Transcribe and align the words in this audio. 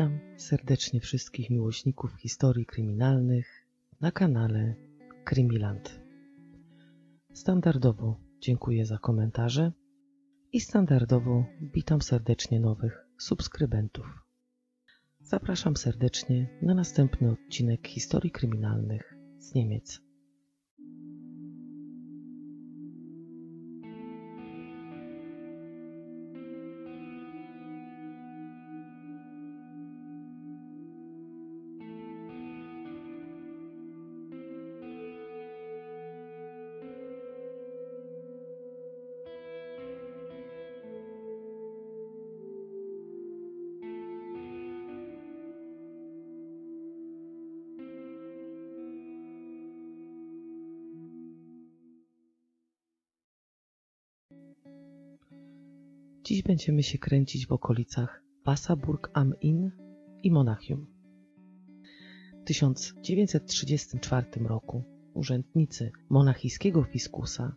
Witam 0.00 0.20
serdecznie 0.36 1.00
wszystkich 1.00 1.50
miłośników 1.50 2.14
historii 2.14 2.66
kryminalnych 2.66 3.66
na 4.00 4.12
kanale 4.12 4.74
Krymiland. 5.24 6.00
Standardowo 7.32 8.20
dziękuję 8.40 8.86
za 8.86 8.98
komentarze 8.98 9.72
i 10.52 10.60
standardowo 10.60 11.44
witam 11.60 12.02
serdecznie 12.02 12.60
nowych 12.60 13.06
subskrybentów. 13.18 14.06
Zapraszam 15.20 15.76
serdecznie 15.76 16.48
na 16.62 16.74
następny 16.74 17.30
odcinek 17.30 17.88
historii 17.88 18.30
kryminalnych 18.30 19.14
z 19.38 19.54
Niemiec. 19.54 20.09
Dziś 56.30 56.42
będziemy 56.42 56.82
się 56.82 56.98
kręcić 56.98 57.46
w 57.46 57.52
okolicach 57.52 58.22
Wasserburg 58.44 59.10
am 59.14 59.34
Inn 59.40 59.70
i 60.22 60.30
Monachium. 60.30 60.86
W 62.40 62.44
1934 62.44 64.26
roku 64.40 64.84
urzędnicy 65.14 65.92
monachijskiego 66.10 66.84
fiskusa 66.84 67.56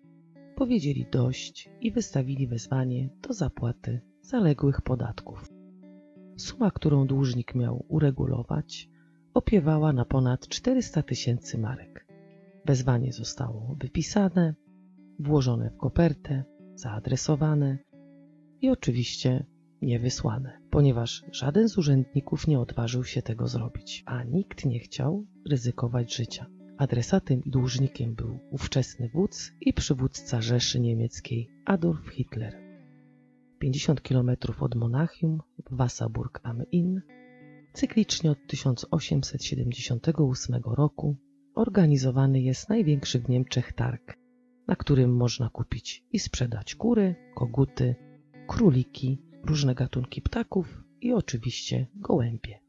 powiedzieli 0.56 1.06
dość 1.12 1.70
i 1.82 1.92
wystawili 1.92 2.48
wezwanie 2.48 3.10
do 3.22 3.34
zapłaty 3.34 4.02
zaległych 4.22 4.82
podatków. 4.82 5.50
Suma, 6.38 6.72
którą 6.72 7.08
dłużnik 7.08 7.56
miał 7.56 7.86
uregulować, 7.88 8.90
opiewała 9.34 9.94
na 9.94 10.06
ponad 10.06 10.48
400 10.48 11.04
tysięcy 11.04 11.58
marek. 11.58 12.08
Wezwanie 12.66 13.14
zostało 13.14 13.76
wypisane, 13.80 14.56
włożone 15.20 15.70
w 15.70 15.78
kopertę, 15.78 16.44
zaadresowane 16.76 17.78
i 18.64 18.70
oczywiście 18.70 19.46
nie 19.82 20.00
wysłane, 20.00 20.58
ponieważ 20.70 21.24
żaden 21.32 21.70
z 21.70 21.78
urzędników 21.78 22.48
nie 22.48 22.60
odważył 22.60 23.04
się 23.04 23.22
tego 23.22 23.48
zrobić, 23.48 24.04
a 24.06 24.24
nikt 24.24 24.66
nie 24.66 24.80
chciał 24.80 25.26
ryzykować 25.50 26.16
życia. 26.16 26.46
Adresatem 26.78 27.44
i 27.44 27.50
dłużnikiem 27.50 28.16
był 28.16 28.40
ówczesny 28.52 29.10
wódz 29.10 29.52
i 29.62 29.74
przywódca 29.74 30.42
Rzeszy 30.42 30.80
Niemieckiej 30.80 31.50
Adolf 31.66 32.10
Hitler. 32.10 32.64
50 33.60 34.02
km 34.02 34.32
od 34.60 34.76
Monachium 34.76 35.40
w 35.70 35.76
Wasserburg 35.76 36.40
am 36.44 36.64
Inn 36.72 37.02
cyklicznie 37.74 38.32
od 38.32 38.48
1878 38.48 40.62
roku 40.66 41.16
organizowany 41.56 42.42
jest 42.42 42.70
największy 42.70 43.20
w 43.20 43.30
Niemczech 43.30 43.74
targ, 43.74 44.18
na 44.68 44.76
którym 44.76 45.16
można 45.16 45.50
kupić 45.50 46.04
i 46.12 46.20
sprzedać 46.20 46.76
kury, 46.76 47.16
koguty, 47.36 47.96
króliki, 48.48 49.22
różne 49.44 49.76
gatunki 49.76 50.22
ptaków 50.22 50.84
i 51.02 51.14
oczywiście 51.14 51.88
gołębie. 51.96 52.60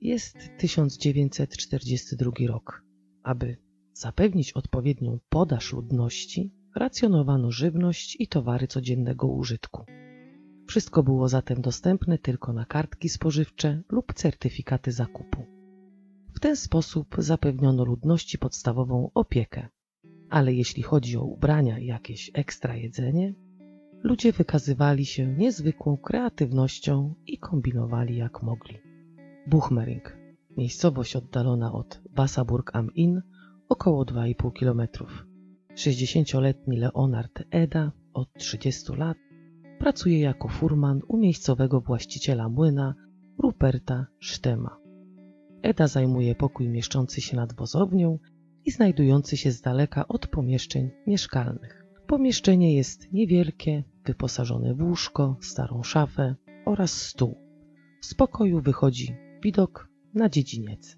Jest 0.00 0.36
1942 0.58 2.30
rok. 2.48 2.84
Aby 3.22 3.56
zapewnić 3.92 4.52
odpowiednią 4.52 5.18
podaż 5.28 5.72
ludności, 5.72 6.52
racjonowano 6.76 7.50
żywność 7.50 8.16
i 8.20 8.28
towary 8.28 8.66
codziennego 8.66 9.26
użytku. 9.26 9.84
Wszystko 10.66 11.02
było 11.02 11.28
zatem 11.28 11.62
dostępne 11.62 12.18
tylko 12.18 12.52
na 12.52 12.64
kartki 12.64 13.08
spożywcze 13.08 13.82
lub 13.88 14.14
certyfikaty 14.14 14.92
zakupu. 14.92 15.46
W 16.34 16.40
ten 16.40 16.56
sposób 16.56 17.16
zapewniono 17.18 17.84
ludności 17.84 18.38
podstawową 18.38 19.10
opiekę, 19.14 19.68
ale 20.30 20.54
jeśli 20.54 20.82
chodzi 20.82 21.16
o 21.16 21.24
ubrania 21.24 21.78
i 21.78 21.86
jakieś 21.86 22.30
ekstra 22.34 22.76
jedzenie, 22.76 23.34
ludzie 24.02 24.32
wykazywali 24.32 25.06
się 25.06 25.26
niezwykłą 25.26 25.96
kreatywnością 25.96 27.14
i 27.26 27.38
kombinowali 27.38 28.16
jak 28.16 28.42
mogli. 28.42 28.78
Buchmering, 29.46 30.16
miejscowość 30.56 31.16
oddalona 31.16 31.72
od 31.72 32.00
Wasserburg 32.16 32.76
am 32.76 32.94
Inn, 32.94 33.22
około 33.68 34.04
2,5 34.04 34.52
km. 34.52 34.88
60-letni 35.74 36.76
Leonard 36.76 37.42
Eda 37.50 37.92
od 38.14 38.32
30 38.34 38.92
lat 38.92 39.18
pracuje 39.78 40.20
jako 40.20 40.48
furman 40.48 41.00
u 41.08 41.16
miejscowego 41.16 41.80
właściciela 41.80 42.48
młyna 42.48 42.94
Ruperta 43.38 44.06
Sztema. 44.18 44.76
Eda 45.62 45.86
zajmuje 45.86 46.34
pokój 46.34 46.68
mieszczący 46.68 47.20
się 47.20 47.36
nad 47.36 47.52
wozownią 47.52 48.18
i 48.64 48.70
znajdujący 48.70 49.36
się 49.36 49.52
z 49.52 49.60
daleka 49.60 50.08
od 50.08 50.26
pomieszczeń 50.26 50.90
mieszkalnych. 51.06 51.79
Pomieszczenie 52.10 52.74
jest 52.74 53.12
niewielkie, 53.12 53.84
wyposażone 54.04 54.74
w 54.74 54.82
łóżko, 54.82 55.36
starą 55.40 55.82
szafę 55.82 56.34
oraz 56.64 56.92
stół. 56.92 57.36
Z 58.00 58.14
pokoju 58.14 58.60
wychodzi 58.60 59.16
widok 59.42 59.88
na 60.14 60.28
dziedziniec. 60.28 60.96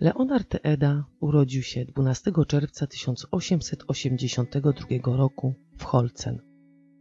Leonard 0.00 0.56
Eda 0.62 1.04
urodził 1.20 1.62
się 1.62 1.84
12 1.84 2.32
czerwca 2.48 2.86
1882 2.86 5.16
roku 5.16 5.54
w 5.78 5.84
Holcen. 5.84 6.38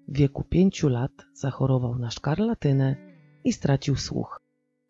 W 0.07 0.17
wieku 0.17 0.43
pięciu 0.43 0.89
lat 0.89 1.11
zachorował 1.33 1.99
na 1.99 2.11
szkarlatynę 2.11 2.95
i 3.43 3.53
stracił 3.53 3.95
słuch. 3.95 4.41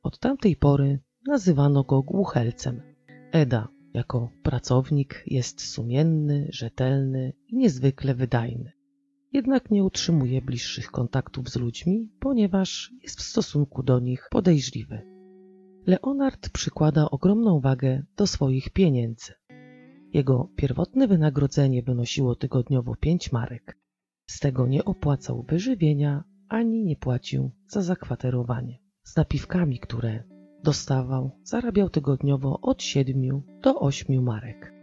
Od 0.04 0.20
tamtej 0.20 0.56
pory 0.56 1.00
nazywano 1.28 1.84
go 1.84 2.02
głuchelcem. 2.02 2.82
Eda 3.32 3.73
jako 3.94 4.30
pracownik 4.44 5.24
jest 5.28 5.62
sumienny, 5.62 6.48
rzetelny 6.50 7.34
i 7.48 7.58
niezwykle 7.58 8.16
wydajny. 8.16 8.72
Jednak 9.34 9.72
nie 9.72 9.84
utrzymuje 9.84 10.42
bliższych 10.42 10.92
kontaktów 10.92 11.50
z 11.50 11.56
ludźmi, 11.56 12.10
ponieważ 12.20 12.94
jest 13.04 13.20
w 13.20 13.24
stosunku 13.24 13.84
do 13.84 14.00
nich 14.00 14.28
podejrzliwy. 14.32 15.02
Leonard 15.88 16.50
przykłada 16.50 17.12
ogromną 17.12 17.60
wagę 17.60 18.04
do 18.18 18.28
swoich 18.28 18.70
pieniędzy. 18.70 19.34
Jego 20.14 20.50
pierwotne 20.56 21.08
wynagrodzenie 21.08 21.84
wynosiło 21.84 22.36
tygodniowo 22.36 22.96
pięć 22.96 23.32
marek. 23.32 23.78
Z 24.26 24.40
tego 24.40 24.68
nie 24.68 24.86
opłacał 24.86 25.46
wyżywienia 25.50 26.24
ani 26.48 26.84
nie 26.84 26.96
płacił 26.96 27.52
za 27.68 27.82
zakwaterowanie. 27.82 28.80
Z 29.04 29.16
napiwkami, 29.16 29.80
które 29.80 30.24
dostawał, 30.64 31.32
zarabiał 31.44 31.90
tygodniowo 31.90 32.60
od 32.62 32.84
7 32.84 33.42
do 33.62 33.80
8 33.80 34.24
marek. 34.24 34.74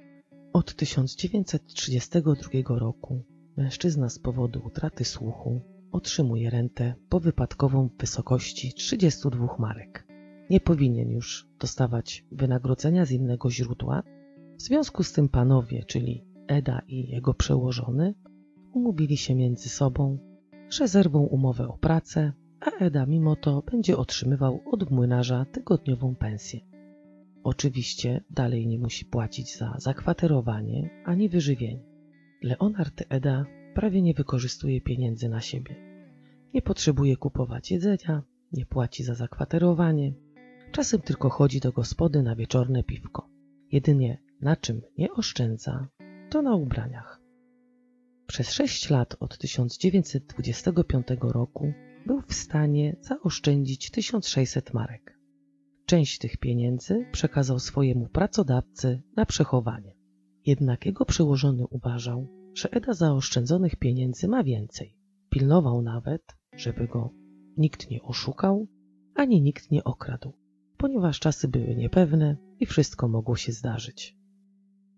Od 0.52 0.74
1932 0.74 2.78
roku 2.78 3.24
mężczyzna 3.56 4.08
z 4.08 4.19
powodu 4.19 4.62
utraty 4.66 5.04
słuchu 5.04 5.60
otrzymuje 5.92 6.50
rentę 6.50 6.94
powypadkową 7.08 7.88
w 7.88 8.00
wysokości 8.00 8.74
32 8.74 9.56
marek. 9.58 10.06
Nie 10.50 10.60
powinien 10.60 11.10
już 11.10 11.48
dostawać 11.58 12.24
wynagrodzenia 12.32 13.04
z 13.04 13.10
innego 13.10 13.50
źródła. 13.50 14.02
W 14.56 14.62
związku 14.62 15.02
z 15.02 15.12
tym 15.12 15.28
panowie, 15.28 15.84
czyli 15.84 16.24
Eda 16.46 16.82
i 16.88 17.08
jego 17.08 17.34
przełożony, 17.34 18.14
umówili 18.72 19.16
się 19.16 19.34
między 19.34 19.69
sobą, 19.69 20.19
że 20.70 20.88
zerwą 20.88 21.20
umowę 21.20 21.69
o 21.69 21.78
pracę, 21.78 22.32
a 22.60 22.71
Eda 22.84 23.06
mimo 23.06 23.37
to 23.37 23.62
będzie 23.62 23.97
otrzymywał 23.97 24.60
od 24.66 24.91
młynarza 24.91 25.44
tygodniową 25.44 26.14
pensję. 26.14 26.61
Oczywiście 27.44 28.25
dalej 28.31 28.67
nie 28.67 28.79
musi 28.79 29.05
płacić 29.05 29.56
za 29.56 29.75
zakwaterowanie 29.79 30.90
ani 31.05 31.29
wyżywienie. 31.29 31.84
Leonard 32.43 33.02
Eda 33.08 33.46
prawie 33.75 34.02
nie 34.02 34.14
wykorzystuje 34.14 34.81
pieniędzy 34.81 35.29
na 35.29 35.40
siebie. 35.40 35.75
Nie 36.55 36.62
potrzebuje 36.62 37.17
kupować 37.17 37.70
jedzenia, 37.70 38.23
nie 38.52 38.67
płaci 38.67 39.05
za 39.05 39.14
zakwaterowanie, 39.14 40.12
czasem 40.73 41.00
tylko 41.00 41.31
chodzi 41.31 41.61
do 41.61 41.73
gospody 41.73 42.23
na 42.23 42.37
wieczorne 42.37 42.82
piwko. 42.82 43.29
Jedynie 43.73 44.19
na 44.40 44.56
czym 44.56 44.82
nie 44.99 45.12
oszczędza, 45.12 45.88
to 46.31 46.43
na 46.43 46.55
ubraniach. 46.55 47.20
Przez 48.26 48.50
sześć 48.50 48.90
lat 48.90 49.17
od 49.20 49.38
1925 49.38 51.06
roku 51.20 51.73
był 52.10 52.20
w 52.20 52.34
stanie 52.34 52.96
zaoszczędzić 53.00 53.90
1600 53.90 54.74
marek. 54.74 55.18
Część 55.86 56.18
tych 56.18 56.36
pieniędzy 56.36 57.06
przekazał 57.12 57.58
swojemu 57.58 58.08
pracodawcy 58.08 59.02
na 59.16 59.26
przechowanie. 59.26 59.96
Jednak 60.46 60.86
jego 60.86 61.04
przełożony 61.04 61.66
uważał, 61.66 62.28
że 62.54 62.70
Eda 62.70 62.92
zaoszczędzonych 62.92 63.76
pieniędzy 63.76 64.28
ma 64.28 64.44
więcej. 64.44 64.96
Pilnował 65.28 65.82
nawet, 65.82 66.22
żeby 66.56 66.88
go 66.88 67.10
nikt 67.56 67.90
nie 67.90 68.02
oszukał, 68.02 68.66
ani 69.14 69.42
nikt 69.42 69.70
nie 69.70 69.84
okradł, 69.84 70.32
ponieważ 70.76 71.20
czasy 71.20 71.48
były 71.48 71.76
niepewne 71.76 72.36
i 72.60 72.66
wszystko 72.66 73.08
mogło 73.08 73.36
się 73.36 73.52
zdarzyć. 73.52 74.16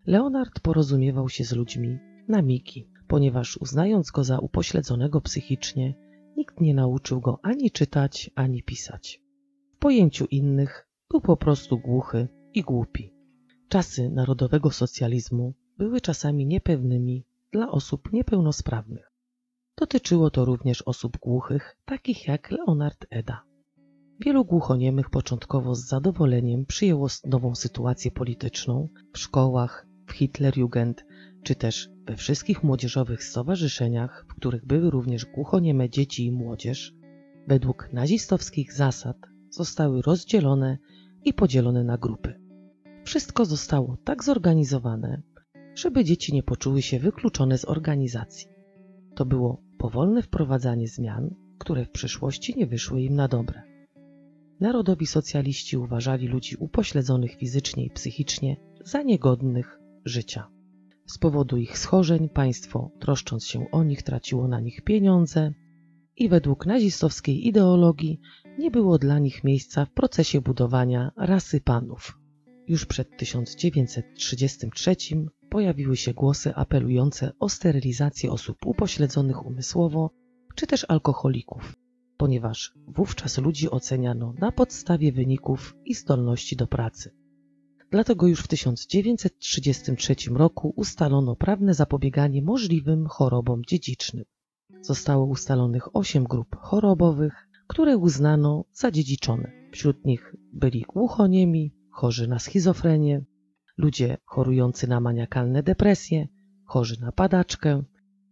Leonard 0.06 0.60
porozumiewał 0.60 1.28
się 1.28 1.44
z 1.44 1.52
ludźmi 1.52 1.98
na 2.28 2.42
migi, 2.42 2.88
ponieważ 3.08 3.56
uznając 3.56 4.10
go 4.10 4.24
za 4.24 4.38
upośledzonego 4.38 5.20
psychicznie, 5.20 5.94
nikt 6.36 6.60
nie 6.60 6.74
nauczył 6.74 7.20
go 7.20 7.38
ani 7.42 7.70
czytać, 7.70 8.30
ani 8.34 8.62
pisać. 8.62 9.22
W 9.74 9.78
pojęciu 9.78 10.24
innych 10.24 10.88
był 11.10 11.20
po 11.20 11.36
prostu 11.36 11.78
głuchy 11.78 12.28
i 12.54 12.62
głupi. 12.62 13.14
Czasy 13.68 14.10
narodowego 14.10 14.70
socjalizmu 14.70 15.54
były 15.78 16.00
czasami 16.00 16.46
niepewnymi 16.46 17.24
dla 17.52 17.70
osób 17.70 18.12
niepełnosprawnych. 18.12 19.12
Dotyczyło 19.78 20.30
to 20.30 20.44
również 20.44 20.82
osób 20.82 21.18
głuchych, 21.18 21.76
takich 21.84 22.28
jak 22.28 22.50
Leonard 22.50 23.06
Eda. 23.10 23.42
Wielu 24.20 24.44
głuchoniemych 24.44 25.10
początkowo 25.10 25.74
z 25.74 25.86
zadowoleniem 25.86 26.66
przyjęło 26.66 27.06
nową 27.24 27.54
sytuację 27.54 28.10
polityczną 28.10 28.88
w 29.14 29.18
szkołach, 29.18 29.86
w 30.06 30.12
Hitlerjugend, 30.12 31.04
czy 31.42 31.54
też 31.54 31.90
we 32.06 32.16
wszystkich 32.16 32.62
młodzieżowych 32.62 33.24
stowarzyszeniach, 33.24 34.26
w 34.28 34.34
których 34.34 34.66
były 34.66 34.90
również 34.90 35.26
głuchonieme 35.26 35.90
dzieci 35.90 36.26
i 36.26 36.32
młodzież, 36.32 36.94
według 37.48 37.88
nazistowskich 37.92 38.72
zasad 38.72 39.16
zostały 39.50 40.02
rozdzielone 40.02 40.78
i 41.24 41.34
podzielone 41.34 41.84
na 41.84 41.98
grupy. 41.98 42.40
Wszystko 43.04 43.44
zostało 43.44 43.96
tak 44.04 44.24
zorganizowane, 44.24 45.22
żeby 45.74 46.04
dzieci 46.04 46.34
nie 46.34 46.42
poczuły 46.42 46.82
się 46.82 46.98
wykluczone 46.98 47.58
z 47.58 47.64
organizacji. 47.64 48.48
To 49.14 49.26
było 49.26 49.62
powolne 49.78 50.22
wprowadzanie 50.22 50.88
zmian, 50.88 51.34
które 51.58 51.84
w 51.84 51.90
przyszłości 51.90 52.54
nie 52.56 52.66
wyszły 52.66 53.02
im 53.02 53.14
na 53.14 53.28
dobre. 53.28 53.62
Narodowi 54.60 55.06
socjaliści 55.06 55.76
uważali 55.76 56.28
ludzi 56.28 56.56
upośledzonych 56.56 57.34
fizycznie 57.34 57.84
i 57.84 57.90
psychicznie 57.90 58.56
za 58.84 59.02
niegodnych 59.02 59.78
życia. 60.04 60.48
Z 61.12 61.18
powodu 61.18 61.56
ich 61.56 61.78
schorzeń 61.78 62.28
państwo, 62.28 62.90
troszcząc 63.00 63.46
się 63.46 63.70
o 63.70 63.84
nich, 63.84 64.02
traciło 64.02 64.48
na 64.48 64.60
nich 64.60 64.82
pieniądze 64.82 65.52
i 66.16 66.28
według 66.28 66.66
nazistowskiej 66.66 67.46
ideologii 67.46 68.20
nie 68.58 68.70
było 68.70 68.98
dla 68.98 69.18
nich 69.18 69.44
miejsca 69.44 69.84
w 69.84 69.92
procesie 69.92 70.40
budowania 70.40 71.12
rasy 71.16 71.60
panów. 71.60 72.18
Już 72.68 72.86
przed 72.86 73.16
1933 73.16 74.96
pojawiły 75.50 75.96
się 75.96 76.14
głosy 76.14 76.54
apelujące 76.54 77.32
o 77.40 77.48
sterylizację 77.48 78.30
osób 78.30 78.56
upośledzonych 78.66 79.46
umysłowo 79.46 80.10
czy 80.54 80.66
też 80.66 80.86
alkoholików, 80.88 81.76
ponieważ 82.16 82.74
wówczas 82.88 83.38
ludzi 83.38 83.70
oceniano 83.70 84.34
na 84.38 84.52
podstawie 84.52 85.12
wyników 85.12 85.76
i 85.84 85.94
zdolności 85.94 86.56
do 86.56 86.66
pracy. 86.66 87.21
Dlatego 87.92 88.26
już 88.26 88.40
w 88.40 88.48
1933 88.48 90.14
roku 90.34 90.72
ustalono 90.76 91.36
prawne 91.36 91.74
zapobieganie 91.74 92.42
możliwym 92.42 93.06
chorobom 93.06 93.62
dziedzicznym. 93.68 94.24
Zostało 94.80 95.26
ustalonych 95.26 95.96
osiem 95.96 96.24
grup 96.24 96.56
chorobowych, 96.56 97.48
które 97.66 97.96
uznano 97.96 98.64
za 98.72 98.90
dziedziczone. 98.90 99.52
Wśród 99.72 100.04
nich 100.04 100.34
byli 100.52 100.84
głuchoniemi, 100.88 101.74
chorzy 101.90 102.28
na 102.28 102.38
schizofrenię, 102.38 103.24
ludzie 103.76 104.16
chorujący 104.24 104.88
na 104.88 105.00
maniakalne 105.00 105.62
depresje, 105.62 106.28
chorzy 106.64 107.00
na 107.00 107.12
padaczkę, 107.12 107.82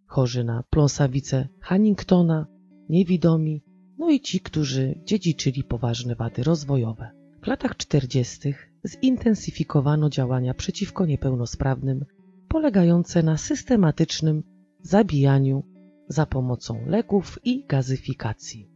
chorzy 0.07 0.45
na 0.45 0.63
pląsawicę 0.71 1.49
Hanningtona, 1.61 2.47
niewidomi, 2.89 3.65
no 3.99 4.11
i 4.11 4.21
ci, 4.21 4.41
którzy 4.41 5.01
dziedziczyli 5.05 5.65
poważne 5.65 6.15
wady 6.15 6.43
rozwojowe. 6.43 7.11
W 7.43 7.47
latach 7.47 7.77
40. 7.77 8.55
zintensyfikowano 8.87 10.11
działania 10.11 10.55
przeciwko 10.55 11.07
niepełnosprawnym, 11.07 12.05
polegające 12.49 13.23
na 13.23 13.37
systematycznym 13.37 14.43
zabijaniu 14.83 15.65
za 16.09 16.27
pomocą 16.27 16.87
leków 16.87 17.39
i 17.45 17.67
gazyfikacji. 17.67 18.71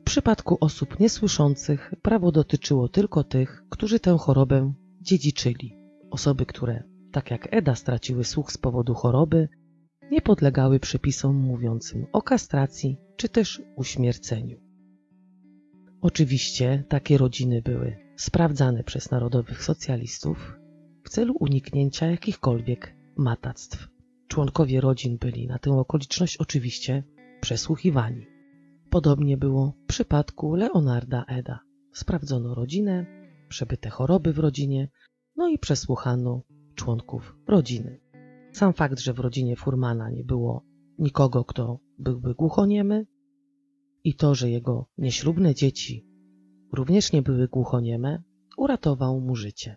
W 0.00 0.02
przypadku 0.04 0.58
osób 0.60 1.00
niesłyszących 1.00 1.94
prawo 2.02 2.32
dotyczyło 2.32 2.88
tylko 2.88 3.24
tych, 3.24 3.64
którzy 3.70 4.00
tę 4.00 4.16
chorobę 4.18 4.72
dziedziczyli. 5.00 5.76
Osoby, 6.10 6.46
które, 6.46 6.82
tak 7.12 7.30
jak 7.30 7.48
Eda, 7.50 7.74
straciły 7.74 8.24
słuch 8.24 8.52
z 8.52 8.58
powodu 8.58 8.94
choroby, 8.94 9.48
nie 10.10 10.20
podlegały 10.20 10.80
przepisom 10.80 11.36
mówiącym 11.36 12.06
o 12.12 12.22
kastracji 12.22 12.96
czy 13.16 13.28
też 13.28 13.62
uśmierceniu. 13.76 14.60
Oczywiście 16.00 16.84
takie 16.88 17.18
rodziny 17.18 17.62
były 17.62 18.03
sprawdzane 18.16 18.84
przez 18.84 19.10
narodowych 19.10 19.62
socjalistów 19.62 20.58
w 21.04 21.08
celu 21.08 21.34
uniknięcia 21.40 22.06
jakichkolwiek 22.06 22.96
matactw. 23.16 23.88
Członkowie 24.28 24.80
rodzin 24.80 25.18
byli 25.18 25.46
na 25.46 25.58
tę 25.58 25.72
okoliczność 25.72 26.36
oczywiście 26.36 27.04
przesłuchiwani. 27.40 28.26
Podobnie 28.90 29.36
było 29.36 29.74
w 29.84 29.86
przypadku 29.86 30.54
Leonarda 30.54 31.24
Eda. 31.28 31.60
Sprawdzono 31.92 32.54
rodzinę, 32.54 33.06
przebyte 33.48 33.90
choroby 33.90 34.32
w 34.32 34.38
rodzinie, 34.38 34.88
no 35.36 35.48
i 35.48 35.58
przesłuchano 35.58 36.42
członków 36.74 37.36
rodziny. 37.48 38.00
Sam 38.52 38.72
fakt, 38.72 39.00
że 39.00 39.12
w 39.12 39.18
rodzinie 39.18 39.56
Furmana 39.56 40.10
nie 40.10 40.24
było 40.24 40.64
nikogo, 40.98 41.44
kto 41.44 41.80
byłby 41.98 42.34
głuchoniemy 42.34 43.06
i 44.04 44.14
to, 44.14 44.34
że 44.34 44.50
jego 44.50 44.88
nieślubne 44.98 45.54
dzieci 45.54 46.06
również 46.74 47.12
nie 47.12 47.22
były 47.22 47.48
głuchonieme, 47.48 48.22
uratował 48.56 49.20
mu 49.20 49.36
życie. 49.36 49.76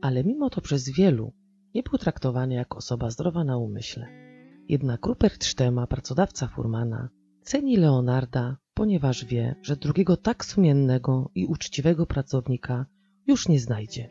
Ale 0.00 0.24
mimo 0.24 0.50
to 0.50 0.60
przez 0.60 0.88
wielu 0.90 1.32
nie 1.74 1.82
był 1.82 1.98
traktowany 1.98 2.54
jako 2.54 2.78
osoba 2.78 3.10
zdrowa 3.10 3.44
na 3.44 3.56
umyśle. 3.58 4.06
Jednak 4.68 5.06
Rupert 5.06 5.44
Sztema, 5.44 5.86
pracodawca 5.86 6.48
Furmana, 6.48 7.08
ceni 7.42 7.76
Leonarda, 7.76 8.56
ponieważ 8.74 9.24
wie, 9.24 9.54
że 9.62 9.76
drugiego 9.76 10.16
tak 10.16 10.44
sumiennego 10.44 11.30
i 11.34 11.46
uczciwego 11.46 12.06
pracownika 12.06 12.86
już 13.26 13.48
nie 13.48 13.60
znajdzie. 13.60 14.10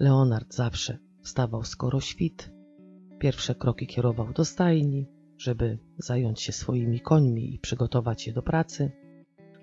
Leonard 0.00 0.54
zawsze 0.54 0.98
wstawał 1.22 1.64
skoro 1.64 2.00
świt, 2.00 2.52
pierwsze 3.18 3.54
kroki 3.54 3.86
kierował 3.86 4.32
do 4.32 4.44
stajni, 4.44 5.06
żeby 5.38 5.78
zająć 5.98 6.40
się 6.40 6.52
swoimi 6.52 7.00
końmi 7.00 7.54
i 7.54 7.58
przygotować 7.58 8.26
je 8.26 8.32
do 8.32 8.42
pracy. 8.42 8.90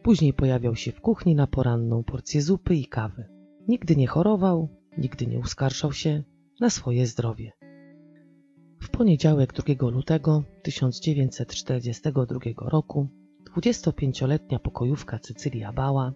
Później 0.04 0.34
pojawiał 0.34 0.76
się 0.76 0.92
w 0.92 1.02
kuchni 1.02 1.36
na 1.36 1.48
poranną 1.48 2.04
porcję 2.04 2.42
zupy 2.42 2.76
i 2.76 2.86
kawy. 2.86 3.26
Nigdy 3.68 3.96
nie 3.96 4.08
chorował, 4.08 4.70
nigdy 4.98 5.28
nie 5.28 5.40
uskarżał 5.40 5.94
się 5.94 6.24
na 6.60 6.70
swoje 6.70 7.06
zdrowie. 7.08 7.52
W 8.82 8.90
poniedziałek 8.90 9.54
2 9.54 9.90
lutego 9.90 10.44
1942 10.64 12.40
roku 12.62 13.08
25-letnia 13.58 14.60
pokojówka 14.60 15.20
Cycylia 15.20 15.74
Bała, 15.74 16.14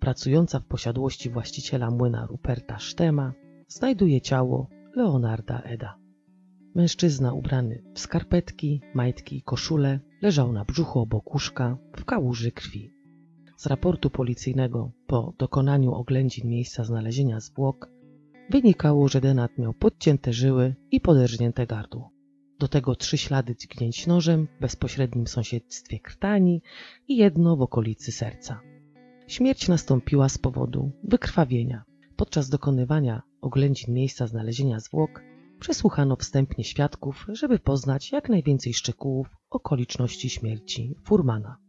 pracująca 0.00 0.60
w 0.60 0.64
posiadłości 0.64 1.30
właściciela 1.30 1.90
młyna 1.90 2.26
Ruperta 2.26 2.78
Sztema, 2.78 3.32
znajduje 3.68 4.20
ciało 4.20 4.68
Leonarda 4.96 5.60
Eda. 5.60 5.98
Mężczyzna 6.74 7.32
ubrany 7.32 7.82
w 7.94 7.98
skarpetki, 7.98 8.80
majtki 8.94 9.36
i 9.36 9.42
koszulę 9.42 10.00
leżał 10.22 10.52
na 10.52 10.64
brzuchu 10.64 11.00
obok 11.00 11.34
łóżka 11.34 11.78
w 11.96 12.04
kałuży 12.04 12.52
krwi. 12.52 12.93
Z 13.56 13.66
raportu 13.66 14.10
policyjnego 14.10 14.90
po 15.06 15.34
dokonaniu 15.38 15.94
oględzin 15.94 16.48
miejsca 16.48 16.84
znalezienia 16.84 17.40
zwłok 17.40 17.90
wynikało, 18.50 19.08
że 19.08 19.20
Denat 19.20 19.58
miał 19.58 19.74
podcięte 19.74 20.32
żyły 20.32 20.74
i 20.90 21.00
poderżnięte 21.00 21.66
gardło. 21.66 22.10
Do 22.58 22.68
tego 22.68 22.94
trzy 22.94 23.18
ślady 23.18 23.56
dźgnięć 23.56 24.06
nożem 24.06 24.48
w 24.56 24.60
bezpośrednim 24.60 25.26
sąsiedztwie 25.26 26.00
krtani 26.00 26.62
i 27.08 27.16
jedno 27.16 27.56
w 27.56 27.62
okolicy 27.62 28.12
serca. 28.12 28.60
Śmierć 29.26 29.68
nastąpiła 29.68 30.28
z 30.28 30.38
powodu 30.38 30.92
wykrwawienia. 31.04 31.84
Podczas 32.16 32.48
dokonywania 32.48 33.22
oględzin 33.40 33.94
miejsca 33.94 34.26
znalezienia 34.26 34.80
zwłok 34.80 35.22
przesłuchano 35.60 36.16
wstępnie 36.16 36.64
świadków, 36.64 37.26
żeby 37.28 37.58
poznać 37.58 38.12
jak 38.12 38.28
najwięcej 38.28 38.74
szczegółów 38.74 39.36
okoliczności 39.50 40.30
śmierci 40.30 40.94
Furmana. 41.04 41.63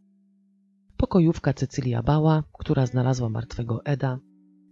Pokojówka 0.96 1.52
Cecylia 1.52 2.02
Bała, 2.02 2.44
która 2.52 2.86
znalazła 2.86 3.28
martwego 3.28 3.84
Eda, 3.84 4.18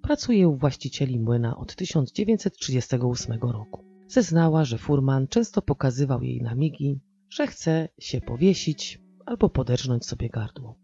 pracuje 0.03 0.49
u 0.49 0.57
właścicieli 0.57 1.21
młyna 1.21 1.57
od 1.57 1.75
1938 1.77 3.41
roku. 3.41 3.85
Zeznała, 4.09 4.65
że 4.65 4.79
furman 4.79 5.29
często 5.29 5.63
pokazywał 5.63 6.23
jej 6.23 6.43
na 6.43 6.55
migi, 6.55 7.01
że 7.31 7.47
chce 7.47 7.89
się 7.99 8.21
powiesić 8.21 9.01
albo 9.27 9.49
poderżnąć 9.49 10.07
sobie 10.07 10.31
gardło. 10.31 10.79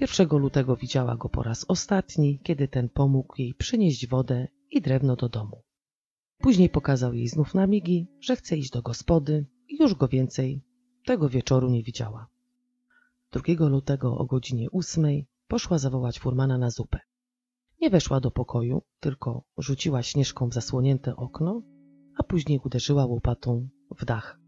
1 0.00 0.28
lutego 0.28 0.76
widziała 0.76 1.16
go 1.16 1.28
po 1.28 1.42
raz 1.42 1.64
ostatni, 1.68 2.40
kiedy 2.42 2.68
ten 2.68 2.88
pomógł 2.88 3.34
jej 3.38 3.54
przynieść 3.54 4.08
wodę 4.08 4.48
i 4.70 4.80
drewno 4.80 5.16
do 5.16 5.28
domu. 5.28 5.62
Później 6.38 6.68
pokazał 6.68 7.14
jej 7.14 7.28
znów 7.28 7.54
na 7.54 7.66
migi, 7.66 8.06
że 8.20 8.36
chce 8.36 8.56
iść 8.56 8.70
do 8.70 8.82
gospody 8.82 9.46
i 9.68 9.82
już 9.82 9.94
go 9.94 10.08
więcej 10.08 10.62
tego 11.04 11.28
wieczoru 11.28 11.70
nie 11.70 11.82
widziała. 11.82 12.35
2 13.36 13.68
lutego 13.68 14.18
o 14.18 14.26
godzinie 14.26 14.68
8 14.72 15.06
poszła 15.48 15.78
zawołać 15.78 16.18
furmana 16.18 16.58
na 16.58 16.70
zupę. 16.70 16.98
Nie 17.80 17.90
weszła 17.90 18.20
do 18.20 18.30
pokoju, 18.30 18.82
tylko 19.00 19.42
rzuciła 19.58 20.02
śnieżką 20.02 20.48
w 20.48 20.54
zasłonięte 20.54 21.16
okno, 21.16 21.62
a 22.18 22.22
później 22.22 22.60
uderzyła 22.64 23.06
łopatą 23.06 23.68
w 23.98 24.04
dach. 24.04 24.38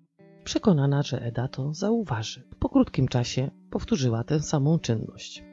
Przekonana, 0.45 1.03
że 1.03 1.23
Eda 1.23 1.49
to 1.49 1.75
zauważy. 1.75 2.49
Po 2.59 2.69
krótkim 2.69 3.09
czasie 3.09 3.51
powtórzyła 3.71 4.25
tę 4.25 4.41
samą 4.41 4.79
czynność. 4.79 5.45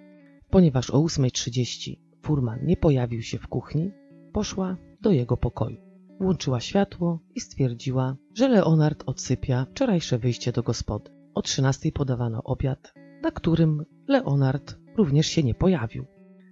Ponieważ 0.49 0.89
o 0.89 0.97
8.30 0.97 1.95
furman 2.21 2.65
nie 2.65 2.77
pojawił 2.77 3.21
się 3.21 3.39
w 3.39 3.47
kuchni, 3.47 3.91
poszła 4.33 4.77
do 5.01 5.11
jego 5.11 5.37
pokoju. 5.37 5.77
Włączyła 6.19 6.59
światło 6.59 7.19
i 7.35 7.39
stwierdziła, 7.39 8.15
że 8.33 8.49
Leonard 8.49 9.03
odsypia 9.05 9.65
wczorajsze 9.65 10.17
wyjście 10.17 10.51
do 10.51 10.63
gospody. 10.63 11.11
O 11.33 11.41
13 11.41 11.91
podawano 11.91 12.43
obiad, 12.43 12.93
na 13.25 13.31
którym 13.31 13.85
Leonard 14.07 14.77
również 14.97 15.27
się 15.27 15.43
nie 15.43 15.53
pojawił. 15.55 16.05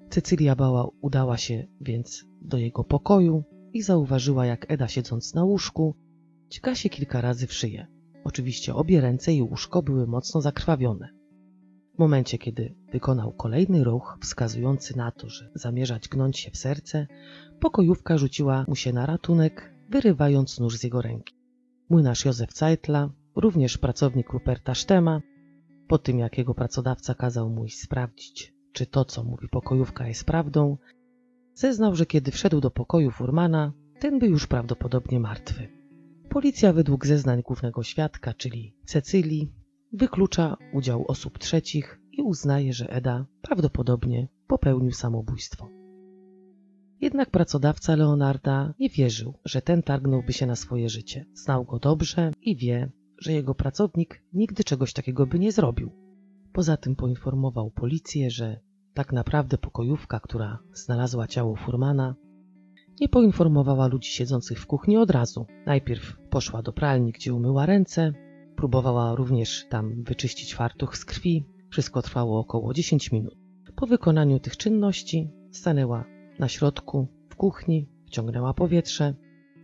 Cecylia 0.10 0.56
Bała 0.56 0.88
udała 1.02 1.38
się 1.38 1.68
więc 1.82 2.26
do 2.42 2.58
jego 2.58 2.84
pokoju 2.84 3.44
i 3.74 3.82
zauważyła, 3.82 4.46
jak 4.46 4.72
Eda 4.72 4.88
siedząc 4.88 5.34
na 5.34 5.44
łóżku, 5.44 5.96
ćka 6.54 6.76
się 6.76 6.90
kilka 6.90 7.22
razy 7.22 7.48
w 7.48 7.54
szyję. 7.54 7.88
Oczywiście 8.24 8.76
obie 8.76 9.02
ręce 9.02 9.34
i 9.34 9.42
łóżko 9.42 9.84
były 9.84 10.08
mocno 10.08 10.42
zakrwawione. 10.42 11.10
W 11.96 12.00
momencie, 12.00 12.38
kiedy 12.38 12.76
wykonał 12.92 13.34
kolejny 13.34 13.84
ruch 13.84 14.18
wskazujący 14.22 14.98
na 14.98 15.12
to, 15.12 15.30
że 15.30 15.52
zamierza 15.56 16.00
gnąć 16.12 16.40
się 16.40 16.52
w 16.52 16.58
serce, 16.58 17.08
pokojówka 17.60 18.18
rzuciła 18.18 18.66
mu 18.68 18.76
się 18.76 18.94
na 18.94 19.06
ratunek, 19.06 19.74
wyrywając 19.90 20.60
nóż 20.60 20.78
z 20.78 20.84
jego 20.84 21.02
ręki. 21.02 21.36
Młynarz 21.90 22.26
Józef 22.26 22.54
Zeitla, 22.54 23.10
również 23.36 23.78
pracownik 23.78 24.30
Ruperta 24.30 24.76
Sztema, 24.76 25.22
po 25.94 25.98
tym 25.98 26.20
jak 26.20 26.38
jego 26.38 26.54
pracodawca 26.54 27.16
kazał 27.16 27.50
mu 27.50 27.66
iść 27.66 27.82
sprawdzić, 27.82 28.54
czy 28.72 28.86
to, 28.86 29.06
co 29.06 29.24
mówi 29.24 29.50
pokojówka, 29.50 30.08
jest 30.08 30.26
prawdą, 30.26 30.78
zeznał, 31.54 31.96
że 31.96 32.06
kiedy 32.06 32.32
wszedł 32.32 32.62
do 32.62 32.72
pokoju 32.72 33.12
furmana, 33.12 33.74
ten 34.00 34.20
był 34.20 34.30
już 34.30 34.48
prawdopodobnie 34.48 35.20
martwy. 35.20 35.68
Policja 36.30 36.74
według 36.74 37.06
zeznań 37.06 37.42
głównego 37.42 37.84
świadka, 37.84 38.34
czyli 38.34 38.76
Cecylii, 38.86 39.52
wyklucza 39.92 40.58
udział 40.74 41.06
osób 41.08 41.40
trzecich 41.40 42.00
i 42.12 42.22
uznaje, 42.22 42.74
że 42.74 42.90
Eda 42.90 43.26
prawdopodobnie 43.42 44.28
popełnił 44.48 44.92
samobójstwo. 44.92 45.70
Jednak 47.02 47.30
pracodawca 47.30 47.96
Leonarda 47.96 48.74
nie 48.80 48.90
wierzył, 48.90 49.34
że 49.46 49.62
ten 49.62 49.84
targnąłby 49.84 50.34
się 50.34 50.46
na 50.46 50.56
swoje 50.56 50.90
życie. 50.90 51.26
Znał 51.34 51.66
go 51.66 51.80
dobrze 51.80 52.32
i 52.42 52.56
wie, 52.56 52.92
że 53.24 53.34
jego 53.34 53.56
pracownik 53.56 54.24
nigdy 54.34 54.64
czegoś 54.64 54.94
takiego 54.94 55.26
by 55.26 55.40
nie 55.40 55.52
zrobił. 55.52 55.92
Poza 56.54 56.78
tym 56.78 56.96
poinformował 56.96 57.72
policję, 57.72 58.32
że 58.32 58.60
tak 58.94 59.14
naprawdę 59.14 59.58
pokojówka, 59.58 60.20
która 60.20 60.60
znalazła 60.74 61.28
ciało 61.28 61.56
Furmana, 61.56 62.16
nie 63.02 63.10
poinformowała 63.10 63.88
ludzi 63.88 64.10
siedzących 64.10 64.60
w 64.60 64.66
kuchni 64.66 64.98
od 64.98 65.12
razu. 65.12 65.46
Najpierw 65.66 66.18
poszła 66.30 66.62
do 66.62 66.74
pralni, 66.74 67.12
gdzie 67.12 67.34
umyła 67.34 67.66
ręce, 67.66 68.14
próbowała 68.56 69.16
również 69.16 69.66
tam 69.70 70.04
wyczyścić 70.04 70.56
fartuch 70.56 70.98
z 70.98 71.06
krwi. 71.06 71.46
Wszystko 71.70 72.02
trwało 72.02 72.40
około 72.40 72.74
10 72.74 73.12
minut. 73.12 73.36
Po 73.76 73.88
wykonaniu 73.88 74.40
tych 74.40 74.58
czynności 74.58 75.30
stanęła 75.52 76.06
na 76.40 76.48
środku 76.48 77.08
w 77.30 77.36
kuchni, 77.36 77.90
wciągnęła 78.08 78.54
powietrze 78.54 79.14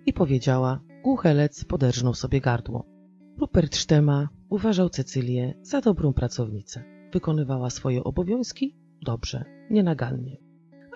i 0.06 0.14
powiedziała: 0.14 0.82
Głuchelec 1.04 1.66
poderżnął 1.66 2.14
sobie 2.14 2.42
gardło. 2.42 2.99
Rupert 3.40 3.76
Sztema 3.76 4.30
uważał 4.50 4.90
Cecylię 4.90 5.54
za 5.62 5.82
dobrą 5.82 6.14
pracownicę. 6.14 6.84
Wykonywała 7.14 7.70
swoje 7.70 8.04
obowiązki 8.04 8.76
dobrze, 9.02 9.46
nienagannie, 9.70 10.38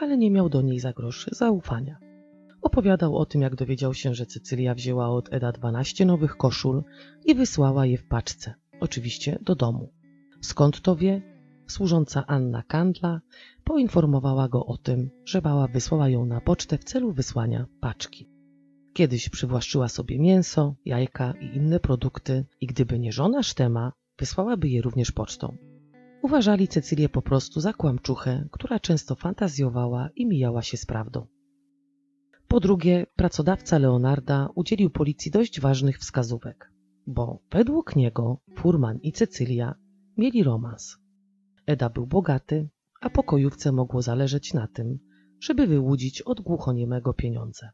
ale 0.02 0.18
nie 0.18 0.32
miał 0.32 0.50
do 0.50 0.62
niej 0.62 0.80
za 0.80 0.94
grosz 0.94 1.30
zaufania. 1.32 1.98
Opowiadał 2.62 3.18
o 3.18 3.26
tym, 3.26 3.42
jak 3.42 3.56
dowiedział 3.56 3.94
się, 3.94 4.14
że 4.14 4.26
Cecylia 4.26 4.76
wzięła 4.76 5.10
od 5.10 5.34
Eda 5.34 5.52
12 5.52 6.06
nowych 6.06 6.38
koszul 6.38 6.84
i 7.26 7.36
wysłała 7.36 7.86
je 7.86 7.98
w 7.98 8.08
paczce, 8.08 8.54
oczywiście 8.80 9.40
do 9.42 9.56
domu. 9.56 9.94
Skąd 10.42 10.82
to 10.82 10.96
wie? 10.96 11.22
Służąca 11.68 12.28
Anna 12.28 12.64
Kandla 12.64 13.22
poinformowała 13.64 14.50
go 14.50 14.66
o 14.66 14.78
tym, 14.78 15.10
że 15.26 15.42
bała 15.42 15.68
wysłała 15.68 16.10
ją 16.10 16.26
na 16.26 16.42
pocztę 16.42 16.78
w 16.78 16.84
celu 16.84 17.14
wysłania 17.14 17.66
paczki. 17.80 18.33
Kiedyś 18.94 19.30
przywłaszczyła 19.30 19.88
sobie 19.88 20.20
mięso, 20.20 20.76
jajka 20.86 21.34
i 21.42 21.58
inne 21.58 21.80
produkty 21.80 22.46
i 22.62 22.68
gdyby 22.68 23.00
nie 23.00 23.12
żona 23.12 23.44
Sztema, 23.44 23.94
wysłałaby 24.20 24.70
je 24.70 24.82
również 24.82 25.12
pocztą. 25.12 25.58
Uważali 26.22 26.68
Cecylię 26.68 27.10
po 27.10 27.22
prostu 27.22 27.60
za 27.60 27.74
kłamczuchę, 27.74 28.48
która 28.52 28.80
często 28.80 29.16
fantazjowała 29.16 30.10
i 30.16 30.26
mijała 30.26 30.62
się 30.62 30.78
z 30.78 30.86
prawdą. 30.86 31.28
Po 32.48 32.60
drugie, 32.60 33.06
pracodawca 33.16 33.78
Leonarda 33.78 34.50
udzielił 34.56 34.90
policji 34.90 35.32
dość 35.32 35.60
ważnych 35.60 36.00
wskazówek, 36.00 36.72
bo 37.08 37.40
według 37.52 37.96
niego 37.96 38.38
Furman 38.56 39.00
i 39.00 39.12
Cecylia 39.12 39.76
mieli 40.18 40.44
romans. 40.44 40.98
Eda 41.66 41.90
był 41.90 42.08
bogaty, 42.08 42.70
a 43.02 43.10
pokojówce 43.10 43.72
mogło 43.72 44.02
zależeć 44.02 44.54
na 44.54 44.68
tym, 44.68 45.00
żeby 45.40 45.68
wyłudzić 45.68 46.22
od 46.22 46.42
głuchoniemego 46.42 47.14
pieniądze. 47.14 47.70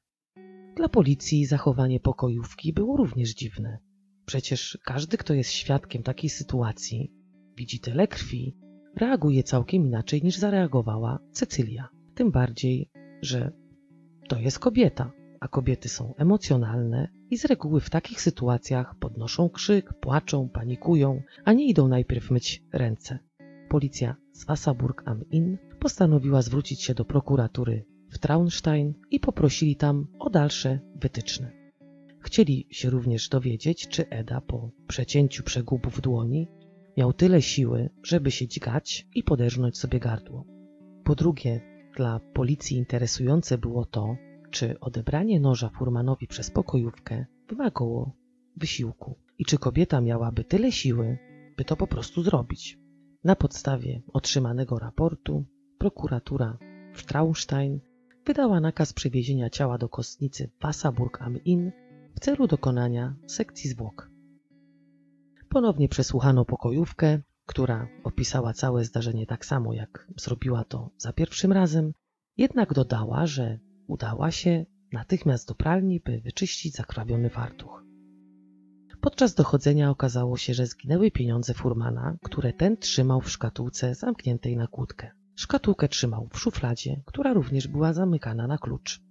Dla 0.76 0.90
policji 0.90 1.46
zachowanie 1.46 2.00
pokojówki 2.00 2.74
było 2.74 2.98
również 2.98 3.34
dziwne. 3.34 3.78
Przecież 4.26 4.78
każdy, 4.86 5.18
kto 5.18 5.34
jest 5.34 5.52
świadkiem 5.52 6.04
takiej 6.04 6.30
sytuacji, 6.30 7.14
widzi 7.58 7.80
tyle 7.80 8.08
krwi, 8.08 8.56
reaguje 8.96 9.44
całkiem 9.44 9.86
inaczej 9.86 10.24
niż 10.24 10.38
zareagowała 10.38 11.20
Cecylia. 11.32 11.90
Tym 12.16 12.32
bardziej, 12.32 12.90
że 13.22 13.52
to 14.28 14.40
jest 14.40 14.60
kobieta, 14.60 15.12
a 15.40 15.48
kobiety 15.48 15.90
są 15.90 16.16
emocjonalne 16.16 17.10
i 17.30 17.38
z 17.38 17.46
reguły 17.46 17.82
w 17.82 17.90
takich 17.90 18.22
sytuacjach 18.22 18.96
podnoszą 19.00 19.50
krzyk, 19.50 19.94
płaczą, 19.94 20.50
panikują, 20.50 21.22
a 21.46 21.54
nie 21.54 21.68
idą 21.68 21.88
najpierw 21.88 22.32
myć 22.32 22.64
ręce. 22.74 23.20
Policja 23.70 24.16
z 24.34 24.46
Wasserburg 24.46 25.04
am 25.06 25.30
Inn 25.30 25.58
postanowiła 25.80 26.42
zwrócić 26.42 26.82
się 26.82 26.94
do 26.94 27.06
prokuratury 27.06 27.86
w 28.10 28.18
Traunstein 28.18 28.94
i 29.12 29.20
poprosili 29.20 29.76
tam 29.76 30.08
o 30.20 30.30
dalsze 30.30 30.80
wytyczne. 30.96 31.52
Chcieli 32.20 32.68
się 32.72 32.90
również 32.90 33.30
dowiedzieć, 33.30 33.88
czy 33.88 34.10
Eda 34.10 34.42
po 34.42 34.72
przecięciu 34.88 35.44
przegubów 35.44 36.02
dłoni 36.02 36.48
miał 36.98 37.14
tyle 37.14 37.42
siły, 37.42 37.90
żeby 38.04 38.32
się 38.32 38.48
dźgać 38.48 39.08
i 39.16 39.24
poderżnąć 39.24 39.78
sobie 39.78 40.00
gardło. 40.00 40.46
Po 41.04 41.16
drugie, 41.16 41.62
dla 41.98 42.20
policji 42.20 42.78
interesujące 42.78 43.58
było 43.58 43.86
to, 43.86 44.16
czy 44.52 44.80
odebranie 44.80 45.40
noża 45.40 45.70
furmanowi 45.70 46.28
przez 46.28 46.52
pokojówkę 46.52 47.26
wymagało 47.50 48.16
wysiłku 48.58 49.16
i 49.38 49.46
czy 49.46 49.58
kobieta 49.58 50.02
miałaby 50.02 50.44
tyle 50.44 50.72
siły, 50.72 51.18
by 51.58 51.66
to 51.66 51.76
po 51.76 51.88
prostu 51.88 52.24
zrobić. 52.24 52.80
Na 53.24 53.36
podstawie 53.36 54.02
otrzymanego 54.14 54.80
raportu 54.80 55.46
prokuratura 55.78 56.58
w 56.94 57.06
Traunstein 57.06 57.80
wydała 58.26 58.60
nakaz 58.60 58.94
przewiezienia 58.94 59.50
ciała 59.50 59.78
do 59.78 59.90
kostnicy 59.90 60.50
Wasserburg 60.62 61.22
am 61.22 61.44
Inn 61.44 61.72
w 62.16 62.20
celu 62.20 62.48
dokonania 62.48 63.16
sekcji 63.28 63.70
zwłok. 63.70 64.10
Ponownie 65.50 65.90
przesłuchano 65.90 66.46
pokojówkę, 66.46 67.22
która 67.46 67.88
opisała 68.04 68.54
całe 68.54 68.84
zdarzenie 68.84 69.26
tak 69.26 69.46
samo, 69.46 69.74
jak 69.74 70.08
zrobiła 70.18 70.64
to 70.64 70.90
za 70.98 71.14
pierwszym 71.14 71.52
razem, 71.52 71.94
jednak 72.38 72.74
dodała, 72.74 73.26
że 73.26 73.60
udała 73.88 74.32
się 74.32 74.66
natychmiast 74.92 75.48
do 75.48 75.56
pralni, 75.56 76.00
by 76.00 76.22
wyczyścić 76.22 76.76
zakrawiony 76.76 77.30
fartuch. 77.30 77.84
Podczas 79.02 79.36
dochodzenia 79.36 79.90
okazało 79.90 80.38
się, 80.38 80.54
że 80.54 80.66
zginęły 80.66 81.12
pieniądze 81.12 81.54
furmana, 81.54 82.16
które 82.24 82.54
ten 82.54 82.78
trzymał 82.78 83.22
w 83.22 83.32
szkatułce 83.32 83.96
zamkniętej 83.96 84.58
na 84.58 84.68
kłódkę. 84.68 85.12
Szkatułkę 85.40 85.88
trzymał 85.88 86.28
w 86.34 86.40
szufladzie, 86.40 87.02
która 87.06 87.34
również 87.34 87.68
była 87.68 87.94
zamykana 87.94 88.48
na 88.48 88.58
klucz. 88.58 89.02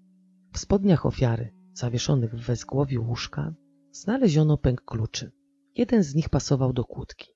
W 0.52 0.58
spodniach 0.58 1.06
ofiary, 1.06 1.52
zawieszonych 1.73 2.35
w 2.35 2.47
wezgłowiu 2.47 3.04
łóżka, 3.08 3.54
znaleziono 3.92 4.58
pęk 4.58 4.85
kluczy. 4.85 5.32
Jeden 5.75 6.02
z 6.02 6.14
nich 6.14 6.28
pasował 6.28 6.73
do 6.73 6.85
kłódki. 6.85 7.28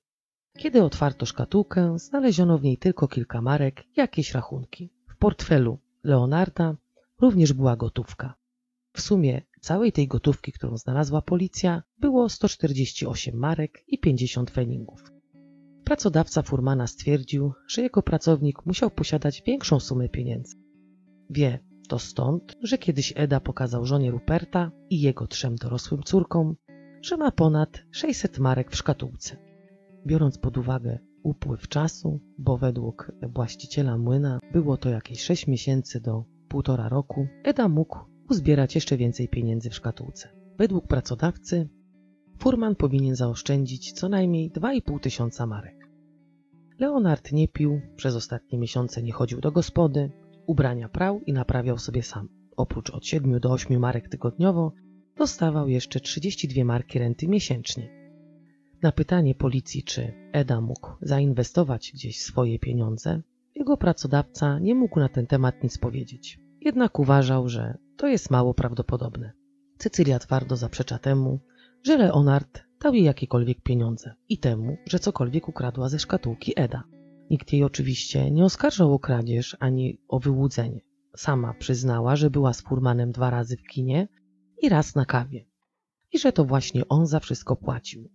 Kiedy 0.57 0.83
otwarto 0.83 1.25
szkatułkę, 1.25 1.99
znaleziono 1.99 2.57
w 2.57 2.63
niej 2.63 2.77
tylko 2.77 3.07
kilka 3.07 3.41
marek 3.41 3.83
jakieś 3.95 4.33
rachunki. 4.33 4.93
W 5.07 5.17
portfelu 5.17 5.79
Leonarda 6.03 6.75
również 7.21 7.53
była 7.53 7.75
gotówka. 7.75 8.35
W 8.93 9.01
sumie 9.01 9.41
całej 9.61 9.91
tej 9.91 10.07
gotówki, 10.07 10.51
którą 10.51 10.77
znalazła 10.77 11.21
policja, 11.21 11.83
było 11.97 12.29
148 12.29 13.35
marek 13.35 13.83
i 13.87 13.99
50 13.99 14.51
feningów. 14.51 15.12
Pracodawca 15.85 16.41
Furmana 16.41 16.87
stwierdził, 16.87 17.53
że 17.67 17.81
jego 17.81 18.01
pracownik 18.01 18.65
musiał 18.65 18.91
posiadać 18.91 19.43
większą 19.45 19.79
sumę 19.79 20.09
pieniędzy. 20.09 20.55
Wie 21.29 21.59
to 21.87 21.99
stąd, 21.99 22.57
że 22.61 22.77
kiedyś 22.77 23.13
Eda 23.15 23.39
pokazał 23.39 23.85
żonie 23.85 24.11
Ruperta 24.11 24.71
i 24.89 25.01
jego 25.01 25.27
trzem 25.27 25.55
dorosłym 25.55 26.03
córkom, 26.03 26.55
że 27.01 27.17
ma 27.17 27.31
ponad 27.31 27.83
600 27.91 28.39
marek 28.39 28.71
w 28.71 28.75
szkatułce. 28.75 29.37
Biorąc 30.07 30.37
pod 30.37 30.57
uwagę 30.57 30.99
upływ 31.23 31.67
czasu, 31.67 32.19
bo 32.37 32.57
według 32.57 33.11
właściciela 33.21 33.97
młyna 33.97 34.39
było 34.53 34.77
to 34.77 34.89
jakieś 34.89 35.21
6 35.21 35.47
miesięcy 35.47 36.01
do 36.01 36.25
półtora 36.47 36.89
roku, 36.89 37.27
Eda 37.43 37.69
mógł 37.69 37.99
uzbierać 38.29 38.75
jeszcze 38.75 38.97
więcej 38.97 39.27
pieniędzy 39.27 39.69
w 39.69 39.75
szkatułce. 39.75 40.29
Według 40.57 40.87
pracodawcy 40.87 41.69
furman 42.43 42.75
powinien 42.75 43.15
zaoszczędzić 43.15 43.91
co 43.91 44.09
najmniej 44.09 44.51
2,5 44.51 44.99
tysiąca 44.99 45.45
marek. 45.45 45.89
Leonard 46.79 47.31
nie 47.31 47.47
pił, 47.47 47.81
przez 47.95 48.15
ostatnie 48.15 48.59
miesiące 48.59 49.03
nie 49.03 49.11
chodził 49.11 49.41
do 49.41 49.51
gospody, 49.51 50.11
ubrania 50.47 50.89
prał 50.89 51.21
i 51.21 51.33
naprawiał 51.33 51.77
sobie 51.77 52.03
sam. 52.03 52.29
Oprócz 52.57 52.89
od 52.89 53.05
7 53.05 53.39
do 53.39 53.51
8 53.51 53.79
marek 53.79 54.09
tygodniowo, 54.09 54.73
dostawał 55.17 55.67
jeszcze 55.67 55.99
32 55.99 56.63
marki 56.63 56.99
renty 56.99 57.27
miesięcznie. 57.27 57.89
Na 58.81 58.91
pytanie 58.91 59.35
policji, 59.35 59.83
czy 59.83 60.13
Eda 60.31 60.61
mógł 60.61 60.89
zainwestować 61.01 61.91
gdzieś 61.93 62.21
swoje 62.21 62.59
pieniądze, 62.59 63.21
jego 63.55 63.77
pracodawca 63.77 64.59
nie 64.59 64.75
mógł 64.75 64.99
na 64.99 65.09
ten 65.09 65.27
temat 65.27 65.63
nic 65.63 65.77
powiedzieć. 65.77 66.39
Jednak 66.61 66.99
uważał, 66.99 67.49
że 67.49 67.77
to 67.97 68.07
jest 68.07 68.31
mało 68.31 68.53
prawdopodobne. 68.53 69.31
Cecylia 69.77 70.19
twardo 70.19 70.55
zaprzecza 70.55 70.99
temu, 70.99 71.39
że 71.83 71.97
Leonard 71.97 72.63
dał 72.81 72.93
jej 72.93 73.03
jakiekolwiek 73.03 73.61
pieniądze 73.61 74.15
i 74.29 74.37
temu, 74.37 74.77
że 74.89 74.99
cokolwiek 74.99 75.49
ukradła 75.49 75.89
ze 75.89 75.99
szkatułki 75.99 76.53
Eda. 76.55 76.83
Nikt 77.29 77.53
jej 77.53 77.63
oczywiście 77.63 78.31
nie 78.31 78.45
oskarżał 78.45 78.93
o 78.93 78.99
kradzież 78.99 79.57
ani 79.59 79.97
o 80.07 80.19
wyłudzenie. 80.19 80.81
Sama 81.17 81.53
przyznała, 81.53 82.15
że 82.15 82.29
była 82.29 82.53
z 82.53 82.61
furmanem 82.61 83.11
dwa 83.11 83.29
razy 83.29 83.57
w 83.57 83.63
kinie 83.63 84.07
i 84.61 84.69
raz 84.69 84.95
na 84.95 85.05
kawie. 85.05 85.45
I 86.11 86.19
że 86.19 86.31
to 86.31 86.45
właśnie 86.45 86.87
on 86.87 87.07
za 87.07 87.19
wszystko 87.19 87.55
płacił. 87.55 88.09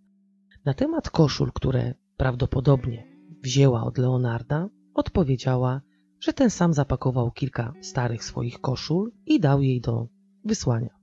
Na 0.64 0.74
temat 0.74 1.10
koszul, 1.10 1.52
które 1.52 1.94
prawdopodobnie 2.16 3.06
wzięła 3.42 3.84
od 3.84 3.98
Leonarda, 3.98 4.68
odpowiedziała, 4.94 5.80
że 6.20 6.32
ten 6.32 6.50
sam 6.50 6.74
zapakował 6.74 7.30
kilka 7.30 7.72
starych 7.80 8.24
swoich 8.24 8.60
koszul 8.60 9.12
i 9.26 9.40
dał 9.40 9.62
jej 9.62 9.80
do 9.80 10.08
wysłania. 10.44 10.97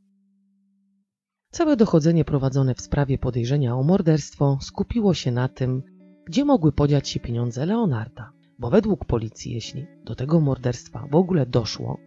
Całe 1.55 1.75
dochodzenie 1.75 2.25
prowadzone 2.25 2.75
w 2.75 2.81
sprawie 2.81 3.17
podejrzenia 3.17 3.75
o 3.75 3.83
morderstwo 3.83 4.57
skupiło 4.62 5.13
się 5.13 5.31
na 5.31 5.47
tym, 5.47 5.83
gdzie 6.25 6.45
mogły 6.45 6.71
podziać 6.71 7.09
się 7.09 7.19
pieniądze 7.19 7.65
Leonarda, 7.65 8.31
bo 8.59 8.69
według 8.69 9.05
policji, 9.05 9.53
jeśli 9.53 9.85
do 10.05 10.15
tego 10.15 10.41
morderstwa 10.41 11.07
w 11.12 11.15
ogóle 11.15 11.45
doszło, 11.45 11.97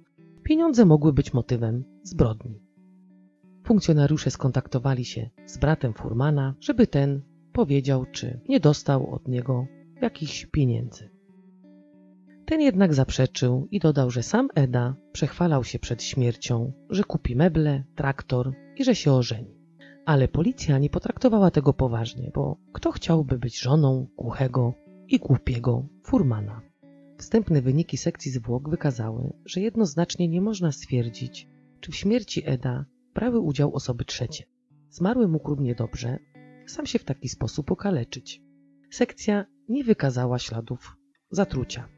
pieniądze 0.43 0.85
mogły 0.85 1.13
być 1.13 1.33
motywem 1.33 1.85
zbrodni. 2.03 2.61
Funkcjonariusze 3.67 4.31
skontaktowali 4.31 5.05
się 5.05 5.31
z 5.47 5.59
bratem 5.59 5.95
Furmana, 5.95 6.55
żeby 6.61 6.87
ten 6.87 7.23
powiedział, 7.53 8.07
czy 8.13 8.41
nie 8.49 8.61
dostał 8.61 9.15
od 9.15 9.29
niego 9.29 9.67
jakichś 10.03 10.47
pieniędzy. 10.47 11.18
Ten 12.49 12.61
jednak 12.61 12.95
zaprzeczył 12.95 13.69
i 13.71 13.79
dodał, 13.81 14.11
że 14.11 14.23
sam 14.23 14.49
Eda 14.55 14.97
przechwalał 15.13 15.65
się 15.65 15.79
przed 15.79 16.03
śmiercią, 16.03 16.73
że 16.91 17.05
kupi 17.05 17.37
meble, 17.37 17.85
traktor 17.95 18.53
i 18.77 18.85
że 18.85 18.95
się 18.95 19.13
ożeni. 19.13 19.59
Ale 20.07 20.29
policja 20.29 20.79
nie 20.79 20.91
potraktowała 20.91 21.51
tego 21.51 21.73
poważnie, 21.73 22.31
bo 22.35 22.57
kto 22.73 22.93
chciałby 22.93 23.39
być 23.39 23.61
żoną 23.61 24.07
głuchego 24.17 24.75
i 25.09 25.19
głupiego 25.19 25.89
furmana? 26.05 26.61
Wstępne 27.19 27.63
wyniki 27.63 27.97
sekcji 27.97 28.31
zwłok 28.31 28.71
wykazały, 28.71 29.33
że 29.45 29.61
jednoznacznie 29.61 30.29
nie 30.29 30.41
można 30.41 30.73
stwierdzić, 30.73 31.49
czy 31.81 31.93
w 31.93 31.97
śmierci 31.97 32.43
Eda 32.47 32.85
brały 33.15 33.41
udział 33.41 33.75
osoby 33.75 34.05
trzecie. 34.05 34.45
Zmarły 34.91 35.29
mógł 35.29 35.51
równie 35.51 35.75
dobrze 35.75 36.19
sam 36.67 36.87
się 36.87 36.99
w 36.99 37.05
taki 37.05 37.29
sposób 37.29 37.71
okaleczyć. 37.71 38.43
Sekcja 38.91 39.47
nie 39.69 39.85
wykazała 39.85 40.39
śladów 40.39 40.97
zatrucia. 41.31 41.98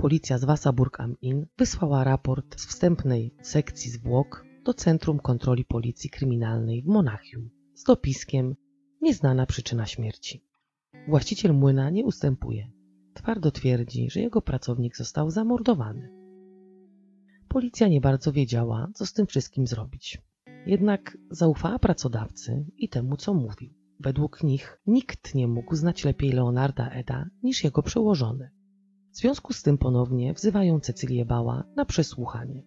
Policja 0.00 0.38
z 0.38 0.44
Wasserburg 0.44 1.00
am 1.00 1.16
Inn 1.20 1.46
wysłała 1.58 2.04
raport 2.04 2.60
z 2.60 2.66
wstępnej 2.66 3.34
sekcji 3.42 3.90
zwłok 3.90 4.44
do 4.64 4.74
Centrum 4.74 5.18
Kontroli 5.18 5.64
Policji 5.64 6.10
Kryminalnej 6.10 6.82
w 6.82 6.86
Monachium 6.86 7.50
z 7.74 7.84
dopiskiem 7.84 8.54
Nieznana 9.02 9.46
przyczyna 9.46 9.86
śmierci. 9.86 10.44
Właściciel 11.08 11.54
młyna 11.54 11.90
nie 11.90 12.04
ustępuje. 12.04 12.70
Twardo 13.14 13.50
twierdzi, 13.50 14.10
że 14.10 14.20
jego 14.20 14.42
pracownik 14.42 14.96
został 14.96 15.30
zamordowany. 15.30 16.10
Policja 17.48 17.88
nie 17.88 18.00
bardzo 18.00 18.32
wiedziała, 18.32 18.88
co 18.94 19.06
z 19.06 19.12
tym 19.12 19.26
wszystkim 19.26 19.66
zrobić. 19.66 20.18
Jednak 20.66 21.18
zaufała 21.30 21.78
pracodawcy 21.78 22.66
i 22.76 22.88
temu, 22.88 23.16
co 23.16 23.34
mówił. 23.34 23.74
Według 23.98 24.42
nich 24.42 24.80
nikt 24.86 25.34
nie 25.34 25.48
mógł 25.48 25.76
znać 25.76 26.04
lepiej 26.04 26.32
Leonarda 26.32 26.90
Eda 26.90 27.26
niż 27.42 27.64
jego 27.64 27.82
przełożony. 27.82 28.50
W 29.12 29.16
związku 29.16 29.52
z 29.52 29.62
tym 29.62 29.78
ponownie 29.78 30.34
wzywają 30.34 30.80
Cecylię 30.80 31.24
Bała 31.24 31.64
na 31.76 31.84
przesłuchanie. 31.84 32.62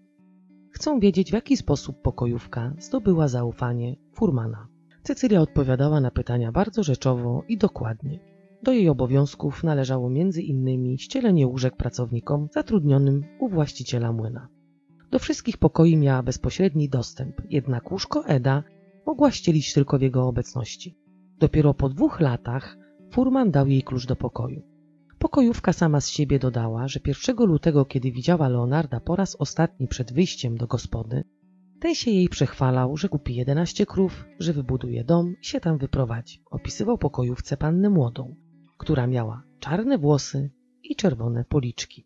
Chcą 0.71 0.99
wiedzieć, 0.99 1.29
w 1.29 1.33
jaki 1.33 1.57
sposób 1.57 2.01
pokojówka 2.01 2.73
zdobyła 2.79 3.27
zaufanie 3.27 3.95
Furmana. 4.13 4.67
Cecylia 5.03 5.41
odpowiadała 5.41 6.01
na 6.01 6.11
pytania 6.11 6.51
bardzo 6.51 6.83
rzeczowo 6.83 7.43
i 7.47 7.57
dokładnie. 7.57 8.19
Do 8.63 8.71
jej 8.71 8.89
obowiązków 8.89 9.63
należało 9.63 10.09
innymi 10.37 10.99
ścielenie 10.99 11.47
łóżek 11.47 11.77
pracownikom 11.77 12.47
zatrudnionym 12.51 13.23
u 13.39 13.49
właściciela 13.49 14.11
młyna. 14.11 14.47
Do 15.11 15.19
wszystkich 15.19 15.57
pokoi 15.57 15.97
miała 15.97 16.23
bezpośredni 16.23 16.89
dostęp, 16.89 17.41
jednak 17.49 17.91
łóżko 17.91 18.25
Eda 18.25 18.63
mogła 19.05 19.31
ścielić 19.31 19.73
tylko 19.73 19.99
w 19.99 20.01
jego 20.01 20.27
obecności. 20.27 20.97
Dopiero 21.39 21.73
po 21.73 21.89
dwóch 21.89 22.19
latach 22.19 22.77
furman 23.11 23.51
dał 23.51 23.67
jej 23.67 23.83
klucz 23.83 24.07
do 24.07 24.15
pokoju. 24.15 24.72
Pokojówka 25.23 25.73
sama 25.73 26.01
z 26.01 26.09
siebie 26.09 26.39
dodała, 26.39 26.87
że 26.87 26.99
1 27.05 27.35
lutego, 27.37 27.85
kiedy 27.85 28.11
widziała 28.11 28.47
Leonarda 28.47 28.99
po 28.99 29.15
raz 29.15 29.35
ostatni 29.35 29.87
przed 29.87 30.13
wyjściem 30.13 30.57
do 30.57 30.67
gospody, 30.67 31.23
ten 31.79 31.95
się 31.95 32.11
jej 32.11 32.29
przechwalał, 32.29 32.97
że 32.97 33.09
kupi 33.09 33.35
11 33.35 33.85
krów, 33.85 34.25
że 34.39 34.53
wybuduje 34.53 35.03
dom 35.03 35.35
i 35.41 35.45
się 35.45 35.59
tam 35.59 35.77
wyprowadzi. 35.77 36.43
Opisywał 36.51 36.97
pokojówce 36.97 37.57
pannę 37.57 37.89
młodą, 37.89 38.35
która 38.77 39.07
miała 39.07 39.43
czarne 39.59 39.97
włosy 39.97 40.51
i 40.83 40.95
czerwone 40.95 41.45
policzki. 41.45 42.05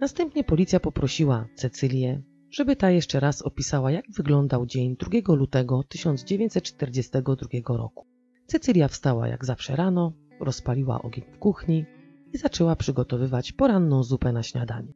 Następnie 0.00 0.44
policja 0.44 0.80
poprosiła 0.80 1.46
Cecylię, 1.54 2.22
żeby 2.50 2.76
ta 2.76 2.90
jeszcze 2.90 3.20
raz 3.20 3.42
opisała, 3.42 3.90
jak 3.90 4.04
wyglądał 4.16 4.66
dzień 4.66 4.96
2 4.96 5.34
lutego 5.34 5.82
1942 5.88 7.76
roku. 7.76 8.06
Cecylia 8.46 8.88
wstała 8.88 9.28
jak 9.28 9.44
zawsze 9.44 9.76
rano, 9.76 10.12
rozpaliła 10.40 11.02
ogień 11.02 11.24
w 11.32 11.38
kuchni 11.38 11.84
i 12.32 12.38
zaczęła 12.38 12.76
przygotowywać 12.76 13.52
poranną 13.52 14.02
zupę 14.02 14.32
na 14.32 14.42
śniadanie. 14.42 14.92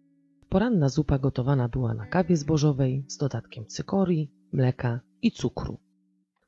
Poranna 0.48 0.88
zupa 0.88 1.18
gotowana 1.18 1.68
była 1.68 1.94
na 1.94 2.06
kawie 2.06 2.36
zbożowej 2.36 3.04
z 3.08 3.16
dodatkiem 3.16 3.66
cykorii, 3.66 4.30
mleka 4.52 5.00
i 5.22 5.30
cukru. 5.30 5.78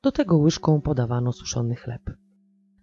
Do 0.02 0.12
tego 0.12 0.36
łyżką 0.36 0.80
podawano 0.80 1.32
suszony 1.32 1.74
chleb. 1.74 2.02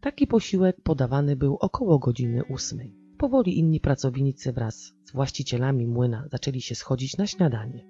Taki 0.01 0.27
posiłek 0.27 0.81
podawany 0.81 1.35
był 1.35 1.55
około 1.55 1.99
godziny 1.99 2.43
ósmej. 2.45 2.95
Powoli 3.17 3.59
inni 3.59 3.79
pracownicy 3.79 4.53
wraz 4.53 4.93
z 5.05 5.11
właścicielami 5.11 5.87
młyna 5.87 6.27
zaczęli 6.31 6.61
się 6.61 6.75
schodzić 6.75 7.17
na 7.17 7.27
śniadanie. 7.27 7.87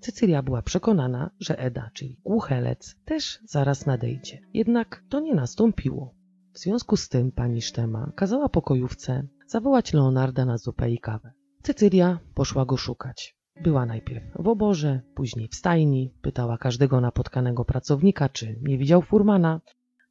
Cecylia 0.00 0.42
była 0.42 0.62
przekonana, 0.62 1.30
że 1.40 1.58
Eda, 1.58 1.90
czyli 1.94 2.16
głuchelec, 2.24 2.96
też 3.04 3.38
zaraz 3.44 3.86
nadejdzie. 3.86 4.40
Jednak 4.54 5.02
to 5.08 5.20
nie 5.20 5.34
nastąpiło. 5.34 6.14
W 6.52 6.58
związku 6.58 6.96
z 6.96 7.08
tym 7.08 7.32
pani 7.32 7.62
Sztema 7.62 8.12
kazała 8.16 8.48
pokojówce 8.48 9.28
zawołać 9.46 9.92
Leonarda 9.92 10.44
na 10.44 10.58
zupę 10.58 10.90
i 10.90 10.98
kawę. 10.98 11.32
Cecylia 11.62 12.18
poszła 12.34 12.64
go 12.64 12.76
szukać. 12.76 13.36
Była 13.62 13.86
najpierw 13.86 14.24
w 14.38 14.48
oborze, 14.48 15.00
później 15.14 15.48
w 15.48 15.54
stajni, 15.54 16.14
pytała 16.22 16.58
każdego 16.58 17.00
napotkanego 17.00 17.64
pracownika, 17.64 18.28
czy 18.28 18.58
nie 18.62 18.78
widział 18.78 19.02
furmana, 19.02 19.60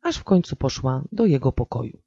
aż 0.01 0.17
w 0.17 0.23
końcu 0.23 0.55
poszła 0.55 1.03
do 1.11 1.25
jego 1.25 1.51
pokoju. 1.51 2.01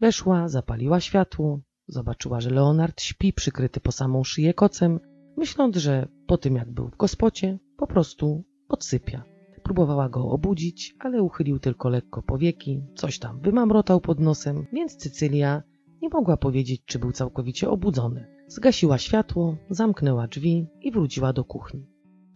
Weszła, 0.00 0.48
zapaliła 0.48 1.00
światło, 1.00 1.60
zobaczyła, 1.88 2.40
że 2.40 2.50
Leonard 2.50 3.00
śpi 3.00 3.32
przykryty 3.32 3.80
po 3.80 3.92
samą 3.92 4.24
szyję 4.24 4.54
kocem, 4.54 5.00
myśląc, 5.36 5.76
że 5.76 6.08
po 6.26 6.38
tym 6.38 6.56
jak 6.56 6.72
był 6.72 6.88
w 6.88 6.96
gospocie, 6.96 7.58
po 7.76 7.86
prostu 7.86 8.44
odsypia. 8.68 9.24
Próbowała 9.62 10.08
go 10.08 10.30
obudzić, 10.30 10.94
ale 10.98 11.22
uchylił 11.22 11.58
tylko 11.58 11.88
lekko 11.88 12.22
powieki, 12.22 12.82
coś 12.94 13.18
tam 13.18 13.40
wymamrotał 13.40 14.00
pod 14.00 14.20
nosem, 14.20 14.66
więc 14.72 14.96
Cycylia 14.96 15.62
nie 16.02 16.08
mogła 16.08 16.36
powiedzieć, 16.36 16.82
czy 16.84 16.98
był 16.98 17.12
całkowicie 17.12 17.70
obudzony. 17.70 18.26
Zgasiła 18.48 18.98
światło, 18.98 19.56
zamknęła 19.70 20.28
drzwi 20.28 20.66
i 20.80 20.92
wróciła 20.92 21.32
do 21.32 21.44
kuchni. 21.44 21.86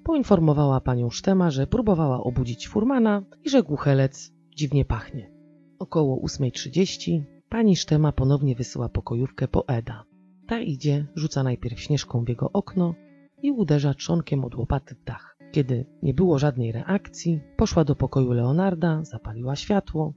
Poinformowała 0.04 0.80
panią 0.80 1.10
Sztema, 1.10 1.50
że 1.50 1.66
próbowała 1.66 2.22
obudzić 2.22 2.68
furmana 2.68 3.22
i 3.44 3.50
że 3.50 3.62
głuchelec 3.62 4.32
dziwnie 4.56 4.84
pachnie. 4.84 5.30
Około 5.78 6.26
8.30 6.26 7.22
pani 7.48 7.76
Sztema 7.76 8.12
ponownie 8.12 8.54
wysyła 8.54 8.88
pokojówkę 8.88 9.48
po 9.48 9.68
Eda. 9.68 10.04
Ta 10.46 10.60
idzie, 10.60 11.06
rzuca 11.14 11.42
najpierw 11.42 11.80
śnieżką 11.80 12.24
w 12.24 12.28
jego 12.28 12.52
okno 12.52 12.94
i 13.42 13.52
uderza 13.52 13.94
trzonkiem 13.94 14.44
od 14.44 14.54
łopaty 14.54 14.94
w 14.94 15.04
dach. 15.04 15.36
Kiedy 15.52 15.86
nie 16.02 16.14
było 16.14 16.38
żadnej 16.38 16.72
reakcji, 16.72 17.40
poszła 17.56 17.84
do 17.84 17.96
pokoju 17.96 18.32
Leonarda, 18.32 19.04
zapaliła 19.04 19.56
światło, 19.56 20.14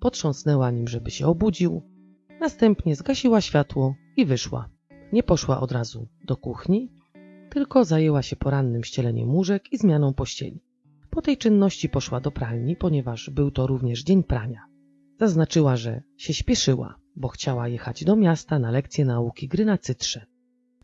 potrząsnęła 0.00 0.70
nim, 0.70 0.88
żeby 0.88 1.10
się 1.10 1.26
obudził 1.26 1.82
Następnie 2.40 2.96
zgasiła 2.96 3.40
światło 3.40 3.94
i 4.16 4.26
wyszła. 4.26 4.68
Nie 5.12 5.22
poszła 5.22 5.60
od 5.60 5.72
razu 5.72 6.08
do 6.24 6.36
kuchni, 6.36 6.92
tylko 7.50 7.84
zajęła 7.84 8.22
się 8.22 8.36
porannym 8.36 8.84
ścieleniem 8.84 9.34
łóżek 9.34 9.72
i 9.72 9.78
zmianą 9.78 10.14
pościeli. 10.14 10.62
Po 11.10 11.22
tej 11.22 11.36
czynności 11.36 11.88
poszła 11.88 12.20
do 12.20 12.30
pralni, 12.30 12.76
ponieważ 12.76 13.30
był 13.30 13.50
to 13.50 13.66
również 13.66 14.02
dzień 14.02 14.22
prania. 14.24 14.60
Zaznaczyła, 15.20 15.76
że 15.76 16.02
się 16.16 16.34
śpieszyła, 16.34 16.98
bo 17.16 17.28
chciała 17.28 17.68
jechać 17.68 18.04
do 18.04 18.16
miasta 18.16 18.58
na 18.58 18.70
lekcję 18.70 19.04
nauki 19.04 19.48
gry 19.48 19.64
na 19.64 19.78
cytrze. 19.78 20.26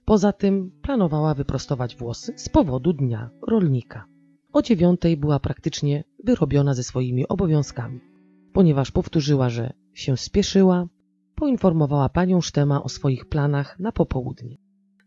Poza 0.05 0.33
tym 0.33 0.71
planowała 0.83 1.35
wyprostować 1.35 1.97
włosy 1.97 2.33
z 2.37 2.49
powodu 2.49 2.93
dnia 2.93 3.31
rolnika. 3.49 4.05
O 4.53 4.63
dziewiątej 4.63 5.17
była 5.17 5.41
praktycznie 5.41 6.05
wyrobiona 6.25 6.75
ze 6.75 6.83
swoimi 6.83 7.29
obowiązkami. 7.29 8.01
Ponieważ 8.53 8.91
powtórzyła, 8.91 9.49
że 9.49 9.73
się 9.95 10.17
spieszyła, 10.17 10.89
poinformowała 11.35 12.09
panią 12.09 12.41
Sztema 12.41 12.83
o 12.83 12.89
swoich 12.89 13.27
planach 13.27 13.79
na 13.79 13.93
popołudnie. 13.93 14.57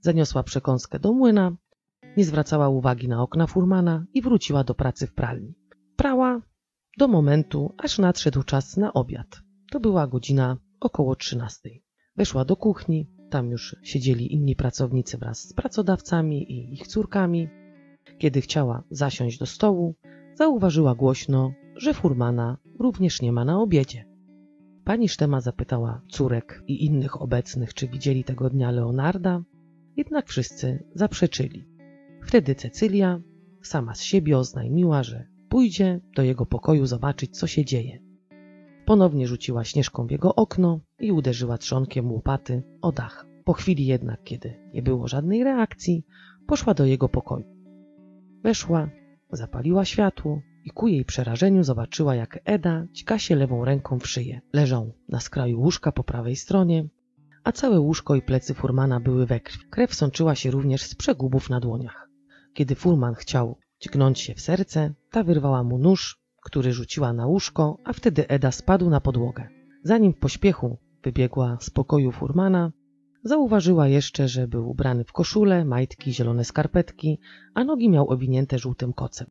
Zaniosła 0.02 0.44
przekąskę 0.44 1.00
do 1.00 1.14
młyna, 1.14 1.52
nie 2.18 2.26
zwracała 2.26 2.70
uwagi 2.70 3.08
na 3.08 3.22
okna 3.22 3.48
furmana 3.48 4.06
i 4.14 4.22
wróciła 4.22 4.64
do 4.64 4.76
pracy 4.76 5.08
w 5.08 5.14
pralni. 5.14 5.54
Prała 5.96 6.42
do 6.98 7.08
momentu, 7.08 7.76
aż 7.78 8.00
nadszedł 8.00 8.44
czas 8.44 8.78
na 8.78 8.94
obiad. 8.94 9.42
To 9.72 9.80
była 9.80 10.08
godzina 10.08 10.58
około 10.80 11.16
trzynastej. 11.16 11.84
Weszła 12.16 12.46
do 12.46 12.56
kuchni, 12.56 13.10
tam 13.30 13.50
już 13.50 13.76
siedzieli 13.84 14.34
inni 14.34 14.56
pracownicy 14.56 15.18
wraz 15.18 15.40
z 15.40 15.54
pracodawcami 15.54 16.52
i 16.52 16.74
ich 16.74 16.88
córkami. 16.88 17.50
Kiedy 18.18 18.42
chciała 18.42 18.84
zasiąść 18.90 19.38
do 19.40 19.46
stołu, 19.46 19.96
zauważyła 20.34 20.96
głośno, 20.96 21.52
że 21.76 21.94
furmana 21.94 22.58
również 22.80 23.22
nie 23.22 23.32
ma 23.32 23.46
na 23.46 23.62
obiedzie. 23.62 24.17
Pani 24.88 25.10
Sztema 25.10 25.42
zapytała 25.42 26.02
córek 26.10 26.64
i 26.68 26.86
innych 26.86 27.22
obecnych, 27.22 27.74
czy 27.74 27.88
widzieli 27.88 28.24
tego 28.24 28.50
dnia 28.50 28.72
Leonarda, 28.72 29.44
jednak 29.98 30.28
wszyscy 30.28 30.84
zaprzeczyli. 30.96 31.68
Wtedy 32.24 32.56
Cecylia 32.56 33.22
sama 33.62 33.96
z 33.96 34.02
siebie 34.02 34.38
oznajmiła, 34.38 35.04
że 35.04 35.28
pójdzie 35.50 36.02
do 36.16 36.24
jego 36.24 36.46
pokoju 36.46 36.86
zobaczyć, 36.86 37.38
co 37.38 37.48
się 37.48 37.66
dzieje. 37.66 38.00
Ponownie 38.86 39.28
rzuciła 39.28 39.64
śnieżką 39.64 40.08
w 40.08 40.12
jego 40.12 40.36
okno 40.36 40.80
i 41.00 41.12
uderzyła 41.12 41.58
trzonkiem 41.58 42.12
łopaty 42.12 42.64
o 42.82 42.92
dach. 42.92 43.28
Po 43.46 43.54
chwili 43.54 43.86
jednak, 43.86 44.24
kiedy 44.24 44.54
nie 44.74 44.82
było 44.82 45.08
żadnej 45.08 45.44
reakcji, 45.44 46.06
poszła 46.48 46.74
do 46.74 46.86
jego 46.86 47.10
pokoju. 47.10 47.46
Weszła, 48.44 48.90
zapaliła 49.32 49.86
światło 49.86 50.42
i 50.68 50.72
ku 50.72 50.88
jej 50.88 51.06
przerażeniu 51.06 51.64
zobaczyła, 51.64 52.16
jak 52.16 52.40
Eda 52.46 52.86
ćka 52.96 53.20
się 53.20 53.36
lewą 53.36 53.66
ręką 53.66 54.00
w 54.00 54.08
szyję. 54.08 54.42
Leżał 54.54 54.94
na 55.10 55.20
skraju 55.20 55.60
łóżka 55.60 55.92
po 55.92 56.04
prawej 56.04 56.36
stronie, 56.36 56.88
a 57.44 57.52
całe 57.52 57.80
łóżko 57.80 58.16
i 58.16 58.22
plecy 58.22 58.54
furmana 58.54 59.00
były 59.00 59.26
we 59.26 59.40
krwi. 59.40 59.66
Krew 59.70 59.94
sączyła 59.94 60.36
się 60.36 60.52
również 60.52 60.82
z 60.82 60.96
przegubów 60.96 61.50
na 61.50 61.60
dłoniach. 61.60 62.10
Kiedy 62.54 62.76
furman 62.76 63.16
chciał 63.16 63.58
dźgnąć 63.82 64.20
się 64.20 64.34
w 64.34 64.42
serce, 64.42 64.94
ta 65.12 65.24
wyrwała 65.24 65.64
mu 65.64 65.78
nóż, 65.78 66.20
który 66.44 66.74
rzuciła 66.74 67.14
na 67.14 67.26
łóżko, 67.26 67.78
a 67.84 67.94
wtedy 67.94 68.28
Eda 68.28 68.52
spadł 68.52 68.90
na 68.90 69.02
podłogę. 69.02 69.48
Zanim 69.84 70.14
w 70.14 70.20
pośpiechu 70.20 70.78
wybiegła 71.04 71.58
z 71.62 71.70
pokoju 71.70 72.12
furmana, 72.12 72.72
zauważyła 73.24 73.88
jeszcze, 73.88 74.28
że 74.28 74.48
był 74.48 74.70
ubrany 74.70 75.04
w 75.04 75.12
koszulę, 75.12 75.66
majtki, 75.66 76.14
zielone 76.14 76.44
skarpetki, 76.44 77.20
a 77.54 77.64
nogi 77.64 77.90
miał 77.90 78.10
owinięte 78.10 78.60
żółtym 78.60 78.94
kocem. 78.94 79.28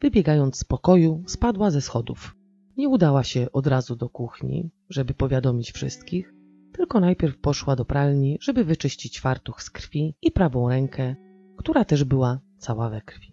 Wybiegając 0.00 0.56
z 0.56 0.64
pokoju, 0.64 1.24
spadła 1.26 1.70
ze 1.70 1.80
schodów. 1.80 2.36
Nie 2.76 2.88
udała 2.88 3.24
się 3.24 3.52
od 3.52 3.66
razu 3.66 3.96
do 3.96 4.08
kuchni, 4.08 4.70
żeby 4.88 5.14
powiadomić 5.14 5.72
wszystkich, 5.72 6.34
tylko 6.72 7.00
najpierw 7.00 7.38
poszła 7.38 7.76
do 7.76 7.84
pralni, 7.84 8.38
żeby 8.40 8.64
wyczyścić 8.64 9.20
fartuch 9.20 9.62
z 9.62 9.70
krwi 9.70 10.14
i 10.22 10.30
prawą 10.32 10.68
rękę, 10.68 11.16
która 11.56 11.84
też 11.84 12.04
była 12.04 12.40
cała 12.58 12.90
we 12.90 13.00
krwi. 13.00 13.32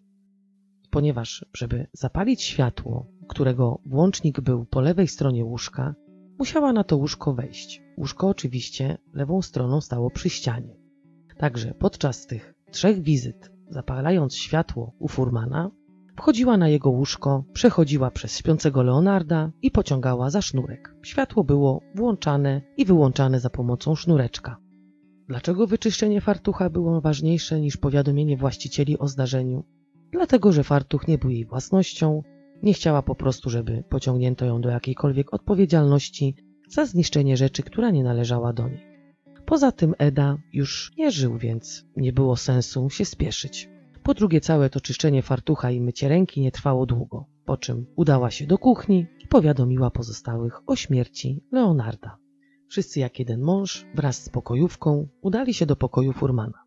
Ponieważ, 0.90 1.46
żeby 1.54 1.88
zapalić 1.94 2.42
światło, 2.42 3.08
którego 3.28 3.82
włącznik 3.86 4.42
był 4.42 4.66
po 4.66 4.82
lewej 4.82 5.08
stronie 5.08 5.46
łóżka, 5.46 5.96
musiała 6.40 6.74
na 6.74 6.84
to 6.84 6.98
łóżko 6.98 7.34
wejść. 7.34 7.82
Łóżko 7.98 8.28
oczywiście 8.28 8.98
lewą 9.14 9.42
stroną 9.42 9.82
stało 9.82 10.12
przy 10.12 10.30
ścianie. 10.30 10.76
Także 11.38 11.74
podczas 11.74 12.28
tych 12.28 12.54
trzech 12.72 13.02
wizyt, 13.02 13.52
zapalając 13.70 14.36
światło 14.36 14.94
u 15.00 15.08
furmana, 15.08 15.72
wchodziła 16.18 16.58
na 16.58 16.70
jego 16.70 16.90
łóżko, 16.90 17.44
przechodziła 17.54 18.12
przez 18.12 18.38
śpiącego 18.38 18.84
Leonarda 18.84 19.52
i 19.62 19.72
pociągała 19.72 20.30
za 20.30 20.42
sznurek. 20.42 20.96
Światło 21.04 21.44
było 21.44 21.82
włączane 21.96 22.62
i 22.78 22.86
wyłączane 22.86 23.40
za 23.40 23.50
pomocą 23.50 23.96
sznureczka. 23.96 24.58
Dlaczego 25.28 25.68
wyczyszczenie 25.68 26.22
fartucha 26.22 26.70
było 26.70 27.02
ważniejsze 27.02 27.62
niż 27.62 27.78
powiadomienie 27.78 28.38
właścicieli 28.38 29.00
o 29.00 29.08
zdarzeniu? 29.08 29.64
Dlatego, 30.12 30.52
że 30.52 30.64
fartuch 30.64 31.08
nie 31.08 31.18
był 31.18 31.30
jej 31.30 31.46
własnością, 31.46 32.24
nie 32.64 32.74
chciała 32.74 33.02
po 33.02 33.16
prostu, 33.16 33.50
żeby 33.50 33.84
pociągnięto 33.90 34.46
ją 34.46 34.62
do 34.62 34.70
jakiejkolwiek 34.70 35.34
odpowiedzialności 35.34 36.36
za 36.70 36.86
zniszczenie 36.86 37.38
rzeczy, 37.38 37.64
która 37.64 37.92
nie 37.92 38.04
należała 38.04 38.54
do 38.54 38.68
niej. 38.68 38.88
Poza 39.46 39.72
tym 39.72 39.94
Eda 39.98 40.38
już 40.54 40.92
nie 40.98 41.12
żył, 41.12 41.38
więc 41.38 41.86
nie 41.98 42.14
było 42.14 42.36
sensu 42.36 42.90
się 42.90 43.06
spieszyć. 43.06 43.70
Po 44.08 44.14
drugie, 44.14 44.42
całe 44.42 44.70
to 44.70 44.82
czyszczenie 44.82 45.22
fartucha 45.22 45.72
i 45.72 45.82
mycie 45.82 46.10
ręki 46.10 46.42
nie 46.42 46.52
trwało 46.52 46.86
długo, 46.86 47.26
po 47.46 47.58
czym 47.58 47.86
udała 47.96 48.32
się 48.32 48.48
do 48.48 48.58
kuchni 48.58 49.06
i 49.24 49.28
powiadomiła 49.28 49.92
pozostałych 49.92 50.70
o 50.70 50.76
śmierci 50.76 51.44
Leonarda. 51.52 52.18
Wszyscy 52.70 53.00
jak 53.00 53.20
jeden 53.20 53.42
mąż 53.42 53.86
wraz 53.96 54.24
z 54.24 54.30
pokojówką 54.30 55.08
udali 55.22 55.54
się 55.54 55.66
do 55.66 55.76
pokoju 55.76 56.14
furmana. 56.14 56.64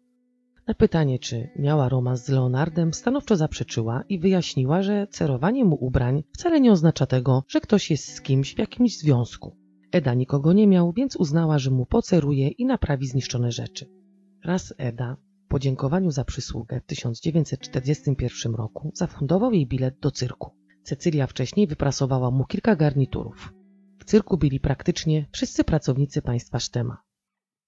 Na 0.66 0.74
pytanie, 0.74 1.18
czy 1.18 1.48
miała 1.59 1.88
romans 1.88 2.24
z 2.24 2.29
Leonardem, 2.29 2.94
stanowczo 2.94 3.37
zaprzeczyła 3.37 4.05
i 4.09 4.18
wyjaśniła, 4.18 4.83
że 4.83 5.07
cerowanie 5.11 5.64
mu 5.64 5.85
ubrań 5.85 6.22
wcale 6.33 6.61
nie 6.61 6.72
oznacza 6.72 7.07
tego, 7.07 7.44
że 7.48 7.61
ktoś 7.61 7.90
jest 7.90 8.14
z 8.14 8.20
kimś 8.20 8.55
w 8.55 8.59
jakimś 8.59 8.98
związku. 8.98 9.57
Eda 9.92 10.14
nikogo 10.14 10.53
nie 10.53 10.66
miał, 10.66 10.92
więc 10.92 11.16
uznała, 11.16 11.59
że 11.59 11.70
mu 11.70 11.87
poceruje 11.87 12.48
i 12.48 12.66
naprawi 12.66 13.07
zniszczone 13.07 13.53
rzeczy. 13.53 13.87
Raz 14.44 14.74
Eda, 14.79 15.16
podziękowaniu 15.51 16.11
za 16.11 16.25
przysługę 16.25 16.81
w 16.81 16.87
1941 16.87 18.55
roku, 18.55 18.91
zafundował 18.95 19.53
jej 19.53 19.67
bilet 19.67 19.99
do 19.99 20.11
cyrku. 20.11 20.51
Cecylia 20.83 21.27
wcześniej 21.27 21.67
wyprasowała 21.67 22.31
mu 22.31 22.45
kilka 22.45 22.77
garniturów. 22.77 23.55
W 23.99 24.05
cyrku 24.05 24.39
byli 24.39 24.61
praktycznie 24.61 25.27
wszyscy 25.33 25.65
pracownicy 25.65 26.23
państwa 26.23 26.59
Sztema. 26.59 27.03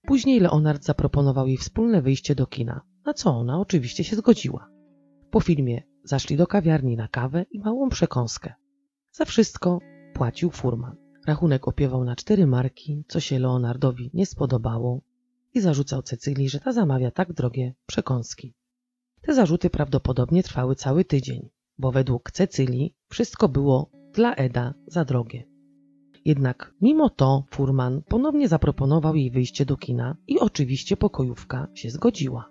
Później 0.07 0.40
Leonard 0.40 0.85
zaproponował 0.85 1.47
jej 1.47 1.57
wspólne 1.57 2.03
wyjście 2.03 2.35
do 2.35 2.47
kina, 2.47 2.81
na 3.07 3.14
co 3.14 3.31
ona 3.31 3.61
oczywiście 3.61 4.05
się 4.05 4.16
zgodziła. 4.16 4.68
Po 5.31 5.40
filmie 5.40 5.83
zaszli 6.05 6.37
do 6.37 6.47
kawiarni 6.47 6.97
na 6.97 7.09
kawę 7.09 7.45
i 7.51 7.59
małą 7.59 7.88
przekąskę. 7.88 8.55
Za 9.12 9.25
wszystko 9.25 9.79
płacił 10.14 10.51
furman. 10.51 10.97
Rachunek 11.27 11.68
opiewał 11.68 12.05
na 12.05 12.16
cztery 12.16 12.47
marki, 12.47 13.05
co 13.09 13.21
się 13.21 13.38
Leonardowi 13.38 14.11
nie 14.14 14.27
spodobało 14.27 15.01
i 15.55 15.61
zarzucał 15.61 16.03
Cecylii, 16.03 16.49
że 16.49 16.61
ta 16.61 16.73
zamawia 16.73 17.11
tak 17.11 17.33
drogie 17.33 17.75
przekąski. 17.87 18.55
Te 19.23 19.35
zarzuty 19.35 19.71
prawdopodobnie 19.71 20.43
trwały 20.43 20.75
cały 20.75 21.05
tydzień, 21.05 21.49
bo 21.79 21.93
według 21.93 22.31
Cecylii 22.31 22.95
wszystko 23.09 23.49
było 23.49 23.91
dla 24.12 24.35
Eda 24.35 24.75
za 24.87 25.05
drogie. 25.05 25.53
Jednak 26.25 26.75
mimo 26.81 27.11
to 27.11 27.45
furman 27.51 28.03
ponownie 28.03 28.49
zaproponował 28.49 29.17
jej 29.17 29.31
wyjście 29.31 29.67
do 29.67 29.77
kina 29.77 30.17
i 30.27 30.38
oczywiście 30.38 30.97
pokojówka 30.97 31.69
się 31.75 31.91
zgodziła. 31.91 32.51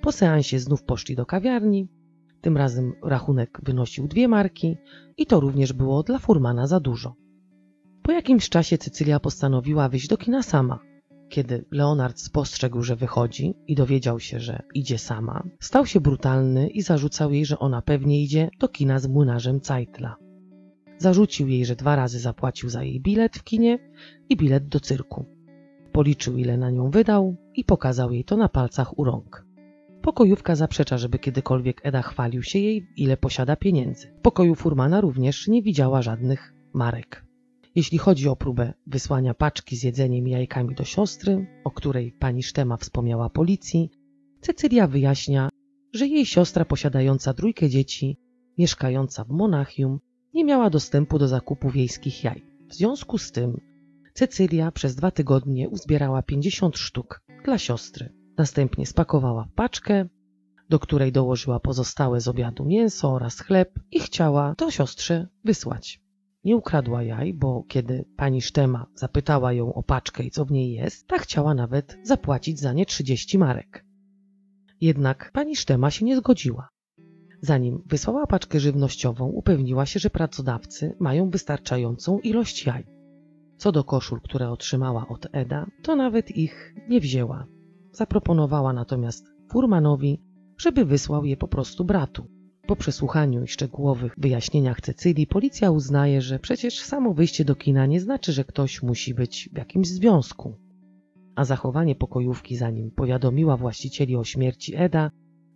Po 0.00 0.12
seansie 0.12 0.58
znów 0.58 0.82
poszli 0.82 1.16
do 1.16 1.26
kawiarni. 1.26 1.88
Tym 2.40 2.56
razem 2.56 2.92
rachunek 3.02 3.60
wynosił 3.62 4.08
dwie 4.08 4.28
marki 4.28 4.76
i 5.16 5.26
to 5.26 5.40
również 5.40 5.72
było 5.72 6.02
dla 6.02 6.18
furmana 6.18 6.66
za 6.66 6.80
dużo. 6.80 7.14
Po 8.02 8.12
jakimś 8.12 8.48
czasie 8.48 8.78
Cecylia 8.78 9.20
postanowiła 9.20 9.88
wyjść 9.88 10.08
do 10.08 10.16
kina 10.16 10.42
sama. 10.42 10.78
Kiedy 11.28 11.64
Leonard 11.70 12.20
spostrzegł, 12.20 12.82
że 12.82 12.96
wychodzi 12.96 13.54
i 13.66 13.74
dowiedział 13.74 14.20
się, 14.20 14.40
że 14.40 14.62
idzie 14.74 14.98
sama, 14.98 15.42
stał 15.60 15.86
się 15.86 16.00
brutalny 16.00 16.68
i 16.68 16.82
zarzucał 16.82 17.32
jej, 17.32 17.46
że 17.46 17.58
ona 17.58 17.82
pewnie 17.82 18.22
idzie 18.22 18.50
do 18.58 18.68
kina 18.68 18.98
z 18.98 19.06
młynarzem 19.06 19.60
Zeitla. 19.62 20.16
Zarzucił 20.98 21.48
jej, 21.48 21.64
że 21.64 21.76
dwa 21.76 21.96
razy 21.96 22.20
zapłacił 22.20 22.68
za 22.68 22.82
jej 22.82 23.00
bilet 23.00 23.36
w 23.36 23.44
kinie 23.44 23.78
i 24.28 24.36
bilet 24.36 24.68
do 24.68 24.80
cyrku. 24.80 25.24
Policzył, 25.92 26.36
ile 26.36 26.56
na 26.56 26.70
nią 26.70 26.90
wydał 26.90 27.36
i 27.54 27.64
pokazał 27.64 28.12
jej 28.12 28.24
to 28.24 28.36
na 28.36 28.48
palcach 28.48 28.98
u 28.98 29.04
rąk. 29.04 29.46
Pokojówka 30.02 30.56
zaprzecza, 30.56 30.98
żeby 30.98 31.18
kiedykolwiek 31.18 31.80
Eda 31.84 32.02
chwalił 32.02 32.42
się 32.42 32.58
jej, 32.58 32.86
ile 32.96 33.16
posiada 33.16 33.56
pieniędzy. 33.56 34.06
W 34.18 34.20
pokoju 34.20 34.54
furmana 34.54 35.00
również 35.00 35.48
nie 35.48 35.62
widziała 35.62 36.02
żadnych 36.02 36.54
marek. 36.74 37.27
Jeśli 37.78 37.98
chodzi 37.98 38.28
o 38.28 38.36
próbę 38.36 38.74
wysłania 38.86 39.34
paczki 39.34 39.76
z 39.76 39.82
jedzeniem 39.82 40.28
i 40.28 40.30
jajkami 40.30 40.74
do 40.74 40.84
siostry, 40.84 41.46
o 41.64 41.70
której 41.70 42.12
pani 42.12 42.42
Sztema 42.42 42.76
wspomniała 42.76 43.30
policji, 43.30 43.90
Cecylia 44.40 44.86
wyjaśnia, 44.86 45.48
że 45.92 46.06
jej 46.06 46.26
siostra 46.26 46.64
posiadająca 46.64 47.34
trójkę 47.34 47.68
dzieci, 47.68 48.16
mieszkająca 48.58 49.24
w 49.24 49.28
Monachium, 49.28 49.98
nie 50.34 50.44
miała 50.44 50.70
dostępu 50.70 51.18
do 51.18 51.28
zakupu 51.28 51.70
wiejskich 51.70 52.24
jaj. 52.24 52.42
W 52.68 52.74
związku 52.74 53.18
z 53.18 53.32
tym 53.32 53.60
Cecylia 54.14 54.72
przez 54.72 54.94
dwa 54.94 55.10
tygodnie 55.10 55.68
uzbierała 55.68 56.22
50 56.22 56.78
sztuk 56.78 57.20
dla 57.44 57.58
siostry. 57.58 58.12
Następnie 58.38 58.86
spakowała 58.86 59.48
paczkę, 59.54 60.08
do 60.68 60.78
której 60.78 61.12
dołożyła 61.12 61.60
pozostałe 61.60 62.20
z 62.20 62.28
obiadu 62.28 62.64
mięso 62.64 63.12
oraz 63.12 63.40
chleb 63.40 63.70
i 63.90 64.00
chciała 64.00 64.54
to 64.54 64.70
siostrze 64.70 65.28
wysłać. 65.44 66.07
Nie 66.48 66.56
ukradła 66.56 67.02
jaj, 67.02 67.34
bo 67.34 67.64
kiedy 67.68 68.04
pani 68.16 68.42
Sztema 68.42 68.86
zapytała 68.94 69.52
ją 69.52 69.74
o 69.74 69.82
paczkę 69.82 70.22
i 70.24 70.30
co 70.30 70.44
w 70.44 70.50
niej 70.50 70.72
jest, 70.72 71.06
ta 71.06 71.18
chciała 71.18 71.54
nawet 71.54 71.98
zapłacić 72.02 72.60
za 72.60 72.72
nie 72.72 72.86
30 72.86 73.38
marek. 73.38 73.84
Jednak 74.80 75.30
pani 75.32 75.56
Sztema 75.56 75.90
się 75.90 76.04
nie 76.04 76.16
zgodziła. 76.16 76.68
Zanim 77.40 77.82
wysłała 77.86 78.26
paczkę 78.26 78.60
żywnościową, 78.60 79.26
upewniła 79.26 79.86
się, 79.86 80.00
że 80.00 80.10
pracodawcy 80.10 80.96
mają 81.00 81.30
wystarczającą 81.30 82.18
ilość 82.18 82.66
jaj. 82.66 82.86
Co 83.56 83.72
do 83.72 83.84
koszul, 83.84 84.20
które 84.20 84.50
otrzymała 84.50 85.08
od 85.08 85.26
Eda, 85.32 85.66
to 85.82 85.96
nawet 85.96 86.30
ich 86.36 86.74
nie 86.88 87.00
wzięła. 87.00 87.46
Zaproponowała 87.92 88.72
natomiast 88.72 89.26
furmanowi, 89.50 90.22
żeby 90.58 90.84
wysłał 90.84 91.24
je 91.24 91.36
po 91.36 91.48
prostu 91.48 91.84
bratu. 91.84 92.37
Po 92.68 92.76
przesłuchaniu 92.76 93.42
i 93.42 93.46
szczegółowych 93.48 94.14
wyjaśnieniach 94.18 94.80
Cecylii, 94.80 95.26
policja 95.26 95.70
uznaje, 95.70 96.22
że 96.22 96.38
przecież 96.38 96.80
samo 96.80 97.14
wyjście 97.14 97.44
do 97.44 97.54
kina 97.54 97.86
nie 97.86 98.00
znaczy, 98.00 98.32
że 98.32 98.44
ktoś 98.44 98.82
musi 98.82 99.14
być 99.14 99.48
w 99.52 99.58
jakimś 99.58 99.88
związku. 99.88 100.54
A 101.36 101.44
zachowanie 101.44 101.94
pokojówki, 101.94 102.56
zanim 102.56 102.90
powiadomiła 102.90 103.56
właścicieli 103.56 104.16
o 104.16 104.24
śmierci 104.24 104.72
Eda, 104.76 105.10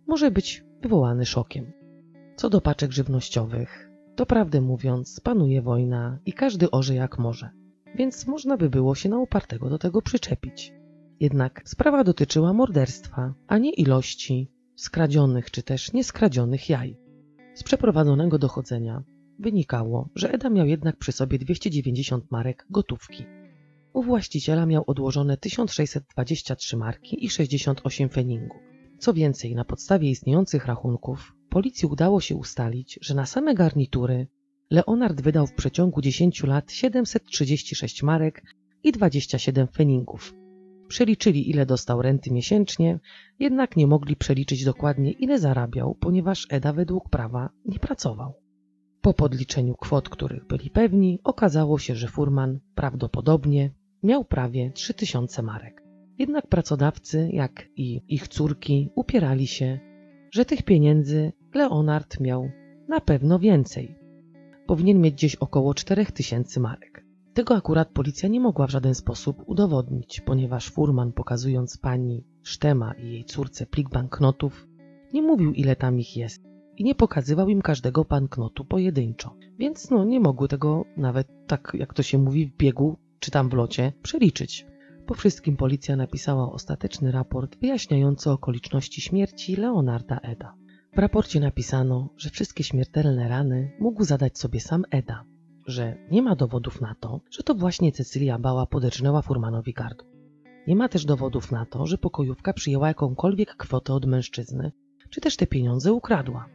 może 0.07 0.31
być 0.31 0.63
wywołany 0.81 1.25
szokiem. 1.25 1.71
Co 2.35 2.49
do 2.49 2.61
paczek 2.61 2.91
żywnościowych, 2.91 3.89
to 4.15 4.25
prawdę 4.25 4.61
mówiąc, 4.61 5.19
panuje 5.19 5.61
wojna 5.61 6.19
i 6.25 6.33
każdy 6.33 6.71
orze 6.71 6.95
jak 6.95 7.19
może, 7.19 7.49
więc 7.95 8.27
można 8.27 8.57
by 8.57 8.69
było 8.69 8.95
się 8.95 9.09
na 9.09 9.17
upartego 9.19 9.69
do 9.69 9.77
tego 9.77 10.01
przyczepić. 10.01 10.73
Jednak 11.19 11.61
sprawa 11.65 12.03
dotyczyła 12.03 12.53
morderstwa, 12.53 13.33
a 13.47 13.57
nie 13.57 13.71
ilości 13.71 14.51
skradzionych 14.75 15.51
czy 15.51 15.63
też 15.63 15.93
nieskradzionych 15.93 16.69
jaj. 16.69 17.02
Z 17.53 17.63
przeprowadzonego 17.63 18.39
dochodzenia 18.39 19.03
wynikało, 19.39 20.09
że 20.15 20.31
Eda 20.31 20.49
miał 20.49 20.67
jednak 20.67 20.97
przy 20.97 21.11
sobie 21.11 21.39
290 21.39 22.31
marek 22.31 22.65
gotówki. 22.69 23.25
U 23.93 24.03
właściciela 24.03 24.65
miał 24.65 24.83
odłożone 24.87 25.37
1623 25.37 26.77
marki 26.77 27.25
i 27.25 27.29
68 27.29 28.09
feningów. 28.09 28.61
Co 28.99 29.13
więcej, 29.13 29.55
na 29.55 29.65
podstawie 29.65 30.09
istniejących 30.09 30.65
rachunków 30.65 31.33
policji 31.49 31.87
udało 31.87 32.21
się 32.21 32.35
ustalić, 32.35 32.99
że 33.01 33.15
na 33.15 33.25
same 33.25 33.55
garnitury 33.55 34.27
Leonard 34.71 35.21
wydał 35.21 35.47
w 35.47 35.53
przeciągu 35.53 36.01
10 36.01 36.43
lat 36.43 36.71
736 36.71 38.03
marek 38.03 38.43
i 38.83 38.91
27 38.91 39.67
feningów. 39.67 40.42
Przeliczyli, 40.93 41.49
ile 41.49 41.65
dostał 41.65 42.01
renty 42.01 42.31
miesięcznie, 42.31 42.99
jednak 43.39 43.77
nie 43.77 43.87
mogli 43.87 44.15
przeliczyć 44.15 44.65
dokładnie, 44.65 45.11
ile 45.11 45.39
zarabiał, 45.39 45.95
ponieważ 45.95 46.47
Eda 46.49 46.73
według 46.73 47.09
prawa 47.09 47.49
nie 47.65 47.79
pracował. 47.79 48.33
Po 49.01 49.13
podliczeniu 49.13 49.75
kwot, 49.75 50.09
których 50.09 50.47
byli 50.47 50.69
pewni, 50.69 51.19
okazało 51.23 51.79
się, 51.79 51.95
że 51.95 52.07
furman 52.07 52.59
prawdopodobnie 52.75 53.71
miał 54.03 54.25
prawie 54.25 54.71
3000 54.71 55.41
marek. 55.41 55.83
Jednak 56.17 56.47
pracodawcy, 56.47 57.29
jak 57.31 57.67
i 57.75 58.01
ich 58.07 58.27
córki, 58.27 58.89
upierali 58.95 59.47
się, 59.47 59.79
że 60.31 60.45
tych 60.45 60.63
pieniędzy 60.63 61.31
Leonard 61.53 62.19
miał 62.19 62.49
na 62.87 63.01
pewno 63.01 63.39
więcej. 63.39 63.95
Powinien 64.67 65.01
mieć 65.01 65.13
gdzieś 65.13 65.35
około 65.35 65.73
4000 65.73 66.59
marek. 66.59 66.92
Tego 67.33 67.55
akurat 67.55 67.89
policja 67.89 68.29
nie 68.29 68.39
mogła 68.39 68.67
w 68.67 68.71
żaden 68.71 68.95
sposób 68.95 69.43
udowodnić, 69.45 70.21
ponieważ 70.21 70.69
furman 70.69 71.11
pokazując 71.11 71.77
pani 71.77 72.23
Sztema 72.43 72.93
i 72.93 73.11
jej 73.11 73.25
córce 73.25 73.65
plik 73.65 73.89
banknotów, 73.89 74.67
nie 75.13 75.21
mówił 75.21 75.53
ile 75.53 75.75
tam 75.75 75.99
ich 75.99 76.17
jest 76.17 76.43
i 76.77 76.83
nie 76.83 76.95
pokazywał 76.95 77.49
im 77.49 77.61
każdego 77.61 78.03
banknotu 78.03 78.65
pojedynczo. 78.65 79.35
Więc 79.59 79.89
no 79.89 80.03
nie 80.03 80.19
mogły 80.19 80.47
tego 80.47 80.85
nawet 80.97 81.27
tak 81.47 81.71
jak 81.79 81.93
to 81.93 82.03
się 82.03 82.17
mówi 82.17 82.47
w 82.47 82.57
biegu 82.57 82.97
czy 83.19 83.31
tam 83.31 83.49
w 83.49 83.53
locie 83.53 83.93
przeliczyć. 84.01 84.65
Po 85.05 85.13
wszystkim 85.13 85.57
policja 85.57 85.95
napisała 85.95 86.51
ostateczny 86.51 87.11
raport 87.11 87.59
wyjaśniający 87.59 88.31
okoliczności 88.31 89.01
śmierci 89.01 89.55
Leonarda 89.55 90.17
Eda. 90.17 90.55
W 90.95 90.99
raporcie 90.99 91.39
napisano, 91.39 92.09
że 92.17 92.29
wszystkie 92.29 92.63
śmiertelne 92.63 93.27
rany 93.27 93.71
mógł 93.79 94.03
zadać 94.03 94.39
sobie 94.39 94.59
sam 94.59 94.83
Eda, 94.91 95.25
że 95.65 95.97
nie 96.11 96.21
ma 96.21 96.35
dowodów 96.35 96.81
na 96.81 96.95
to, 96.99 97.21
że 97.31 97.43
to 97.43 97.55
właśnie 97.55 97.91
Cecylia 97.91 98.39
Bała 98.39 98.65
poderżnęła 98.65 99.21
furmanowi 99.21 99.73
gardło. 99.73 100.07
Nie 100.67 100.75
ma 100.75 100.89
też 100.89 101.05
dowodów 101.05 101.51
na 101.51 101.65
to, 101.65 101.85
że 101.85 101.97
pokojówka 101.97 102.53
przyjęła 102.53 102.87
jakąkolwiek 102.87 103.55
kwotę 103.55 103.93
od 103.93 104.05
mężczyzny, 104.05 104.71
czy 105.09 105.21
też 105.21 105.37
te 105.37 105.47
pieniądze 105.47 105.93
ukradła. 105.93 106.49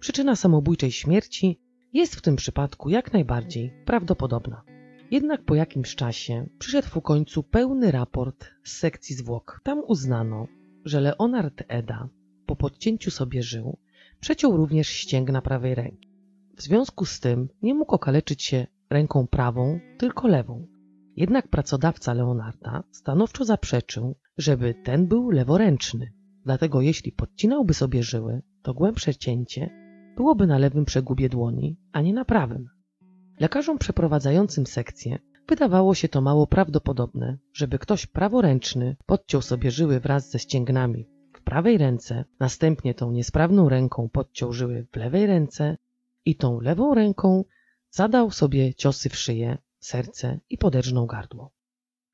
Przyczyna 0.00 0.36
samobójczej 0.36 0.92
śmierci 0.92 1.60
jest 1.92 2.16
w 2.16 2.22
tym 2.22 2.36
przypadku 2.36 2.88
jak 2.88 3.12
najbardziej 3.12 3.72
prawdopodobna. 3.84 4.62
Jednak 5.10 5.44
po 5.44 5.54
jakimś 5.54 5.94
czasie 5.94 6.46
przyszedł 6.58 6.88
w 6.88 7.02
końcu 7.02 7.42
pełny 7.42 7.90
raport 7.90 8.44
z 8.64 8.72
sekcji 8.72 9.16
zwłok. 9.16 9.60
Tam 9.64 9.82
uznano, 9.86 10.46
że 10.84 11.00
Leonard 11.00 11.62
Eda 11.68 12.08
po 12.46 12.56
podcięciu 12.56 13.10
sobie 13.10 13.42
żył 13.42 13.78
przeciął 14.20 14.56
również 14.56 14.88
ścięgna 14.88 15.42
prawej 15.42 15.74
ręki. 15.74 16.07
W 16.58 16.62
związku 16.62 17.04
z 17.04 17.20
tym 17.20 17.48
nie 17.62 17.74
mógł 17.74 17.94
okaleczyć 17.94 18.42
się 18.42 18.66
ręką 18.90 19.26
prawą, 19.26 19.80
tylko 19.98 20.28
lewą. 20.28 20.66
Jednak 21.16 21.48
pracodawca 21.48 22.12
Leonarda 22.14 22.82
stanowczo 22.92 23.44
zaprzeczył, 23.44 24.16
żeby 24.38 24.74
ten 24.74 25.06
był 25.06 25.30
leworęczny. 25.30 26.12
Dlatego 26.44 26.80
jeśli 26.80 27.12
podcinałby 27.12 27.74
sobie 27.74 28.02
żyły, 28.02 28.42
to 28.62 28.74
głębsze 28.74 29.14
cięcie 29.14 29.70
byłoby 30.16 30.46
na 30.46 30.58
lewym 30.58 30.84
przegubie 30.84 31.28
dłoni, 31.28 31.76
a 31.92 32.00
nie 32.00 32.14
na 32.14 32.24
prawym. 32.24 32.68
Lekarzom 33.40 33.78
przeprowadzającym 33.78 34.66
sekcję 34.66 35.18
wydawało 35.48 35.94
się 35.94 36.08
to 36.08 36.20
mało 36.20 36.46
prawdopodobne, 36.46 37.38
żeby 37.52 37.78
ktoś 37.78 38.06
praworęczny 38.06 38.96
podciął 39.06 39.42
sobie 39.42 39.70
żyły 39.70 40.00
wraz 40.00 40.30
ze 40.30 40.38
ścięgnami 40.38 41.08
w 41.34 41.42
prawej 41.42 41.78
ręce, 41.78 42.24
następnie 42.40 42.94
tą 42.94 43.12
niesprawną 43.12 43.68
ręką 43.68 44.08
podciął 44.12 44.52
żyły 44.52 44.86
w 44.92 44.96
lewej 44.96 45.26
ręce 45.26 45.76
i 46.24 46.36
tą 46.36 46.60
lewą 46.60 46.94
ręką 46.94 47.44
zadał 47.90 48.30
sobie 48.30 48.74
ciosy 48.74 49.08
w 49.08 49.16
szyję, 49.16 49.58
serce 49.80 50.40
i 50.50 50.58
poderżnął 50.58 51.06
gardło. 51.06 51.52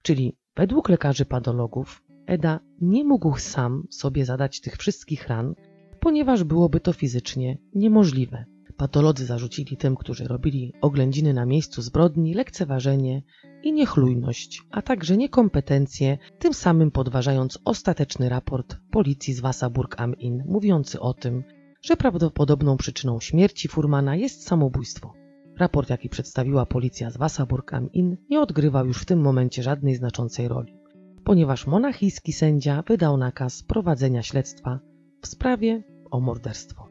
Czyli 0.02 0.36
według 0.56 0.88
lekarzy 0.88 1.24
patologów 1.24 2.02
Eda 2.26 2.60
nie 2.80 3.04
mógł 3.04 3.38
sam 3.38 3.86
sobie 3.90 4.24
zadać 4.24 4.60
tych 4.60 4.76
wszystkich 4.76 5.28
ran, 5.28 5.54
ponieważ 6.00 6.44
byłoby 6.44 6.80
to 6.80 6.92
fizycznie 6.92 7.58
niemożliwe. 7.74 8.44
Patolodzy 8.76 9.26
zarzucili 9.26 9.76
tym, 9.76 9.96
którzy 9.96 10.24
robili 10.24 10.72
oględziny 10.80 11.34
na 11.34 11.46
miejscu 11.46 11.82
zbrodni, 11.82 12.34
lekceważenie 12.34 13.22
i 13.62 13.72
niechlujność, 13.72 14.62
a 14.70 14.82
także 14.82 15.16
niekompetencje, 15.16 16.18
tym 16.38 16.54
samym 16.54 16.90
podważając 16.90 17.58
ostateczny 17.64 18.28
raport 18.28 18.76
policji 18.90 19.34
z 19.34 19.40
Wasserburg 19.40 20.00
am 20.00 20.16
Inn, 20.18 20.42
mówiący 20.46 21.00
o 21.00 21.14
tym, 21.14 21.44
że 21.84 21.96
prawdopodobną 21.96 22.76
przyczyną 22.76 23.20
śmierci 23.20 23.68
Furmana 23.68 24.16
jest 24.16 24.46
samobójstwo. 24.46 25.12
Raport, 25.58 25.90
jaki 25.90 26.08
przedstawiła 26.08 26.66
policja 26.66 27.10
z 27.10 27.16
Wasserburg 27.16 27.74
am 27.74 27.92
Inn, 27.92 28.16
nie 28.30 28.40
odgrywał 28.40 28.86
już 28.86 29.02
w 29.02 29.04
tym 29.04 29.20
momencie 29.20 29.62
żadnej 29.62 29.94
znaczącej 29.94 30.48
roli, 30.48 30.76
ponieważ 31.24 31.66
monachijski 31.66 32.32
sędzia 32.32 32.82
wydał 32.88 33.16
nakaz 33.16 33.62
prowadzenia 33.62 34.22
śledztwa 34.22 34.80
w 35.22 35.26
sprawie 35.26 35.82
o 36.10 36.20
morderstwo. 36.20 36.88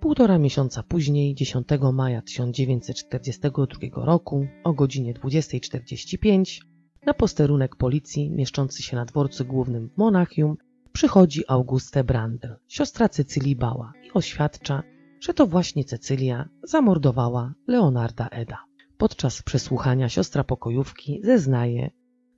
Półtora 0.00 0.38
miesiąca 0.38 0.82
później, 0.82 1.34
10 1.34 1.68
maja 1.92 2.22
1942 2.22 4.04
roku, 4.04 4.46
o 4.64 4.72
godzinie 4.72 5.14
20.45, 5.14 6.60
na 7.06 7.14
posterunek 7.14 7.76
policji 7.76 8.30
mieszczący 8.30 8.82
się 8.82 8.96
na 8.96 9.04
dworcu 9.04 9.44
głównym 9.44 9.88
w 9.88 9.96
Monachium 9.96 10.56
przychodzi 10.92 11.42
Auguste 11.48 12.04
Brandl, 12.04 12.48
siostra 12.68 13.08
Cecylii 13.08 13.56
Bała 13.56 13.92
oświadcza, 14.14 14.82
że 15.20 15.34
to 15.34 15.46
właśnie 15.46 15.84
Cecylia 15.84 16.48
zamordowała 16.62 17.54
Leonarda 17.66 18.28
Eda. 18.28 18.58
Podczas 18.96 19.42
przesłuchania 19.42 20.08
siostra 20.08 20.44
pokojówki 20.44 21.20
zeznaje, 21.22 21.90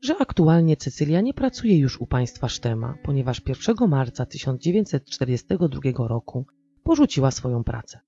że 0.03 0.17
aktualnie 0.19 0.77
Cecylia 0.77 1.21
nie 1.21 1.35
pracuje 1.35 1.79
już 1.79 2.01
u 2.01 2.07
państwa 2.07 2.49
Sztema, 2.49 2.99
ponieważ 3.03 3.43
1 3.69 3.89
marca 3.89 4.27
1942 4.27 6.09
roku 6.09 6.47
porzuciła 6.83 7.31
swoją 7.31 7.65
pracę. 7.65 8.01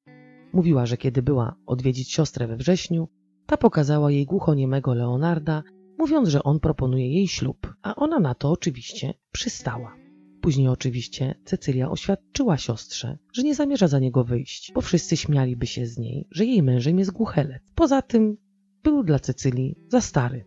Mówiła, 0.53 0.87
że 0.87 0.97
kiedy 0.97 1.23
była 1.23 1.57
odwiedzić 1.67 2.13
siostrę 2.13 2.47
we 2.47 2.57
wrześniu, 2.57 3.09
ta 3.47 3.57
pokazała 3.57 4.11
jej 4.11 4.27
głuchoniemego 4.27 4.95
Leonarda, 4.95 5.63
mówiąc, 5.99 6.29
że 6.29 6.43
on 6.43 6.61
proponuje 6.61 7.15
jej 7.15 7.29
ślub, 7.29 7.75
a 7.83 7.95
ona 7.95 8.21
na 8.21 8.35
to 8.35 8.51
oczywiście 8.51 9.15
przystała. 9.33 9.98
Później 10.41 10.69
oczywiście 10.69 11.35
Cecylia 11.45 11.91
oświadczyła 11.91 12.57
siostrze, 12.57 13.19
że 13.33 13.43
nie 13.43 13.55
zamierza 13.55 13.89
za 13.89 13.99
niego 13.99 14.25
wyjść, 14.25 14.73
bo 14.75 14.81
wszyscy 14.81 15.17
śmialiby 15.17 15.67
się 15.67 15.87
z 15.87 15.99
niej, 15.99 16.27
że 16.31 16.45
jej 16.45 16.63
mężem 16.63 16.99
jest 16.99 17.11
głuchelec. 17.11 17.63
Poza 17.75 18.03
tym 18.03 18.37
był 18.85 19.05
dla 19.05 19.19
Cecylii 19.19 19.77
za 19.89 20.01
stary. 20.01 20.45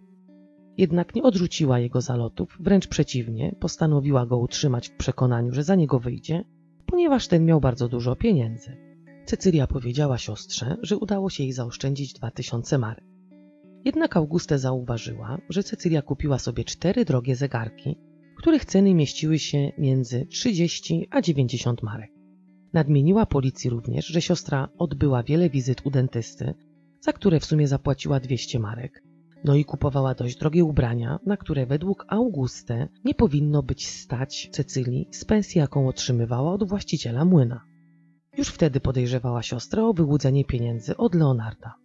Jednak 0.77 1.15
nie 1.15 1.23
odrzuciła 1.23 1.80
jego 1.80 2.01
zalotów, 2.01 2.58
wręcz 2.60 2.88
przeciwnie, 2.88 3.56
postanowiła 3.60 4.25
go 4.25 4.38
utrzymać 4.38 4.89
w 4.89 4.95
przekonaniu, 4.95 5.54
że 5.54 5.63
za 5.63 5.75
niego 5.75 5.99
wyjdzie, 5.99 6.43
ponieważ 6.86 7.27
ten 7.27 7.45
miał 7.45 7.62
bardzo 7.62 7.88
dużo 7.88 8.15
pieniędzy. 8.15 8.77
Cecylia 9.25 9.67
powiedziała 9.67 10.17
siostrze, 10.17 10.77
że 10.82 10.97
udało 10.97 11.30
się 11.30 11.43
jej 11.43 11.51
zaoszczędzić 11.51 12.13
2000 12.13 12.77
marek. 12.77 13.04
Jednak 13.86 14.17
Auguste 14.17 14.60
zauważyła, 14.60 15.38
że 15.49 15.63
Cecylia 15.63 16.01
kupiła 16.01 16.39
sobie 16.39 16.63
cztery 16.63 17.06
drogie 17.06 17.36
zegarki, 17.36 17.97
których 18.41 18.65
ceny 18.65 18.93
mieściły 18.93 19.39
się 19.39 19.71
między 19.77 20.25
30 20.25 21.08
a 21.12 21.21
90 21.21 21.84
marek. 21.84 22.12
Nadmieniła 22.73 23.25
policji 23.25 23.69
również, 23.69 24.06
że 24.08 24.21
siostra 24.21 24.69
odbyła 24.77 25.23
wiele 25.23 25.49
wizyt 25.49 25.86
u 25.86 25.91
dentysty, 25.91 26.54
za 26.99 27.13
które 27.13 27.39
w 27.39 27.45
sumie 27.45 27.67
zapłaciła 27.67 28.19
200 28.19 28.60
marek. 28.60 29.04
No 29.43 29.56
i 29.56 29.65
kupowała 29.65 30.13
dość 30.13 30.38
drogie 30.38 30.63
ubrania, 30.63 31.19
na 31.25 31.38
które 31.38 31.65
według 31.65 32.06
Auguste 32.08 32.88
nie 33.06 33.13
powinno 33.13 33.63
być 33.63 33.88
stać 33.88 34.49
Cecylii 34.51 35.08
z 35.12 35.25
pensji, 35.25 35.60
jaką 35.60 35.88
otrzymywała 35.88 36.54
od 36.54 36.69
właściciela 36.69 37.25
młyna. 37.25 37.62
Już 38.38 38.47
wtedy 38.47 38.80
podejrzewała 38.80 39.41
siostrę 39.41 39.86
o 39.86 39.93
wyłudzenie 39.93 40.45
pieniędzy 40.45 40.97
od 40.97 41.15
Leonarda. 41.15 41.75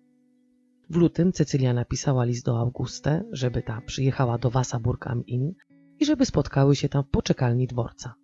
W 0.90 0.96
lutym 0.96 1.32
Cecylia 1.32 1.72
napisała 1.72 2.24
list 2.24 2.46
do 2.46 2.58
Auguste, 2.58 3.24
żeby 3.32 3.62
ta 3.62 3.80
przyjechała 3.80 4.38
do 4.38 4.50
Wasserburg 4.50 5.06
am 5.06 5.26
Inn 5.26 5.54
i 6.00 6.04
żeby 6.04 6.26
spotkały 6.26 6.76
się 6.76 6.88
tam 6.88 7.04
w 7.04 7.08
poczekalni 7.08 7.66
dworca. 7.66 8.14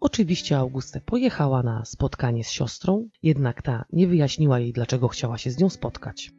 Oczywiście 0.00 0.58
Auguste 0.58 1.00
pojechała 1.00 1.62
na 1.62 1.84
spotkanie 1.84 2.44
z 2.44 2.50
siostrą, 2.50 3.08
jednak 3.22 3.62
ta 3.62 3.84
nie 3.92 4.06
wyjaśniła 4.06 4.58
jej, 4.60 4.72
dlaczego 4.72 5.08
chciała 5.08 5.38
się 5.38 5.50
z 5.50 5.58
nią 5.58 5.68
spotkać. 5.70 6.32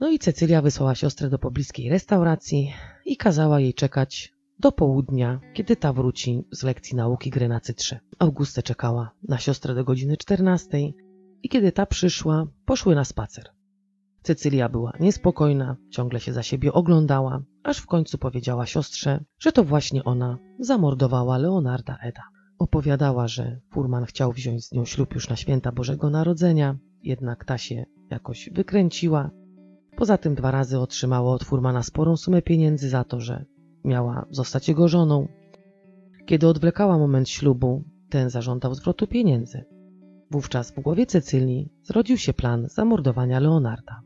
No 0.00 0.10
i 0.10 0.18
Cecylia 0.18 0.62
wysłała 0.62 0.94
siostrę 0.94 1.30
do 1.30 1.38
pobliskiej 1.38 1.90
restauracji 1.90 2.72
i 3.04 3.16
kazała 3.16 3.60
jej 3.60 3.74
czekać 3.74 4.34
do 4.58 4.72
południa, 4.72 5.40
kiedy 5.54 5.76
ta 5.76 5.92
wróci 5.92 6.44
z 6.52 6.62
lekcji 6.62 6.96
nauki 6.96 7.30
gry 7.30 7.48
na 7.48 7.60
cytrze. 7.60 8.00
Auguste 8.18 8.62
czekała 8.62 9.10
na 9.28 9.38
siostrę 9.38 9.74
do 9.74 9.84
godziny 9.84 10.16
14 10.16 10.78
i 11.42 11.48
kiedy 11.48 11.72
ta 11.72 11.86
przyszła, 11.86 12.46
poszły 12.64 12.94
na 12.94 13.04
spacer. 13.04 13.44
Cecylia 14.24 14.68
była 14.68 14.92
niespokojna, 15.00 15.76
ciągle 15.90 16.20
się 16.20 16.32
za 16.32 16.42
siebie 16.42 16.72
oglądała, 16.72 17.42
aż 17.62 17.78
w 17.78 17.86
końcu 17.86 18.18
powiedziała 18.18 18.66
siostrze, 18.66 19.24
że 19.38 19.52
to 19.52 19.64
właśnie 19.64 20.04
ona 20.04 20.38
zamordowała 20.58 21.38
Leonarda 21.38 21.98
Eda. 22.02 22.22
Opowiadała, 22.58 23.28
że 23.28 23.60
furman 23.70 24.04
chciał 24.04 24.32
wziąć 24.32 24.64
z 24.64 24.72
nią 24.72 24.84
ślub 24.84 25.14
już 25.14 25.28
na 25.28 25.36
święta 25.36 25.72
Bożego 25.72 26.10
Narodzenia, 26.10 26.78
jednak 27.02 27.44
ta 27.44 27.58
się 27.58 27.84
jakoś 28.10 28.50
wykręciła. 28.52 29.30
Poza 29.96 30.18
tym 30.18 30.34
dwa 30.34 30.50
razy 30.50 30.78
otrzymała 30.78 31.32
od 31.32 31.44
furmana 31.44 31.82
sporą 31.82 32.16
sumę 32.16 32.42
pieniędzy 32.42 32.88
za 32.88 33.04
to, 33.04 33.20
że 33.20 33.44
miała 33.84 34.26
zostać 34.30 34.68
jego 34.68 34.88
żoną. 34.88 35.28
Kiedy 36.26 36.48
odwlekała 36.48 36.98
moment 36.98 37.28
ślubu, 37.28 37.84
ten 38.10 38.30
zażądał 38.30 38.74
zwrotu 38.74 39.06
pieniędzy. 39.06 39.64
Wówczas 40.30 40.70
w 40.70 40.80
głowie 40.80 41.06
Cecylii 41.06 41.72
zrodził 41.82 42.16
się 42.16 42.32
plan 42.32 42.68
zamordowania 42.68 43.40
Leonarda. 43.40 44.02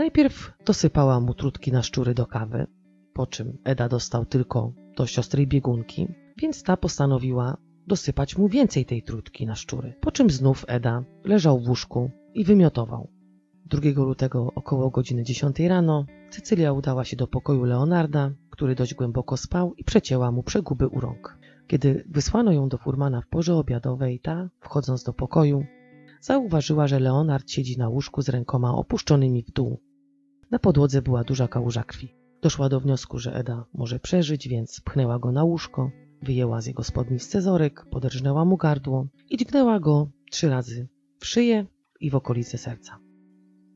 Najpierw 0.00 0.52
dosypała 0.66 1.20
mu 1.20 1.34
trutki 1.34 1.72
na 1.72 1.82
szczury 1.82 2.14
do 2.14 2.26
kawy, 2.26 2.66
po 3.12 3.26
czym 3.26 3.58
Eda 3.64 3.88
dostał 3.88 4.26
tylko 4.26 4.72
do 4.96 5.06
siostry 5.06 5.46
biegunki, 5.46 6.08
więc 6.36 6.62
ta 6.62 6.76
postanowiła 6.76 7.56
dosypać 7.86 8.38
mu 8.38 8.48
więcej 8.48 8.86
tej 8.86 9.02
trutki 9.02 9.46
na 9.46 9.54
szczury, 9.54 9.94
po 10.00 10.12
czym 10.12 10.30
znów 10.30 10.64
Eda 10.68 11.04
leżał 11.24 11.60
w 11.60 11.68
łóżku 11.68 12.10
i 12.34 12.44
wymiotował. 12.44 13.08
2 13.66 13.80
lutego 13.96 14.52
około 14.54 14.90
godziny 14.90 15.22
10 15.22 15.60
rano 15.60 16.06
Cecylia 16.30 16.72
udała 16.72 17.04
się 17.04 17.16
do 17.16 17.26
pokoju 17.26 17.64
Leonarda, 17.64 18.30
który 18.50 18.74
dość 18.74 18.94
głęboko 18.94 19.36
spał 19.36 19.74
i 19.74 19.84
przecięła 19.84 20.32
mu 20.32 20.42
przeguby 20.42 20.88
u 20.88 21.00
rąk. 21.00 21.38
Kiedy 21.66 22.04
wysłano 22.08 22.52
ją 22.52 22.68
do 22.68 22.78
furmana 22.78 23.20
w 23.20 23.28
porze 23.28 23.54
obiadowej, 23.54 24.20
ta, 24.20 24.48
wchodząc 24.60 25.04
do 25.04 25.12
pokoju, 25.12 25.64
zauważyła, 26.20 26.86
że 26.86 27.00
Leonard 27.00 27.50
siedzi 27.50 27.78
na 27.78 27.88
łóżku 27.88 28.22
z 28.22 28.28
rękoma 28.28 28.74
opuszczonymi 28.74 29.42
w 29.42 29.50
dół. 29.50 29.80
Na 30.50 30.58
podłodze 30.58 31.02
była 31.02 31.24
duża 31.24 31.48
kałuża 31.48 31.84
krwi. 31.84 32.14
Doszła 32.42 32.68
do 32.68 32.80
wniosku, 32.80 33.18
że 33.18 33.34
Eda 33.34 33.64
może 33.74 33.98
przeżyć, 33.98 34.48
więc 34.48 34.80
pchnęła 34.80 35.18
go 35.18 35.32
na 35.32 35.44
łóżko, 35.44 35.90
wyjęła 36.22 36.60
z 36.60 36.66
jego 36.66 36.82
spodni 36.82 37.18
scyzoryk, 37.18 37.86
poderżnęła 37.90 38.44
mu 38.44 38.56
gardło 38.56 39.06
i 39.30 39.36
dźgnęła 39.36 39.80
go 39.80 40.08
trzy 40.30 40.48
razy 40.48 40.88
w 41.18 41.26
szyję 41.26 41.66
i 42.00 42.10
w 42.10 42.14
okolice 42.14 42.58
serca. 42.58 42.98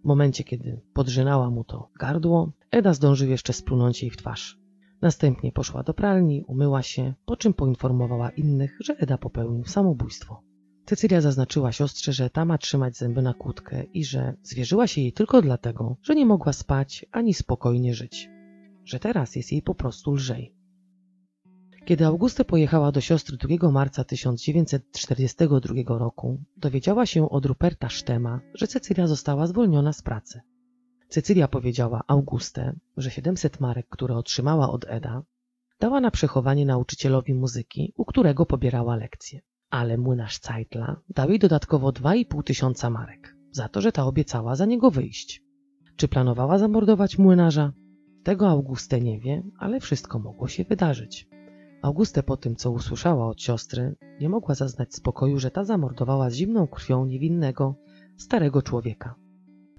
W 0.04 0.06
momencie, 0.06 0.44
kiedy 0.44 0.80
podrzynała 0.92 1.50
mu 1.50 1.64
to 1.64 1.90
gardło, 2.00 2.52
Eda 2.70 2.94
zdążył 2.94 3.28
jeszcze 3.28 3.52
splunąć 3.52 4.02
jej 4.02 4.10
w 4.10 4.16
twarz. 4.16 4.58
Następnie 5.02 5.52
poszła 5.52 5.82
do 5.82 5.94
pralni, 5.94 6.44
umyła 6.46 6.82
się, 6.82 7.14
po 7.24 7.36
czym 7.36 7.54
poinformowała 7.54 8.30
innych, 8.30 8.78
że 8.80 8.96
Eda 8.96 9.18
popełnił 9.18 9.64
samobójstwo. 9.64 10.42
Cecylia 10.86 11.20
zaznaczyła 11.20 11.72
siostrze, 11.72 12.12
że 12.12 12.30
ta 12.30 12.44
ma 12.44 12.58
trzymać 12.58 12.96
zęby 12.96 13.22
na 13.22 13.34
kłódkę 13.34 13.84
i 13.84 14.04
że 14.04 14.34
zwierzyła 14.42 14.86
się 14.86 15.00
jej 15.00 15.12
tylko 15.12 15.42
dlatego, 15.42 15.96
że 16.02 16.14
nie 16.14 16.26
mogła 16.26 16.52
spać 16.52 17.06
ani 17.12 17.34
spokojnie 17.34 17.94
żyć. 17.94 18.30
Że 18.84 18.98
teraz 18.98 19.36
jest 19.36 19.52
jej 19.52 19.62
po 19.62 19.74
prostu 19.74 20.12
lżej. 20.12 20.54
Kiedy 21.84 22.06
Auguste 22.06 22.44
pojechała 22.44 22.92
do 22.92 23.00
siostry 23.00 23.36
2 23.36 23.70
marca 23.70 24.04
1942 24.04 25.98
roku, 25.98 26.40
dowiedziała 26.56 27.06
się 27.06 27.30
od 27.30 27.46
Ruperta 27.46 27.88
Sztema, 27.88 28.40
że 28.54 28.66
Cecylia 28.66 29.06
została 29.06 29.46
zwolniona 29.46 29.92
z 29.92 30.02
pracy. 30.02 30.40
Cecylia 31.08 31.48
powiedziała 31.48 32.02
Auguste, 32.06 32.72
że 32.96 33.10
700 33.10 33.60
marek, 33.60 33.86
które 33.88 34.16
otrzymała 34.16 34.70
od 34.70 34.84
Eda, 34.88 35.22
dała 35.80 36.00
na 36.00 36.10
przechowanie 36.10 36.66
nauczycielowi 36.66 37.34
muzyki, 37.34 37.92
u 37.96 38.04
którego 38.04 38.46
pobierała 38.46 38.96
lekcje. 38.96 39.40
Ale 39.74 39.98
młynarz 39.98 40.40
Zeitla 40.40 40.96
dał 41.08 41.30
jej 41.30 41.38
dodatkowo 41.38 41.88
2,5 41.90 42.42
tysiąca 42.42 42.90
marek, 42.90 43.36
za 43.50 43.68
to, 43.68 43.80
że 43.80 43.92
ta 43.92 44.04
obiecała 44.06 44.56
za 44.56 44.66
niego 44.66 44.90
wyjść. 44.90 45.42
Czy 45.96 46.08
planowała 46.08 46.58
zamordować 46.58 47.18
młynarza? 47.18 47.72
Tego 48.24 48.48
Auguste 48.48 49.00
nie 49.00 49.20
wie, 49.20 49.42
ale 49.58 49.80
wszystko 49.80 50.18
mogło 50.18 50.48
się 50.48 50.64
wydarzyć. 50.64 51.28
Auguste 51.82 52.22
po 52.22 52.36
tym, 52.36 52.56
co 52.56 52.70
usłyszała 52.70 53.28
od 53.28 53.42
siostry, 53.42 53.94
nie 54.20 54.28
mogła 54.28 54.54
zaznać 54.54 54.94
spokoju, 54.94 55.38
że 55.38 55.50
ta 55.50 55.64
zamordowała 55.64 56.30
z 56.30 56.34
zimną 56.34 56.66
krwią 56.66 57.06
niewinnego, 57.06 57.74
starego 58.16 58.62
człowieka. 58.62 59.14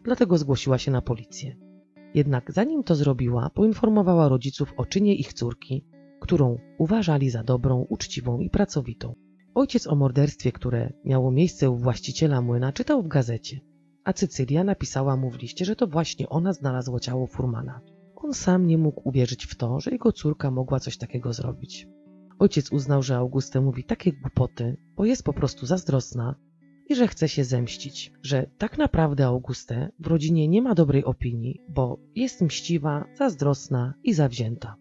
Dlatego 0.04 0.38
zgłosiła 0.38 0.78
się 0.78 0.92
na 0.92 1.02
policję. 1.02 1.56
Jednak 2.14 2.52
zanim 2.52 2.84
to 2.84 2.96
zrobiła, 2.96 3.50
poinformowała 3.50 4.30
rodziców 4.30 4.74
o 4.78 4.86
czynie 4.86 5.16
ich 5.16 5.34
córki, 5.34 5.86
którą 6.22 6.58
uważali 6.78 7.30
za 7.30 7.44
dobrą, 7.44 7.86
uczciwą 7.90 8.40
i 8.40 8.50
pracowitą. 8.50 9.25
Ojciec 9.56 9.88
o 9.88 9.96
morderstwie, 9.96 10.52
które 10.52 10.94
miało 11.06 11.32
miejsce 11.32 11.70
u 11.70 11.78
właściciela 11.78 12.42
młyna, 12.42 12.74
czytał 12.74 13.04
w 13.04 13.08
gazecie, 13.08 13.60
a 14.04 14.14
Cecylia 14.14 14.64
napisała 14.64 15.18
mu 15.18 15.32
w 15.32 15.42
liście, 15.42 15.66
że 15.66 15.76
to 15.76 15.88
właśnie 15.88 16.30
ona 16.30 16.54
znalazła 16.54 17.00
ciało 17.00 17.28
furmana. 17.28 17.82
On 18.16 18.34
sam 18.34 18.68
nie 18.68 18.78
mógł 18.78 19.10
uwierzyć 19.10 19.46
w 19.46 19.56
to, 19.56 19.80
że 19.80 19.92
jego 19.92 20.12
córka 20.12 20.52
mogła 20.52 20.80
coś 20.80 20.98
takiego 20.98 21.34
zrobić. 21.34 21.88
Ojciec 22.40 22.72
uznał, 22.72 23.04
że 23.04 23.18
Auguste 23.18 23.62
mówi 23.62 23.84
takie 23.84 24.14
głupoty, 24.14 24.78
bo 24.96 25.06
jest 25.06 25.24
po 25.24 25.34
prostu 25.34 25.66
zazdrosna 25.66 26.36
i 26.90 26.96
że 26.96 27.08
chce 27.08 27.30
się 27.30 27.44
zemścić, 27.44 28.14
że 28.22 28.50
tak 28.58 28.78
naprawdę 28.78 29.26
Auguste 29.26 29.92
w 30.00 30.08
rodzinie 30.08 30.48
nie 30.48 30.62
ma 30.62 30.76
dobrej 30.76 31.04
opinii, 31.04 31.62
bo 31.70 32.00
jest 32.16 32.42
mściwa, 32.42 33.06
zazdrosna 33.18 33.94
i 34.04 34.14
zawzięta. 34.14 34.76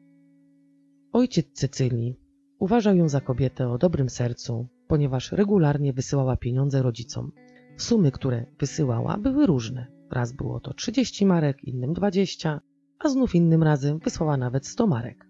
Ojciec 1.12 1.46
Cecylii 1.52 2.23
uważał 2.64 2.96
ją 2.96 3.09
za 3.09 3.20
kobietę 3.20 3.68
o 3.68 3.79
dobrym 3.79 4.09
sercu, 4.09 4.68
ponieważ 4.88 5.33
regularnie 5.33 5.92
wysyłała 5.92 6.37
pieniądze 6.37 6.83
rodzicom. 6.83 7.33
Sumy, 7.77 8.12
które 8.12 8.46
wysyłała, 8.59 9.18
były 9.18 9.46
różne. 9.46 9.87
Raz 10.11 10.33
było 10.33 10.61
to 10.61 10.74
30 10.74 11.27
marek, 11.27 11.64
innym 11.64 11.92
20, 11.92 12.61
a 12.98 13.09
znów 13.09 13.35
innym 13.35 13.62
razem 13.62 13.98
wysłała 13.98 14.37
nawet 14.37 14.67
100 14.67 14.87
marek. 14.87 15.29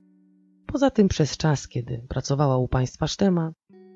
Poza 0.66 0.91
tym 0.91 1.09
przez 1.09 1.37
czas, 1.37 1.68
kiedy 1.68 2.07
pracowała 2.09 2.57
u 2.59 2.68
państwa 2.68 3.07
Sztema, 3.07 3.53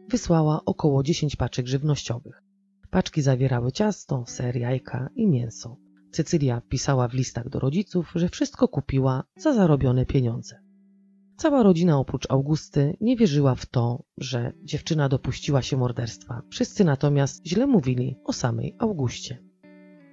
wysłała 0.08 0.64
około 0.64 1.02
10 1.02 1.36
paczek 1.36 1.66
żywnościowych. 1.66 2.42
Paczki 2.90 3.22
zawierały 3.22 3.72
ciasto, 3.72 4.24
ser, 4.26 4.56
jajka 4.56 5.08
i 5.14 5.26
mięso. 5.26 5.76
Cecylia 6.10 6.60
pisała 6.68 7.08
w 7.08 7.14
listach 7.14 7.48
do 7.48 7.58
rodziców, 7.58 8.12
że 8.14 8.28
wszystko 8.28 8.68
kupiła 8.68 9.24
za 9.36 9.54
zarobione 9.54 10.06
pieniądze. 10.06 10.67
Cała 11.38 11.62
rodzina 11.62 11.98
oprócz 11.98 12.30
Augusty 12.30 12.96
nie 13.00 13.16
wierzyła 13.16 13.54
w 13.54 13.66
to, 13.66 14.02
że 14.16 14.52
dziewczyna 14.62 15.08
dopuściła 15.08 15.62
się 15.62 15.76
morderstwa. 15.76 16.42
Wszyscy 16.50 16.84
natomiast 16.84 17.46
źle 17.46 17.66
mówili 17.66 18.16
o 18.24 18.32
samej 18.32 18.74
Augustie. 18.78 19.38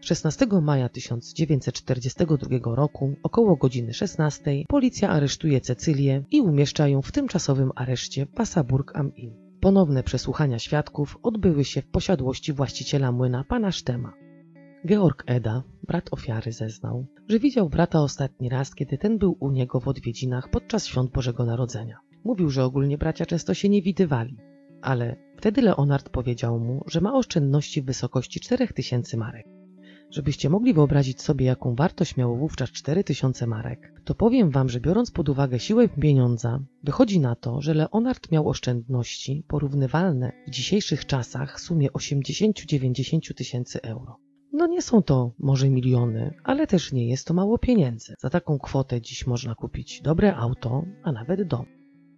16 0.01 0.47
maja 0.61 0.89
1942 0.89 2.75
roku, 2.75 3.15
około 3.23 3.55
godziny 3.55 3.93
16, 3.93 4.51
policja 4.67 5.09
aresztuje 5.09 5.61
Cecylię 5.61 6.23
i 6.31 6.41
umieszcza 6.41 6.87
ją 6.87 7.01
w 7.01 7.11
tymczasowym 7.11 7.71
areszcie 7.75 8.25
Passaburg 8.25 8.95
am 8.95 9.15
Inn. 9.15 9.33
Ponowne 9.61 10.03
przesłuchania 10.03 10.59
świadków 10.59 11.17
odbyły 11.23 11.65
się 11.65 11.81
w 11.81 11.87
posiadłości 11.87 12.53
właściciela 12.53 13.11
młyna 13.11 13.43
pana 13.43 13.71
Sztema. 13.71 14.24
Georg 14.85 15.23
Eda, 15.25 15.63
brat 15.87 16.13
ofiary, 16.13 16.51
zeznał, 16.51 17.05
że 17.27 17.39
widział 17.39 17.69
brata 17.69 18.01
ostatni 18.01 18.49
raz, 18.49 18.75
kiedy 18.75 18.97
ten 18.97 19.17
był 19.17 19.37
u 19.39 19.51
niego 19.51 19.79
w 19.79 19.87
odwiedzinach 19.87 20.49
podczas 20.49 20.87
świąt 20.87 21.11
Bożego 21.11 21.45
Narodzenia. 21.45 21.99
Mówił, 22.23 22.49
że 22.49 22.63
ogólnie 22.63 22.97
bracia 22.97 23.25
często 23.25 23.53
się 23.53 23.69
nie 23.69 23.81
widywali, 23.81 24.37
ale 24.81 25.15
wtedy 25.37 25.61
Leonard 25.61 26.09
powiedział 26.09 26.59
mu, 26.59 26.83
że 26.87 27.01
ma 27.01 27.13
oszczędności 27.13 27.81
w 27.81 27.85
wysokości 27.85 28.39
4000 28.39 29.17
marek. 29.17 29.45
Żebyście 30.11 30.49
mogli 30.49 30.73
wyobrazić 30.73 31.21
sobie, 31.21 31.45
jaką 31.45 31.75
wartość 31.75 32.17
miało 32.17 32.37
wówczas 32.37 32.71
4000 32.71 33.47
marek, 33.47 34.01
to 34.03 34.15
powiem 34.15 34.49
wam, 34.49 34.69
że 34.69 34.79
biorąc 34.79 35.11
pod 35.11 35.29
uwagę 35.29 35.59
siłę 35.59 35.89
pieniądza, 35.89 36.59
wychodzi 36.83 37.19
na 37.19 37.35
to, 37.35 37.61
że 37.61 37.73
Leonard 37.73 38.31
miał 38.31 38.49
oszczędności 38.49 39.43
porównywalne 39.47 40.31
w 40.47 40.49
dzisiejszych 40.49 41.05
czasach 41.05 41.57
w 41.57 41.61
sumie 41.61 41.89
80-90 41.89 43.33
tysięcy 43.33 43.81
euro. 43.81 44.24
No 44.57 44.67
nie 44.67 44.81
są 44.81 45.03
to 45.03 45.31
może 45.39 45.69
miliony, 45.69 46.33
ale 46.43 46.67
też 46.67 46.93
nie 46.93 47.09
jest 47.09 47.27
to 47.27 47.33
mało 47.33 47.57
pieniędzy. 47.57 48.15
Za 48.19 48.29
taką 48.29 48.59
kwotę 48.59 49.01
dziś 49.01 49.27
można 49.27 49.55
kupić 49.55 50.01
dobre 50.01 50.35
auto, 50.35 50.85
a 51.03 51.11
nawet 51.11 51.43
dom. 51.47 51.65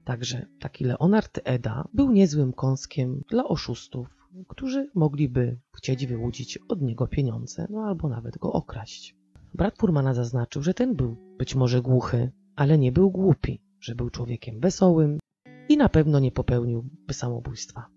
Także 0.04 0.46
taki 0.60 0.84
Leonard 0.84 1.40
Eda 1.44 1.88
był 1.94 2.12
niezłym 2.12 2.54
kąskiem 2.54 3.24
dla 3.30 3.44
oszustów, 3.44 4.08
którzy 4.48 4.90
mogliby 4.96 5.60
chcieć 5.76 6.06
wyłudzić 6.06 6.60
od 6.70 6.82
niego 6.82 7.08
pieniądze, 7.08 7.68
no 7.70 7.82
albo 7.82 8.10
nawet 8.10 8.38
go 8.38 8.54
okraść. 8.54 9.16
Brat 9.54 9.78
Furmana 9.78 10.14
zaznaczył, 10.14 10.64
że 10.64 10.74
ten 10.74 10.96
był 10.96 11.16
być 11.38 11.56
może 11.56 11.82
głuchy, 11.82 12.32
ale 12.56 12.78
nie 12.78 12.92
był 12.92 13.12
głupi, 13.12 13.62
że 13.80 13.96
był 13.96 14.10
człowiekiem 14.10 14.60
wesołym 14.60 15.20
i 15.70 15.78
na 15.78 15.90
pewno 15.90 16.20
nie 16.20 16.32
popełniłby 16.32 17.14
samobójstwa. 17.14 17.97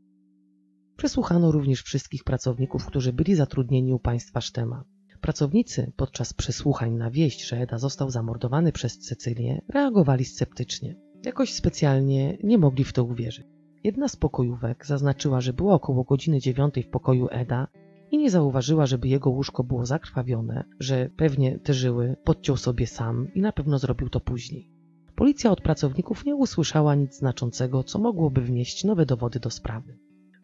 Przesłuchano 1.00 1.52
również 1.52 1.82
wszystkich 1.82 2.24
pracowników, 2.24 2.86
którzy 2.86 3.12
byli 3.12 3.34
zatrudnieni 3.34 3.92
u 3.92 3.98
państwa 3.98 4.40
Sztema. 4.40 4.84
Pracownicy 5.20 5.92
podczas 5.96 6.32
przesłuchań 6.32 6.92
na 6.92 7.10
wieść, 7.10 7.48
że 7.48 7.56
Eda 7.56 7.78
został 7.78 8.10
zamordowany 8.10 8.72
przez 8.72 8.98
Cecylię, 8.98 9.62
reagowali 9.68 10.24
sceptycznie. 10.24 10.96
Jakoś 11.24 11.52
specjalnie 11.52 12.38
nie 12.42 12.58
mogli 12.58 12.84
w 12.84 12.92
to 12.92 13.04
uwierzyć. 13.04 13.46
Jedna 13.84 14.08
z 14.08 14.16
pokojówek 14.16 14.86
zaznaczyła, 14.86 15.40
że 15.40 15.52
była 15.52 15.74
około 15.74 16.04
godziny 16.04 16.40
dziewiątej 16.40 16.82
w 16.82 16.90
pokoju 16.90 17.28
Eda 17.30 17.68
i 18.10 18.18
nie 18.18 18.30
zauważyła, 18.30 18.86
żeby 18.86 19.08
jego 19.08 19.30
łóżko 19.30 19.64
było 19.64 19.86
zakrwawione, 19.86 20.64
że 20.80 21.10
pewnie 21.16 21.58
te 21.58 21.74
żyły 21.74 22.16
podciął 22.24 22.56
sobie 22.56 22.86
sam 22.86 23.28
i 23.34 23.40
na 23.40 23.52
pewno 23.52 23.78
zrobił 23.78 24.08
to 24.08 24.20
później. 24.20 24.70
Policja 25.16 25.50
od 25.50 25.60
pracowników 25.60 26.24
nie 26.24 26.36
usłyszała 26.36 26.94
nic 26.94 27.14
znaczącego, 27.18 27.84
co 27.84 27.98
mogłoby 27.98 28.40
wnieść 28.40 28.84
nowe 28.84 29.06
dowody 29.06 29.40
do 29.40 29.50
sprawy. 29.50 29.98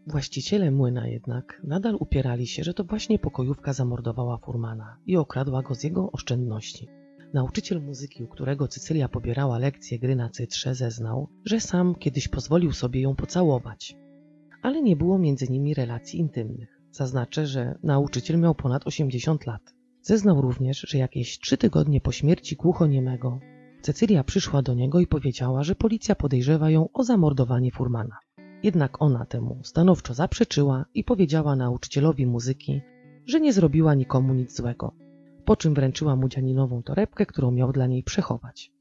Właściciele 0.09 0.71
młyna 0.71 1.09
jednak 1.09 1.61
nadal 1.65 1.97
upierali 2.01 2.47
się, 2.47 2.65
że 2.65 2.75
to 2.75 2.85
właśnie 2.85 3.19
pokojówka 3.19 3.73
zamordowała 3.73 4.39
Furmana 4.39 4.99
i 5.07 5.17
okradła 5.17 5.63
go 5.63 5.75
z 5.75 5.85
jego 5.85 6.13
oszczędności. 6.13 6.89
Nauczyciel 7.35 7.83
muzyki, 7.83 8.25
u 8.25 8.29
którego 8.29 8.69
Cycylia 8.69 9.09
pobierała 9.09 9.59
lekcje 9.59 9.99
gry 9.99 10.17
na 10.17 10.31
cytrze, 10.31 10.75
zeznał, 10.75 11.29
że 11.45 11.61
sam 11.61 11.95
kiedyś 11.95 12.29
pozwolił 12.29 12.73
sobie 12.73 13.01
ją 13.01 13.17
pocałować. 13.17 13.97
Ale 14.63 14.83
nie 14.83 14.97
było 14.97 15.19
między 15.19 15.49
nimi 15.49 15.75
relacji 15.75 16.21
intymnych. 16.21 16.81
Zaznaczę, 16.91 17.47
że 17.47 17.79
nauczyciel 17.83 18.41
miał 18.41 18.55
ponad 18.55 18.87
80 18.87 19.47
lat. 19.47 19.75
Zeznał 20.03 20.41
również, 20.41 20.81
że 20.89 20.99
jakieś 20.99 21.39
trzy 21.39 21.57
tygodnie 21.57 22.01
po 22.01 22.13
śmierci 22.13 22.57
głuchoniemego 22.57 23.41
Cecylia 23.83 24.25
przyszła 24.25 24.63
do 24.63 24.75
niego 24.75 25.01
i 25.01 25.07
powiedziała, 25.07 25.63
że 25.63 25.75
policja 25.75 26.15
podejrzewa 26.15 26.71
ją 26.71 26.89
o 26.93 27.05
zamordowanie 27.05 27.71
Furmana. 27.71 28.17
Jednak 28.63 29.03
ona 29.03 29.27
temu 29.27 29.61
stanowczo 29.63 30.15
zaprzeczyła 30.15 30.85
i 30.95 31.05
powiedziała 31.05 31.57
nauczycielowi 31.57 32.27
muzyki, 32.27 32.81
że 33.27 33.41
nie 33.41 33.53
zrobiła 33.53 33.95
nikomu 33.95 34.35
nic 34.35 34.57
złego, 34.57 34.95
po 35.45 35.57
czym 35.57 35.75
wręczyła 35.75 36.17
mu 36.17 36.29
dzianinową 36.29 36.83
torebkę, 36.83 37.27
którą 37.27 37.51
miał 37.51 37.73
dla 37.73 37.87
niej 37.87 38.03
przechować. 38.03 38.73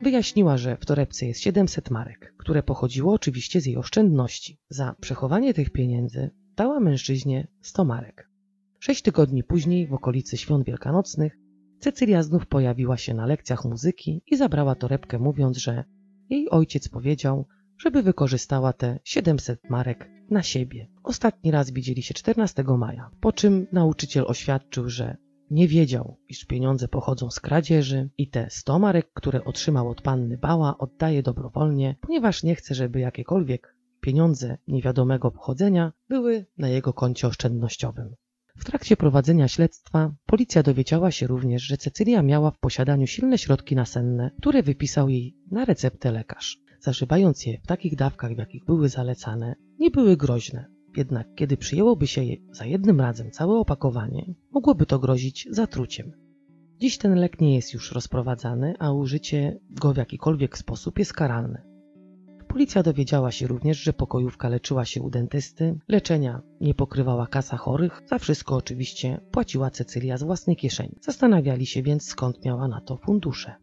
Wyjaśniła, 0.00 0.56
że 0.56 0.76
w 0.76 0.86
torebce 0.86 1.26
jest 1.26 1.40
700 1.40 1.90
marek, 1.90 2.34
które 2.38 2.62
pochodziło 2.62 3.12
oczywiście 3.12 3.60
z 3.60 3.66
jej 3.66 3.76
oszczędności. 3.76 4.60
Za 4.68 4.94
przechowanie 5.00 5.54
tych 5.54 5.70
pieniędzy 5.70 6.30
dała 6.56 6.80
mężczyźnie 6.80 7.48
100 7.60 7.84
marek. 7.84 8.30
Sześć 8.78 9.02
tygodni 9.02 9.44
później, 9.44 9.86
w 9.86 9.94
okolicy 9.94 10.36
świąt 10.36 10.66
wielkanocnych, 10.66 11.38
Cecylia 11.80 12.22
znów 12.22 12.46
pojawiła 12.46 12.96
się 12.96 13.14
na 13.14 13.26
lekcjach 13.26 13.64
muzyki 13.64 14.22
i 14.26 14.36
zabrała 14.36 14.74
torebkę, 14.74 15.18
mówiąc, 15.18 15.56
że 15.56 15.84
jej 16.30 16.50
ojciec 16.50 16.88
powiedział, 16.88 17.46
żeby 17.78 18.02
wykorzystała 18.02 18.72
te 18.72 18.98
700 19.04 19.70
marek 19.70 20.10
na 20.30 20.42
siebie. 20.42 20.88
Ostatni 21.02 21.50
raz 21.50 21.70
widzieli 21.70 22.02
się 22.02 22.14
14 22.14 22.64
maja, 22.78 23.10
po 23.20 23.32
czym 23.32 23.66
nauczyciel 23.72 24.24
oświadczył, 24.26 24.88
że 24.88 25.16
nie 25.50 25.68
wiedział, 25.68 26.16
iż 26.28 26.44
pieniądze 26.44 26.88
pochodzą 26.88 27.30
z 27.30 27.40
kradzieży 27.40 28.10
i 28.18 28.30
te 28.30 28.50
100 28.50 28.78
marek, 28.78 29.10
które 29.14 29.44
otrzymał 29.44 29.88
od 29.88 30.02
panny 30.02 30.38
Bała, 30.38 30.78
oddaje 30.78 31.22
dobrowolnie, 31.22 31.96
ponieważ 32.00 32.42
nie 32.42 32.54
chce, 32.54 32.74
żeby 32.74 33.00
jakiekolwiek 33.00 33.76
pieniądze 34.00 34.58
niewiadomego 34.68 35.30
pochodzenia 35.30 35.92
były 36.08 36.46
na 36.58 36.68
jego 36.68 36.92
koncie 36.92 37.26
oszczędnościowym. 37.26 38.14
W 38.56 38.64
trakcie 38.64 38.96
prowadzenia 38.96 39.48
śledztwa 39.48 40.14
policja 40.26 40.62
dowiedziała 40.62 41.10
się 41.10 41.26
również, 41.26 41.62
że 41.62 41.76
Cecylia 41.76 42.22
miała 42.22 42.50
w 42.50 42.58
posiadaniu 42.58 43.06
silne 43.06 43.38
środki 43.38 43.76
nasenne, 43.76 44.30
które 44.38 44.62
wypisał 44.62 45.08
jej 45.08 45.36
na 45.50 45.64
receptę 45.64 46.12
lekarz. 46.12 46.67
Zażywając 46.80 47.46
je 47.46 47.58
w 47.58 47.66
takich 47.66 47.96
dawkach, 47.96 48.34
w 48.34 48.38
jakich 48.38 48.64
były 48.64 48.88
zalecane, 48.88 49.54
nie 49.78 49.90
były 49.90 50.16
groźne. 50.16 50.66
Jednak 50.96 51.34
kiedy 51.34 51.56
przyjęłoby 51.56 52.06
się 52.06 52.24
je 52.24 52.36
za 52.52 52.64
jednym 52.64 53.00
razem 53.00 53.30
całe 53.30 53.58
opakowanie, 53.58 54.34
mogłoby 54.50 54.86
to 54.86 54.98
grozić 54.98 55.48
zatruciem. 55.50 56.12
Dziś 56.80 56.98
ten 56.98 57.14
lek 57.14 57.40
nie 57.40 57.54
jest 57.54 57.74
już 57.74 57.92
rozprowadzany, 57.92 58.74
a 58.78 58.92
użycie 58.92 59.60
go 59.70 59.92
w 59.92 59.96
jakikolwiek 59.96 60.58
sposób 60.58 60.98
jest 60.98 61.12
karalne. 61.12 61.62
Policja 62.48 62.82
dowiedziała 62.82 63.30
się 63.30 63.46
również, 63.46 63.78
że 63.78 63.92
pokojówka 63.92 64.48
leczyła 64.48 64.84
się 64.84 65.02
u 65.02 65.10
dentysty, 65.10 65.78
leczenia 65.88 66.42
nie 66.60 66.74
pokrywała 66.74 67.26
kasa 67.26 67.56
chorych, 67.56 68.02
za 68.06 68.18
wszystko 68.18 68.56
oczywiście 68.56 69.20
płaciła 69.30 69.70
Cecylia 69.70 70.18
z 70.18 70.22
własnej 70.22 70.56
kieszeni. 70.56 70.94
Zastanawiali 71.00 71.66
się 71.66 71.82
więc 71.82 72.04
skąd 72.08 72.44
miała 72.44 72.68
na 72.68 72.80
to 72.80 72.96
fundusze. 72.96 73.54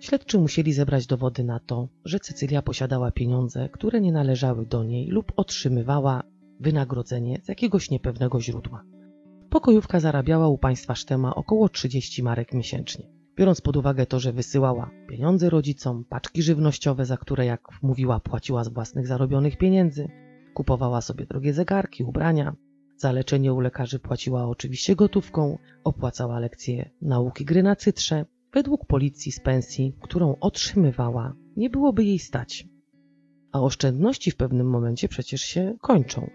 Śledczy 0.00 0.38
musieli 0.38 0.72
zebrać 0.72 1.06
dowody 1.06 1.44
na 1.44 1.60
to, 1.60 1.88
że 2.04 2.20
Cecylia 2.20 2.62
posiadała 2.62 3.10
pieniądze, 3.10 3.68
które 3.72 4.00
nie 4.00 4.12
należały 4.12 4.66
do 4.66 4.84
niej 4.84 5.08
lub 5.08 5.32
otrzymywała 5.36 6.22
wynagrodzenie 6.60 7.40
z 7.42 7.48
jakiegoś 7.48 7.90
niepewnego 7.90 8.40
źródła. 8.40 8.84
Pokojówka 9.50 10.00
zarabiała 10.00 10.48
u 10.48 10.58
państwa 10.58 10.94
Sztema 10.94 11.34
około 11.34 11.68
30 11.68 12.22
marek 12.22 12.52
miesięcznie. 12.52 13.08
Biorąc 13.36 13.60
pod 13.60 13.76
uwagę 13.76 14.06
to, 14.06 14.20
że 14.20 14.32
wysyłała 14.32 14.90
pieniądze 15.08 15.50
rodzicom, 15.50 16.04
paczki 16.04 16.42
żywnościowe, 16.42 17.06
za 17.06 17.16
które, 17.16 17.46
jak 17.46 17.60
mówiła, 17.82 18.20
płaciła 18.20 18.64
z 18.64 18.68
własnych 18.68 19.06
zarobionych 19.06 19.58
pieniędzy, 19.58 20.08
kupowała 20.54 21.00
sobie 21.00 21.26
drogie 21.26 21.52
zegarki, 21.52 22.04
ubrania, 22.04 22.56
za 22.96 23.12
leczenie 23.12 23.52
u 23.52 23.60
lekarzy 23.60 23.98
płaciła 23.98 24.46
oczywiście 24.48 24.96
gotówką, 24.96 25.58
opłacała 25.84 26.38
lekcje 26.38 26.90
nauki 27.02 27.44
gry 27.44 27.62
na 27.62 27.76
cytrze. 27.76 28.24
Według 28.56 28.86
policji 28.86 29.32
z 29.32 29.40
pensji, 29.40 29.92
którą 30.00 30.36
otrzymywała, 30.40 31.34
nie 31.56 31.70
byłoby 31.70 32.04
jej 32.04 32.18
stać. 32.18 32.68
A 33.52 33.60
oszczędności 33.60 34.30
w 34.30 34.36
pewnym 34.36 34.70
momencie 34.70 35.08
przecież 35.08 35.42
się 35.42 35.76
kończą. 35.80 36.30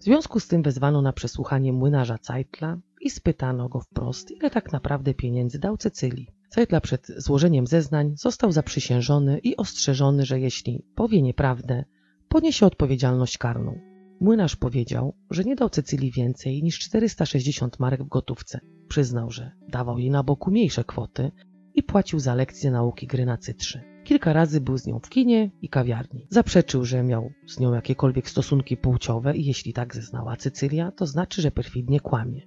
W 0.00 0.04
związku 0.04 0.40
z 0.40 0.48
tym 0.48 0.62
wezwano 0.62 1.02
na 1.02 1.12
przesłuchanie 1.12 1.72
młynarza 1.72 2.16
Zeitla 2.22 2.78
i 3.00 3.10
spytano 3.10 3.68
go 3.68 3.80
wprost, 3.80 4.30
ile 4.30 4.50
tak 4.50 4.72
naprawdę 4.72 5.14
pieniędzy 5.14 5.58
dał 5.58 5.76
Cecylii. 5.76 6.28
Zeitla 6.50 6.80
przed 6.80 7.06
złożeniem 7.16 7.66
zeznań 7.66 8.14
został 8.16 8.52
zaprzysiężony 8.52 9.38
i 9.38 9.56
ostrzeżony, 9.56 10.26
że 10.26 10.40
jeśli 10.40 10.84
powie 10.94 11.22
nieprawdę, 11.22 11.84
poniesie 12.28 12.66
odpowiedzialność 12.66 13.38
karną. 13.38 13.78
Młynarz 14.20 14.56
powiedział, 14.56 15.14
że 15.30 15.44
nie 15.44 15.56
dał 15.56 15.70
Cecylii 15.70 16.12
więcej 16.12 16.62
niż 16.62 16.78
460 16.78 17.80
marek 17.80 18.04
w 18.04 18.08
gotówce. 18.08 18.60
Przyznał, 18.88 19.30
że 19.30 19.50
dawał 19.68 19.98
jej 19.98 20.10
na 20.10 20.22
boku 20.22 20.50
mniejsze 20.50 20.84
kwoty 20.84 21.30
i 21.74 21.82
płacił 21.82 22.18
za 22.18 22.34
lekcje 22.34 22.70
nauki 22.70 23.06
gry 23.06 23.26
na 23.26 23.36
cytrze. 23.36 23.82
Kilka 24.04 24.32
razy 24.32 24.60
był 24.60 24.78
z 24.78 24.86
nią 24.86 24.98
w 24.98 25.08
kinie 25.08 25.50
i 25.62 25.68
kawiarni. 25.68 26.26
Zaprzeczył, 26.30 26.84
że 26.84 27.02
miał 27.02 27.30
z 27.46 27.60
nią 27.60 27.74
jakiekolwiek 27.74 28.30
stosunki 28.30 28.76
płciowe 28.76 29.36
i 29.36 29.44
jeśli 29.44 29.72
tak 29.72 29.94
zeznała 29.94 30.36
Cecylia, 30.36 30.92
to 30.92 31.06
znaczy, 31.06 31.42
że 31.42 31.50
perfidnie 31.50 32.00
kłamie. 32.00 32.42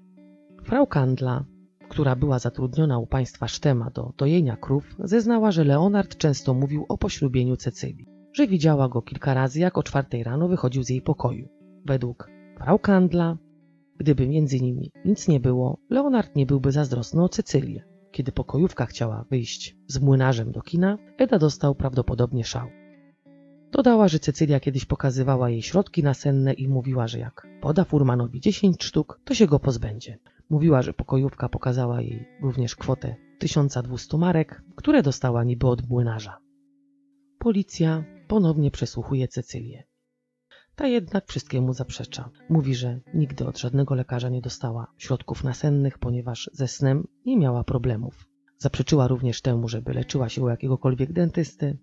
Frau 0.64 0.88
Kandla, 0.88 1.46
która 1.90 2.16
była 2.16 2.40
zatrudniona 2.40 3.00
u 3.00 3.08
państwa 3.08 3.48
Sztema 3.48 3.90
do 3.90 4.14
dojenia 4.18 4.58
krów, 4.58 4.96
zeznała, 5.00 5.52
że 5.52 5.64
Leonard 5.64 6.18
często 6.18 6.54
mówił 6.54 6.86
o 6.90 6.98
poślubieniu 6.98 7.58
Cecylii, 7.58 8.08
że 8.34 8.48
widziała 8.48 8.90
go 8.90 9.02
kilka 9.02 9.34
razy, 9.34 9.60
jak 9.60 9.78
o 9.78 9.84
czwartej 9.84 10.24
rano 10.24 10.48
wychodził 10.48 10.84
z 10.84 10.90
jej 10.90 11.02
pokoju. 11.02 11.48
Według 11.86 12.30
Frau 12.58 12.80
Kandla, 12.80 13.38
gdyby 14.02 14.28
między 14.28 14.62
nimi 14.62 14.92
nic 15.06 15.28
nie 15.28 15.40
było, 15.40 15.78
Leonard 15.90 16.36
nie 16.36 16.46
byłby 16.46 16.72
zazdrosny 16.72 17.24
o 17.24 17.30
Cecylię. 17.30 17.84
Kiedy 18.12 18.32
pokojówka 18.32 18.86
chciała 18.86 19.26
wyjść 19.30 19.78
z 19.88 20.00
młynarzem 20.00 20.52
do 20.52 20.62
kina, 20.62 20.98
Eda 21.18 21.40
dostał 21.40 21.76
prawdopodobnie 21.76 22.44
szał. 22.44 22.68
Dodała, 23.72 24.08
że 24.08 24.20
Cecylia 24.20 24.60
kiedyś 24.60 24.86
pokazywała 24.86 25.50
jej 25.50 25.62
środki 25.62 26.04
nasenne 26.04 26.54
i 26.54 26.68
mówiła, 26.68 27.08
że 27.08 27.20
jak 27.20 27.48
poda 27.62 27.84
furmanowi 27.84 28.40
10 28.40 28.84
sztuk, 28.84 29.20
to 29.26 29.34
się 29.34 29.48
go 29.48 29.60
pozbędzie. 29.60 30.18
Mówiła, 30.50 30.82
że 30.82 30.94
pokojówka 30.94 31.50
pokazała 31.50 32.02
jej 32.02 32.26
również 32.42 32.76
kwotę 32.76 33.16
1200 33.40 34.18
marek, 34.18 34.64
które 34.76 35.02
dostała 35.02 35.44
niby 35.44 35.68
od 35.68 35.90
młynarza. 35.90 36.38
Policja 37.40 38.04
ponownie 38.28 38.72
przesłuchuje 38.72 39.28
Cecylię. 39.28 39.91
Ta 40.76 40.88
jednak 40.88 41.28
wszystkiemu 41.28 41.74
zaprzecza. 41.74 42.30
Mówi, 42.50 42.76
że 42.76 43.00
nigdy 43.14 43.48
od 43.48 43.60
żadnego 43.60 43.96
lekarza 43.96 44.30
nie 44.30 44.42
dostała 44.42 44.88
środków 44.98 45.44
nasennych, 45.44 45.98
ponieważ 45.98 46.50
ze 46.54 46.68
snem 46.68 47.08
nie 47.26 47.38
miała 47.38 47.64
problemów. 47.64 48.28
Zaprzeczyła 48.58 49.08
również 49.08 49.42
temu, 49.42 49.68
żeby 49.68 49.94
leczyła 49.94 50.30
się 50.30 50.42
u 50.42 50.50
jakiegokolwiek 50.50 51.14
dentysty. 51.14 51.78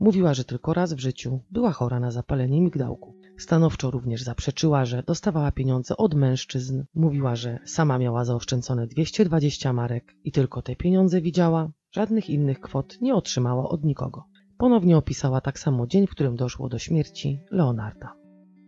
Mówiła, 0.00 0.34
że 0.34 0.44
tylko 0.44 0.74
raz 0.74 0.92
w 0.92 0.98
życiu 0.98 1.40
była 1.50 1.72
chora 1.72 2.00
na 2.00 2.10
zapalenie 2.10 2.60
migdałku. 2.60 3.14
Stanowczo 3.38 3.90
również 3.90 4.22
zaprzeczyła, 4.22 4.84
że 4.84 5.02
dostawała 5.02 5.52
pieniądze 5.52 5.96
od 5.96 6.14
mężczyzn. 6.14 6.84
Mówiła, 6.94 7.36
że 7.36 7.58
sama 7.64 7.98
miała 7.98 8.24
zaoszczędzone 8.24 8.86
220 8.86 9.72
marek 9.72 10.14
i 10.24 10.32
tylko 10.32 10.62
te 10.62 10.76
pieniądze 10.76 11.20
widziała. 11.20 11.70
Żadnych 11.92 12.30
innych 12.30 12.60
kwot 12.60 13.00
nie 13.00 13.14
otrzymała 13.14 13.68
od 13.68 13.84
nikogo. 13.84 14.24
Ponownie 14.58 14.96
opisała 14.96 15.40
tak 15.40 15.58
samo 15.58 15.86
dzień, 15.86 16.06
w 16.06 16.10
którym 16.10 16.36
doszło 16.36 16.68
do 16.68 16.78
śmierci 16.78 17.40
Leonarda. 17.50 18.17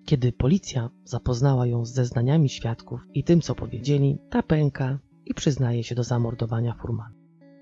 Kiedy 0.05 0.33
policja 0.33 0.91
zapoznała 1.05 1.67
ją 1.67 1.85
z 1.85 1.93
zeznaniami 1.93 2.49
świadków 2.49 3.01
i 3.15 3.25
tym, 3.25 3.41
co 3.41 3.55
powiedzieli, 3.55 4.19
ta 4.31 4.43
pęka 4.43 4.99
i 5.27 5.35
przyznaje 5.35 5.85
się 5.85 5.95
do 5.95 6.05
zamordowania 6.05 6.75
Furmana. 6.75 7.15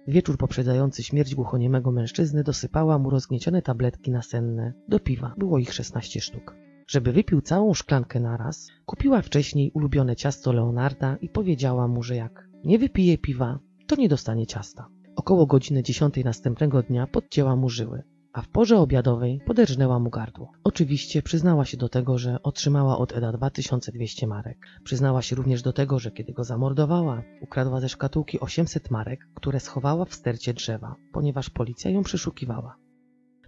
Wieczór 0.09 0.39
poprzedzający 0.39 1.03
śmierć 1.03 1.35
głuchoniemego 1.35 1.93
mężczyzny 1.93 2.45
dosypała 2.45 2.99
mu 2.99 3.11
rozgniecione 3.11 3.63
tabletki 3.63 4.11
nasenne 4.11 4.73
do 4.89 5.01
piwa. 5.01 5.35
Było 5.39 5.59
ich 5.59 5.73
16 5.73 6.21
sztuk. 6.21 6.57
Żeby 6.87 7.13
wypił 7.13 7.41
całą 7.41 7.75
szklankę 7.75 8.21
naraz, 8.21 8.69
kupiła 8.87 9.23
wcześniej 9.23 9.71
ulubione 9.75 10.17
ciasto 10.17 10.53
Leonarda 10.53 11.17
i 11.17 11.29
powiedziała 11.29 11.89
mu, 11.89 12.03
że 12.03 12.17
jak 12.17 12.49
nie 12.65 12.79
wypije 12.79 13.19
piwa, 13.19 13.59
to 13.87 13.97
nie 13.97 14.09
dostanie 14.09 14.47
ciasta. 14.47 14.89
Około 15.17 15.47
godziny 15.47 15.83
10 15.83 16.25
następnego 16.25 16.83
dnia 16.83 17.07
podcięła 17.07 17.57
mu 17.57 17.69
żyły 17.69 18.03
a 18.33 18.43
w 18.43 18.49
porze 18.49 18.79
obiadowej 18.79 19.41
poderżnęła 19.47 19.99
mu 19.99 20.11
gardło. 20.11 20.53
Oczywiście 20.65 21.23
przyznała 21.23 21.65
się 21.65 21.77
do 21.77 21.89
tego, 21.89 22.19
że 22.19 22.43
otrzymała 22.43 22.99
od 22.99 23.13
Eda 23.13 23.33
2200 23.33 24.27
marek. 24.27 24.59
Przyznała 24.85 25.23
się 25.23 25.37
również 25.37 25.63
do 25.63 25.73
tego, 25.73 25.99
że 25.99 26.11
kiedy 26.11 26.33
go 26.33 26.45
zamordowała, 26.45 27.23
ukradła 27.41 27.81
ze 27.81 27.89
szkatułki 27.89 28.41
800 28.41 28.91
marek, 28.91 29.29
które 29.35 29.61
schowała 29.61 30.05
w 30.05 30.15
stercie 30.15 30.55
drzewa, 30.55 30.95
ponieważ 31.13 31.51
policja 31.51 31.91
ją 31.91 32.03
przeszukiwała. 32.03 32.77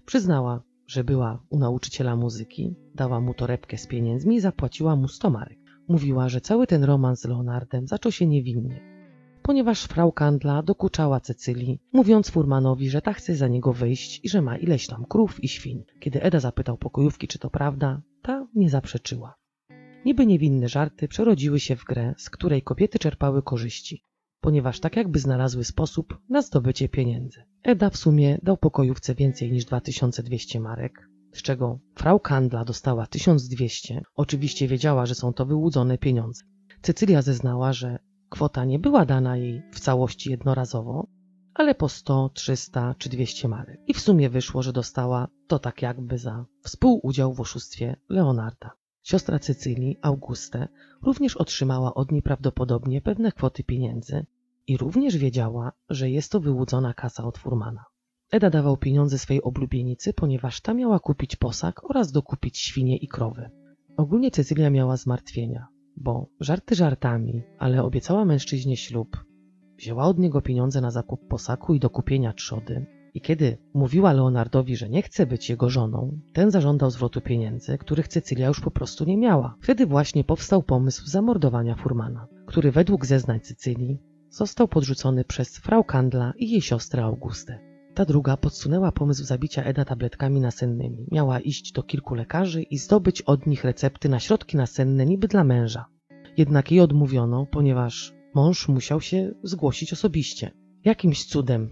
Przyznała, 0.07 0.62
że 0.87 1.05
była 1.05 1.43
u 1.51 1.59
nauczyciela 1.59 2.16
muzyki, 2.16 2.74
dała 2.95 3.20
mu 3.20 3.35
torebkę 3.35 3.78
z 3.78 3.87
pieniędzmi 3.87 4.37
i 4.37 4.41
zapłaciła 4.41 4.97
mu 4.97 5.09
100 5.09 5.31
marek. 5.31 5.59
Mówiła, 5.89 6.28
że 6.28 6.41
cały 6.41 6.66
ten 6.66 6.85
romans 6.85 7.20
z 7.20 7.24
Leonardem 7.24 7.87
zaczął 7.87 8.12
się 8.12 8.26
niewinnie, 8.26 8.99
ponieważ 9.43 9.84
frau 9.84 10.12
Kandla 10.12 10.62
dokuczała 10.62 11.20
Cecylii, 11.20 11.78
mówiąc 11.93 12.30
furmanowi, 12.30 12.91
że 12.91 13.03
ta 13.03 13.12
chce 13.12 13.36
za 13.36 13.49
niego 13.49 13.72
wyjść 13.72 14.20
i 14.24 14.28
że 14.28 14.43
ma 14.43 14.57
ileś 14.57 14.86
tam 14.86 15.05
krów 15.05 15.45
i 15.45 15.49
świń. 15.49 15.84
Kiedy 16.01 16.22
Eda 16.22 16.41
zapytał 16.41 16.78
pokojówki, 16.78 17.28
czy 17.28 17.38
to 17.38 17.51
prawda, 17.51 18.03
ta 18.22 18.47
nie 18.55 18.70
zaprzeczyła. 18.70 19.34
Niby 20.05 20.26
niewinne 20.26 20.68
żarty 20.68 21.09
przerodziły 21.09 21.61
się 21.61 21.76
w 21.76 21.84
grę, 21.84 22.14
z 22.18 22.30
której 22.30 22.62
kobiety 22.62 22.99
czerpały 22.99 23.43
korzyści, 23.43 24.05
ponieważ 24.41 24.80
tak 24.80 24.97
jakby 24.97 25.18
znalazły 25.18 25.64
sposób 25.64 26.18
na 26.28 26.43
zdobycie 26.43 26.88
pieniędzy. 26.88 27.43
Eda 27.62 27.91
w 27.91 27.97
sumie 27.97 28.38
dał 28.43 28.57
pokojówce 28.57 29.14
więcej 29.14 29.53
niż 29.53 29.64
2200 29.64 30.61
marek, 30.61 31.09
z 31.32 31.43
czego 31.43 31.78
frau 31.95 32.20
Kandla 32.20 32.64
dostała 32.64 33.07
1200. 33.07 34.03
Oczywiście 34.14 34.68
wiedziała, 34.68 35.07
że 35.07 35.14
są 35.14 35.32
to 35.32 35.47
wyłudzone 35.47 35.99
pieniądze. 35.99 36.45
Cecylia 36.82 37.22
zeznała, 37.22 37.72
że 37.72 37.99
Kwota 38.31 38.64
nie 38.64 38.78
była 38.78 39.05
dana 39.05 39.37
jej 39.37 39.62
w 39.72 39.81
całości 39.81 40.31
jednorazowo, 40.31 41.07
ale 41.55 41.74
po 41.74 41.89
100, 41.89 42.28
300 42.35 42.95
czy 42.99 43.09
200 43.09 43.49
marek. 43.49 43.81
I 43.87 43.95
w 43.95 44.01
sumie 44.01 44.31
wyszło, 44.31 44.62
że 44.62 44.72
dostała 44.72 45.28
to 45.47 45.59
tak 45.59 45.83
jakby 45.83 46.18
za 46.18 46.45
współudział 46.62 47.35
w 47.35 47.41
oszustwie 47.41 47.97
Leonarda. 48.09 48.70
Siostra 49.03 49.39
Cecylii, 49.39 49.99
Auguste, 50.03 50.68
również 51.03 51.37
otrzymała 51.37 51.95
od 51.95 52.12
niej 52.12 52.22
prawdopodobnie 52.22 53.01
pewne 53.01 53.33
kwoty 53.33 53.64
pieniędzy 53.64 54.26
i 54.66 54.76
również 54.76 55.16
wiedziała, 55.16 55.72
że 55.89 56.11
jest 56.11 56.33
to 56.33 56.41
wyłudzona 56.41 56.95
kasa 56.95 57.24
od 57.24 57.39
furmana. 57.39 57.85
Eda 58.31 58.51
dawał 58.51 58.76
pieniądze 58.76 59.18
swej 59.18 59.43
oblubienicy, 59.43 60.12
ponieważ 60.12 60.61
ta 60.61 60.74
miała 60.74 60.99
kupić 60.99 61.37
posag 61.37 61.91
oraz 61.91 62.12
dokupić 62.12 62.59
świnie 62.59 62.97
i 62.97 63.09
krowy. 63.09 63.51
Ogólnie 63.97 64.31
Cecylia 64.31 64.70
miała 64.70 64.97
zmartwienia 64.97 65.68
bo 66.01 66.26
żarty 66.40 66.74
żartami, 66.74 67.42
ale 67.59 67.82
obiecała 67.82 68.24
mężczyźnie 68.24 68.76
ślub. 68.76 69.24
Wzięła 69.78 70.05
od 70.05 70.18
niego 70.18 70.42
pieniądze 70.42 70.80
na 70.80 70.90
zakup 70.90 71.28
posaku 71.28 71.74
i 71.74 71.80
do 71.80 71.90
kupienia 71.90 72.32
trzody. 72.32 72.86
I 73.14 73.20
kiedy 73.20 73.59
mówiła 73.74 74.12
Leonardowi, 74.12 74.76
że 74.76 74.88
nie 74.88 75.03
chce 75.03 75.26
być 75.26 75.51
jego 75.51 75.70
żoną, 75.70 76.20
ten 76.32 76.51
zażądał 76.51 76.90
zwrotu 76.90 77.20
pieniędzy, 77.20 77.78
których 77.78 78.09
Cecylia 78.09 78.48
już 78.48 78.61
po 78.61 78.70
prostu 78.70 79.05
nie 79.05 79.16
miała. 79.16 79.57
Wtedy 79.61 79.86
właśnie 79.86 80.24
powstał 80.24 80.62
pomysł 80.62 81.07
zamordowania 81.07 81.74
Furmana, 81.74 82.26
który 82.46 82.72
według 82.72 83.07
zeznań 83.07 83.40
Cycylii 83.40 83.98
został 84.30 84.68
podrzucony 84.68 85.24
przez 85.24 85.59
frau 85.59 85.84
Kandla 85.84 86.32
i 86.36 86.51
jej 86.51 86.61
siostrę 86.61 87.05
Augustę. 87.05 87.69
Ta 87.95 88.05
druga 88.05 88.36
podsunęła 88.36 88.93
pomysł 88.93 89.24
zabicia 89.24 89.62
Eda 89.62 89.84
tabletkami 89.84 90.41
nasennymi. 90.41 91.07
Miała 91.12 91.41
iść 91.41 91.72
do 91.72 91.82
kilku 91.82 92.14
lekarzy 92.14 92.62
i 92.62 92.78
zdobyć 92.78 93.22
od 93.22 93.47
nich 93.47 93.64
recepty 93.64 94.09
na 94.09 94.20
środki 94.20 94.57
nasenne 94.57 95.07
niby 95.07 95.28
dla 95.28 95.45
męża. 95.45 95.86
Jednak 96.36 96.70
jej 96.70 96.80
odmówiono, 96.80 97.47
ponieważ 97.47 98.14
mąż 98.34 98.68
musiał 98.68 99.01
się 99.01 99.34
zgłosić 99.43 99.93
osobiście. 99.93 100.51
Jakimś 100.84 101.24
cudem 101.24 101.70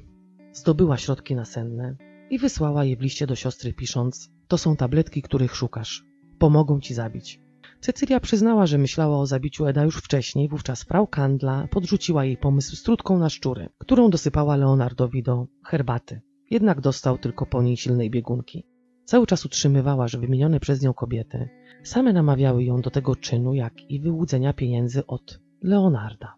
zdobyła 0.53 0.97
środki 0.97 1.35
nasenne 1.35 1.97
i 2.31 2.39
wysłała 2.39 2.85
je 2.85 2.97
w 2.97 3.01
liście 3.01 3.27
do 3.27 3.35
siostry 3.35 3.73
pisząc 3.73 4.31
To 4.49 4.59
są 4.59 4.77
tabletki, 4.77 5.23
których 5.23 5.57
szukasz. 5.57 6.05
Pomogą 6.39 6.81
ci 6.81 6.95
zabić. 6.95 7.41
Cecylia 7.81 8.21
przyznała, 8.21 8.67
że 8.67 8.79
myślała 8.79 9.19
o 9.19 9.27
zabiciu 9.27 9.67
Eda 9.67 9.85
już 9.85 9.97
wcześniej, 9.97 10.49
wówczas 10.49 10.83
frau 10.83 11.07
Kandla 11.07 11.69
podrzuciła 11.71 12.25
jej 12.25 12.37
pomysł 12.37 12.77
z 12.77 12.83
trutką 12.83 13.19
na 13.19 13.29
szczury, 13.29 13.69
którą 13.79 14.11
dosypała 14.11 14.57
Leonardowi 14.57 15.23
do 15.23 15.47
herbaty. 15.65 16.21
Jednak 16.51 16.81
dostał 16.81 17.19
tylko 17.19 17.47
po 17.47 17.63
niej 17.63 17.77
silnej 17.77 18.11
biegunki. 18.11 18.65
Cały 19.05 19.27
czas 19.27 19.45
utrzymywała, 19.45 20.09
że 20.09 20.19
wymienione 20.19 20.61
przez 20.61 20.83
nią 20.83 20.95
kobiety 20.95 21.49
same 21.83 22.13
namawiały 22.13 22.65
ją 22.65 22.81
do 22.81 22.91
tego 22.91 23.17
czynu, 23.17 23.55
jak 23.55 23.91
i 23.91 24.01
wyłudzenia 24.01 24.53
pieniędzy 24.53 25.07
od 25.07 25.41
Leonarda. 25.63 26.35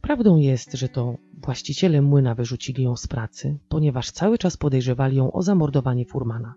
Prawdą 0.00 0.36
jest, 0.36 0.72
że 0.72 0.88
to 0.88 1.16
właściciele 1.42 2.02
młyna 2.02 2.34
wyrzucili 2.34 2.82
ją 2.82 2.96
z 2.96 3.06
pracy, 3.06 3.58
ponieważ 3.68 4.10
cały 4.10 4.38
czas 4.38 4.56
podejrzewali 4.56 5.16
ją 5.16 5.32
o 5.32 5.42
zamordowanie 5.42 6.04
furmana. 6.06 6.54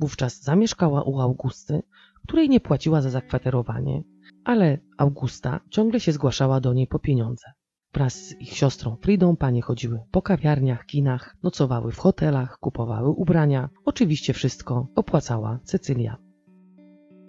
Wówczas 0.00 0.42
zamieszkała 0.42 1.02
u 1.02 1.20
Augusty, 1.20 1.82
której 2.30 2.48
nie 2.48 2.60
płaciła 2.60 3.00
za 3.00 3.10
zakwaterowanie, 3.10 4.02
ale 4.44 4.78
Augusta 4.98 5.60
ciągle 5.70 6.00
się 6.00 6.12
zgłaszała 6.12 6.60
do 6.60 6.72
niej 6.72 6.86
po 6.86 6.98
pieniądze. 6.98 7.46
Wraz 7.94 8.14
z 8.14 8.40
ich 8.40 8.56
siostrą 8.56 8.96
Fridą 8.96 9.36
panie 9.36 9.62
chodziły 9.62 10.00
po 10.10 10.22
kawiarniach, 10.22 10.86
kinach, 10.86 11.36
nocowały 11.42 11.92
w 11.92 11.98
hotelach, 11.98 12.58
kupowały 12.58 13.08
ubrania. 13.08 13.68
Oczywiście 13.84 14.32
wszystko 14.32 14.86
opłacała 14.94 15.58
Cecylia. 15.64 16.16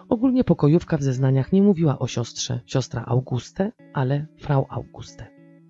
Ogólnie 0.08 0.44
pokojówka 0.44 0.96
w 0.96 1.02
zeznaniach 1.02 1.52
nie 1.52 1.62
mówiła 1.62 1.98
o 1.98 2.06
siostrze, 2.06 2.60
siostra 2.66 3.04
Auguste, 3.06 3.72
ale 3.94 4.26
frau 4.38 4.66
Auguste. 4.68 5.26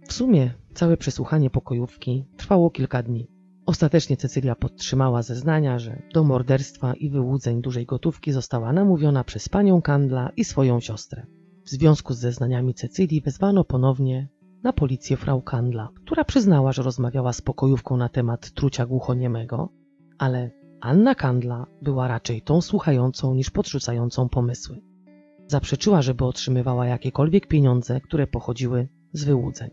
W 0.09 0.13
sumie 0.13 0.55
całe 0.75 0.97
przesłuchanie 0.97 1.51
pokojówki 1.51 2.25
trwało 2.37 2.71
kilka 2.71 3.03
dni. 3.03 3.29
Ostatecznie 3.67 4.17
Cecylia 4.17 4.55
podtrzymała 4.55 5.23
zeznania, 5.23 5.79
że 5.79 6.03
do 6.15 6.25
morderstwa 6.25 6.95
i 6.95 7.11
wyłudzeń 7.11 7.63
dużej 7.63 7.87
gotówki 7.87 8.33
została 8.33 8.73
namówiona 8.73 9.25
przez 9.25 9.49
panią 9.49 9.83
Kandla 9.83 10.31
i 10.37 10.45
swoją 10.45 10.81
siostrę. 10.81 11.27
W 11.65 11.71
związku 11.71 12.15
z 12.15 12.19
zeznaniami 12.19 12.75
Cecylii 12.75 13.21
wezwano 13.21 13.65
ponownie 13.65 14.29
na 14.63 14.73
policję 14.73 15.17
frau 15.17 15.43
Kandla, 15.43 15.89
która 16.05 16.25
przyznała, 16.25 16.73
że 16.73 16.83
rozmawiała 16.83 17.33
z 17.33 17.41
pokojówką 17.41 17.97
na 17.97 18.09
temat 18.09 18.51
trucia 18.51 18.87
głuchoniemego, 18.87 19.69
ale 20.19 20.51
Anna 20.81 21.15
Kandla 21.15 21.67
była 21.83 22.09
raczej 22.09 22.43
tą 22.43 22.61
słuchającą 22.61 23.35
niż 23.35 23.51
podrzucającą 23.51 24.29
pomysły. 24.29 24.81
Zaprzeczyła, 25.47 26.03
żeby 26.03 26.25
otrzymywała 26.25 26.87
jakiekolwiek 26.87 27.47
pieniądze, 27.47 28.01
które 28.01 28.27
pochodziły 28.27 28.89
z 29.13 29.25
wyłudzeń. 29.25 29.71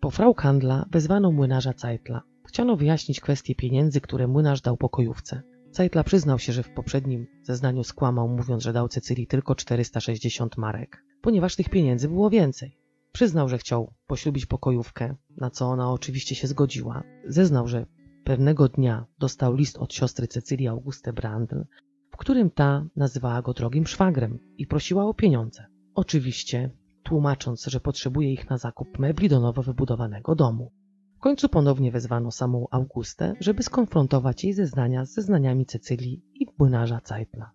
Po 0.00 0.10
frau 0.10 0.34
Kandla 0.34 0.86
wezwano 0.90 1.32
młynarza 1.32 1.72
Zeitla, 1.76 2.22
Chciano 2.50 2.76
wyjaśnić 2.76 3.20
kwestię 3.20 3.54
pieniędzy, 3.54 4.00
które 4.00 4.26
młynarz 4.26 4.60
dał 4.60 4.76
pokojówce. 4.76 5.42
Zeitla 5.70 6.04
przyznał 6.04 6.38
się, 6.38 6.52
że 6.52 6.62
w 6.62 6.70
poprzednim 6.70 7.26
zeznaniu 7.42 7.84
skłamał, 7.84 8.28
mówiąc, 8.28 8.62
że 8.62 8.72
dał 8.72 8.88
Cecylii 8.88 9.26
tylko 9.26 9.54
460 9.54 10.56
marek, 10.56 11.04
ponieważ 11.22 11.56
tych 11.56 11.68
pieniędzy 11.68 12.08
było 12.08 12.30
więcej. 12.30 12.78
Przyznał, 13.12 13.48
że 13.48 13.58
chciał 13.58 13.92
poślubić 14.06 14.46
pokojówkę, 14.46 15.14
na 15.36 15.50
co 15.50 15.66
ona 15.66 15.92
oczywiście 15.92 16.34
się 16.34 16.46
zgodziła. 16.46 17.02
Zeznał, 17.24 17.68
że 17.68 17.86
pewnego 18.24 18.68
dnia 18.68 19.06
dostał 19.18 19.54
list 19.54 19.78
od 19.78 19.94
siostry 19.94 20.26
Cecylii 20.26 20.68
Auguste 20.68 21.12
Brandl, 21.12 21.62
w 22.10 22.16
którym 22.16 22.50
ta 22.50 22.86
nazywała 22.96 23.42
go 23.42 23.52
drogim 23.52 23.86
szwagrem 23.86 24.38
i 24.58 24.66
prosiła 24.66 25.04
o 25.04 25.14
pieniądze. 25.14 25.66
Oczywiście 25.94 26.70
tłumacząc, 27.02 27.64
że 27.66 27.80
potrzebuje 27.80 28.32
ich 28.32 28.50
na 28.50 28.58
zakup 28.58 28.98
mebli 28.98 29.28
do 29.28 29.40
nowo 29.40 29.62
wybudowanego 29.62 30.34
domu. 30.34 30.72
W 31.20 31.22
końcu 31.22 31.48
ponownie 31.48 31.90
wezwano 31.92 32.30
samą 32.30 32.66
Augustę, 32.70 33.34
żeby 33.40 33.62
skonfrontować 33.62 34.44
jej 34.44 34.52
zeznania 34.52 35.04
z 35.06 35.14
zeznaniami 35.14 35.66
Cecylii 35.66 36.22
i 36.34 36.46
młynarza 36.58 37.00
Cajpla. 37.00 37.50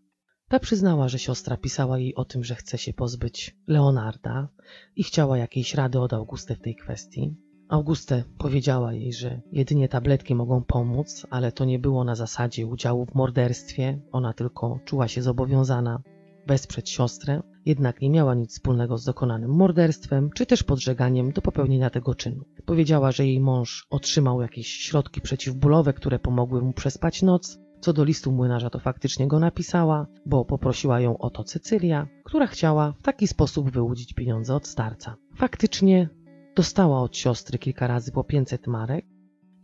Ta 0.48 0.60
przyznała, 0.60 1.08
że 1.08 1.20
siostra 1.20 1.58
pisała 1.58 2.00
jej 2.00 2.16
o 2.16 2.26
tym, 2.26 2.44
że 2.44 2.56
chce 2.56 2.78
się 2.78 2.94
pozbyć 2.94 3.58
Leonarda 3.68 4.48
i 4.96 5.04
chciała 5.04 5.38
jakiejś 5.38 5.74
rady 5.74 6.00
od 6.00 6.14
Augusty 6.14 6.56
w 6.56 6.62
tej 6.62 6.76
kwestii. 6.76 7.36
Auguste 7.70 8.24
powiedziała 8.38 8.94
jej, 8.94 9.14
że 9.14 9.42
jedynie 9.52 9.90
tabletki 9.90 10.36
mogą 10.36 10.64
pomóc, 10.64 11.28
ale 11.30 11.52
to 11.52 11.66
nie 11.66 11.80
było 11.80 12.04
na 12.04 12.16
zasadzie 12.16 12.68
udziału 12.68 13.06
w 13.06 13.16
morderstwie, 13.16 14.00
ona 14.12 14.34
tylko 14.34 14.80
czuła 14.86 15.08
się 15.08 15.22
zobowiązana 15.22 16.02
wesprzeć 16.48 16.90
siostrę, 16.90 17.42
jednak 17.66 18.02
nie 18.02 18.10
miała 18.10 18.36
nic 18.36 18.52
wspólnego 18.52 18.98
z 18.98 19.06
dokonanym 19.06 19.52
morderstwem, 19.52 20.30
czy 20.36 20.46
też 20.46 20.64
podżeganiem 20.64 21.32
do 21.32 21.42
popełnienia 21.42 21.90
tego 21.90 22.16
czynu. 22.16 22.44
Powiedziała, 22.66 23.12
że 23.12 23.26
jej 23.26 23.40
mąż 23.40 23.88
otrzymał 23.90 24.42
jakieś 24.42 24.68
środki 24.68 25.22
przeciwbólowe, 25.22 25.94
które 25.94 26.20
pomogły 26.20 26.62
mu 26.62 26.74
przespać 26.74 27.22
noc. 27.22 27.60
Co 27.82 27.94
do 27.94 28.04
listu 28.04 28.32
młynarza, 28.32 28.70
to 28.70 28.80
faktycznie 28.80 29.28
go 29.28 29.40
napisała, 29.40 30.08
bo 30.26 30.46
poprosiła 30.46 31.00
ją 31.00 31.18
o 31.18 31.30
to 31.30 31.44
Cecylia, 31.44 32.08
która 32.24 32.48
chciała 32.48 32.92
w 32.92 33.02
taki 33.02 33.28
sposób 33.28 33.72
wyłudzić 33.72 34.14
pieniądze 34.14 34.56
od 34.56 34.68
starca. 34.68 35.16
Faktycznie 35.36 36.10
dostała 36.56 37.02
od 37.02 37.18
siostry 37.18 37.60
kilka 37.60 37.88
razy 37.88 38.12
po 38.12 38.24
500 38.24 38.68
marek, 38.68 39.06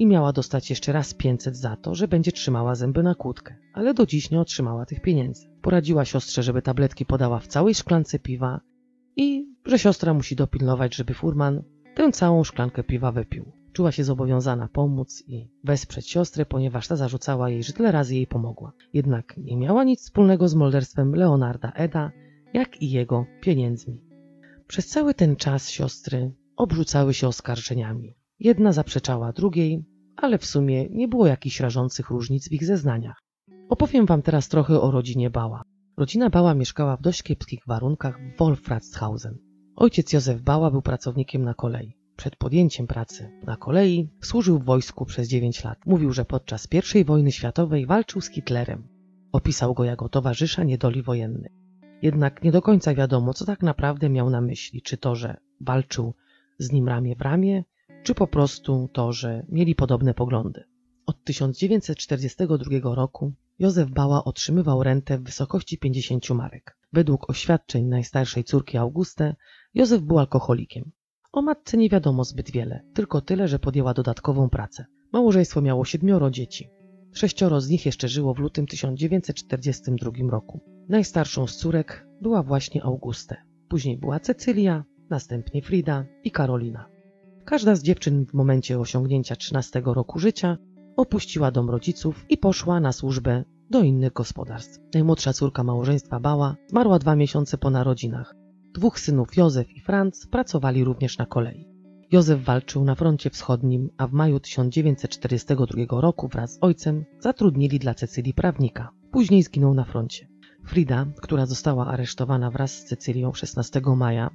i 0.01 0.05
miała 0.05 0.33
dostać 0.33 0.69
jeszcze 0.69 0.91
raz 0.91 1.13
500 1.13 1.57
za 1.57 1.75
to, 1.75 1.95
że 1.95 2.07
będzie 2.07 2.31
trzymała 2.31 2.75
zęby 2.75 3.03
na 3.03 3.15
kłódkę, 3.15 3.55
ale 3.73 3.93
do 3.93 4.05
dziś 4.05 4.31
nie 4.31 4.39
otrzymała 4.39 4.85
tych 4.85 5.01
pieniędzy. 5.01 5.47
Poradziła 5.61 6.05
siostrze, 6.05 6.43
żeby 6.43 6.61
tabletki 6.61 7.05
podała 7.05 7.39
w 7.39 7.47
całej 7.47 7.75
szklance 7.75 8.19
piwa 8.19 8.61
i 9.15 9.45
że 9.65 9.79
siostra 9.79 10.13
musi 10.13 10.35
dopilnować, 10.35 10.95
żeby 10.95 11.13
furman 11.13 11.63
tę 11.95 12.11
całą 12.11 12.43
szklankę 12.43 12.83
piwa 12.83 13.11
wypił. 13.11 13.51
Czuła 13.73 13.91
się 13.91 14.03
zobowiązana 14.03 14.67
pomóc 14.67 15.23
i 15.27 15.49
wesprzeć 15.63 16.09
siostrę, 16.09 16.45
ponieważ 16.45 16.87
ta 16.87 16.95
zarzucała 16.95 17.49
jej, 17.49 17.63
że 17.63 17.73
tyle 17.73 17.91
razy 17.91 18.15
jej 18.15 18.27
pomogła. 18.27 18.73
Jednak 18.93 19.37
nie 19.37 19.57
miała 19.57 19.83
nic 19.83 20.01
wspólnego 20.01 20.47
z 20.47 20.55
molderstwem 20.55 21.15
Leonarda 21.15 21.71
Eda, 21.75 22.11
jak 22.53 22.81
i 22.81 22.91
jego 22.91 23.25
pieniędzmi. 23.41 24.01
Przez 24.67 24.87
cały 24.87 25.13
ten 25.13 25.35
czas 25.35 25.69
siostry 25.69 26.31
obrzucały 26.55 27.13
się 27.13 27.27
oskarżeniami. 27.27 28.15
Jedna 28.39 28.71
zaprzeczała 28.71 29.33
drugiej, 29.33 29.85
ale 30.15 30.37
w 30.37 30.45
sumie 30.45 30.89
nie 30.89 31.07
było 31.07 31.27
jakichś 31.27 31.59
rażących 31.59 32.09
różnic 32.09 32.49
w 32.49 32.51
ich 32.51 32.65
zeznaniach. 32.65 33.21
Opowiem 33.69 34.05
wam 34.05 34.21
teraz 34.21 34.47
trochę 34.47 34.81
o 34.81 34.91
rodzinie 34.91 35.29
Bała. 35.29 35.63
Rodzina 35.97 36.29
Bała 36.29 36.53
mieszkała 36.53 36.97
w 36.97 37.01
dość 37.01 37.23
kiepskich 37.23 37.63
warunkach 37.67 38.19
w 38.19 38.37
Wolfratshausen. 38.39 39.37
Ojciec 39.75 40.13
Józef 40.13 40.41
Bała 40.41 40.71
był 40.71 40.81
pracownikiem 40.81 41.43
na 41.43 41.53
kolei. 41.53 41.97
Przed 42.15 42.35
podjęciem 42.35 42.87
pracy 42.87 43.31
na 43.43 43.57
kolei 43.57 44.09
służył 44.21 44.59
w 44.59 44.65
wojsku 44.65 45.05
przez 45.05 45.27
9 45.27 45.63
lat. 45.63 45.77
Mówił, 45.85 46.13
że 46.13 46.25
podczas 46.25 46.67
I 46.95 47.03
wojny 47.03 47.31
światowej 47.31 47.85
walczył 47.85 48.21
z 48.21 48.29
Hitlerem. 48.29 48.87
Opisał 49.31 49.73
go 49.73 49.83
jako 49.83 50.09
towarzysza 50.09 50.63
niedoli 50.63 51.01
wojennej. 51.01 51.51
Jednak 52.01 52.43
nie 52.43 52.51
do 52.51 52.61
końca 52.61 52.93
wiadomo, 52.93 53.33
co 53.33 53.45
tak 53.45 53.63
naprawdę 53.63 54.09
miał 54.09 54.29
na 54.29 54.41
myśli. 54.41 54.81
Czy 54.81 54.97
to, 54.97 55.15
że 55.15 55.37
walczył 55.61 56.13
z 56.59 56.71
nim 56.71 56.87
ramię 56.87 57.15
w 57.15 57.21
ramię, 57.21 57.63
czy 58.03 58.15
po 58.15 58.27
prostu 58.27 58.89
to, 58.93 59.13
że 59.13 59.45
mieli 59.49 59.75
podobne 59.75 60.13
poglądy. 60.13 60.63
Od 61.05 61.23
1942 61.23 62.95
roku 62.95 63.33
Józef 63.59 63.89
Bała 63.89 64.23
otrzymywał 64.23 64.83
rentę 64.83 65.17
w 65.17 65.23
wysokości 65.23 65.77
50 65.77 66.29
marek. 66.29 66.77
Według 66.93 67.29
oświadczeń 67.29 67.85
najstarszej 67.85 68.43
córki 68.43 68.77
Auguste, 68.77 69.35
Józef 69.73 70.01
był 70.01 70.19
alkoholikiem. 70.19 70.91
O 71.31 71.41
matce 71.41 71.77
nie 71.77 71.89
wiadomo 71.89 72.23
zbyt 72.23 72.51
wiele, 72.51 72.81
tylko 72.93 73.21
tyle, 73.21 73.47
że 73.47 73.59
podjęła 73.59 73.93
dodatkową 73.93 74.49
pracę. 74.49 74.85
Małżeństwo 75.13 75.61
miało 75.61 75.85
siedmioro 75.85 76.31
dzieci. 76.31 76.69
Sześcioro 77.13 77.61
z 77.61 77.69
nich 77.69 77.85
jeszcze 77.85 78.07
żyło 78.07 78.33
w 78.33 78.39
lutym 78.39 78.67
1942 78.67 80.11
roku. 80.29 80.59
Najstarszą 80.89 81.47
z 81.47 81.57
córek 81.57 82.07
była 82.21 82.43
właśnie 82.43 82.83
Auguste. 82.83 83.35
Później 83.69 83.97
była 83.97 84.19
Cecylia, 84.19 84.83
następnie 85.09 85.61
Frida 85.61 86.05
i 86.23 86.31
Karolina. 86.31 86.90
Każda 87.51 87.75
z 87.75 87.83
dziewczyn 87.83 88.25
w 88.25 88.33
momencie 88.33 88.79
osiągnięcia 88.79 89.35
13 89.35 89.81
roku 89.85 90.19
życia 90.19 90.57
opuściła 90.97 91.51
dom 91.51 91.69
rodziców 91.69 92.25
i 92.29 92.37
poszła 92.37 92.79
na 92.79 92.91
służbę 92.91 93.43
do 93.69 93.81
innych 93.81 94.13
gospodarstw. 94.13 94.79
Najmłodsza 94.93 95.33
córka 95.33 95.63
małżeństwa 95.63 96.19
Bała 96.19 96.55
zmarła 96.67 96.99
dwa 96.99 97.15
miesiące 97.15 97.57
po 97.57 97.69
narodzinach. 97.69 98.35
Dwóch 98.73 98.99
synów 98.99 99.37
Józef 99.37 99.71
i 99.71 99.81
Franz 99.81 100.27
pracowali 100.27 100.83
również 100.83 101.17
na 101.17 101.25
kolei. 101.25 101.67
Józef 102.11 102.43
walczył 102.43 102.83
na 102.83 102.95
froncie 102.95 103.29
wschodnim, 103.29 103.89
a 103.97 104.07
w 104.07 104.13
maju 104.13 104.39
1942 104.39 106.01
roku 106.01 106.27
wraz 106.27 106.53
z 106.53 106.57
ojcem 106.61 107.05
zatrudnili 107.19 107.79
dla 107.79 107.93
Cecylii 107.93 108.33
prawnika. 108.33 108.89
Później 109.11 109.43
zginął 109.43 109.73
na 109.73 109.83
froncie. 109.83 110.27
Frida, 110.65 111.05
która 111.21 111.45
została 111.45 111.87
aresztowana 111.87 112.51
wraz 112.51 112.71
z 112.71 112.85
Cecylią 112.85 113.33
16 113.33 113.81
maja, 113.97 114.29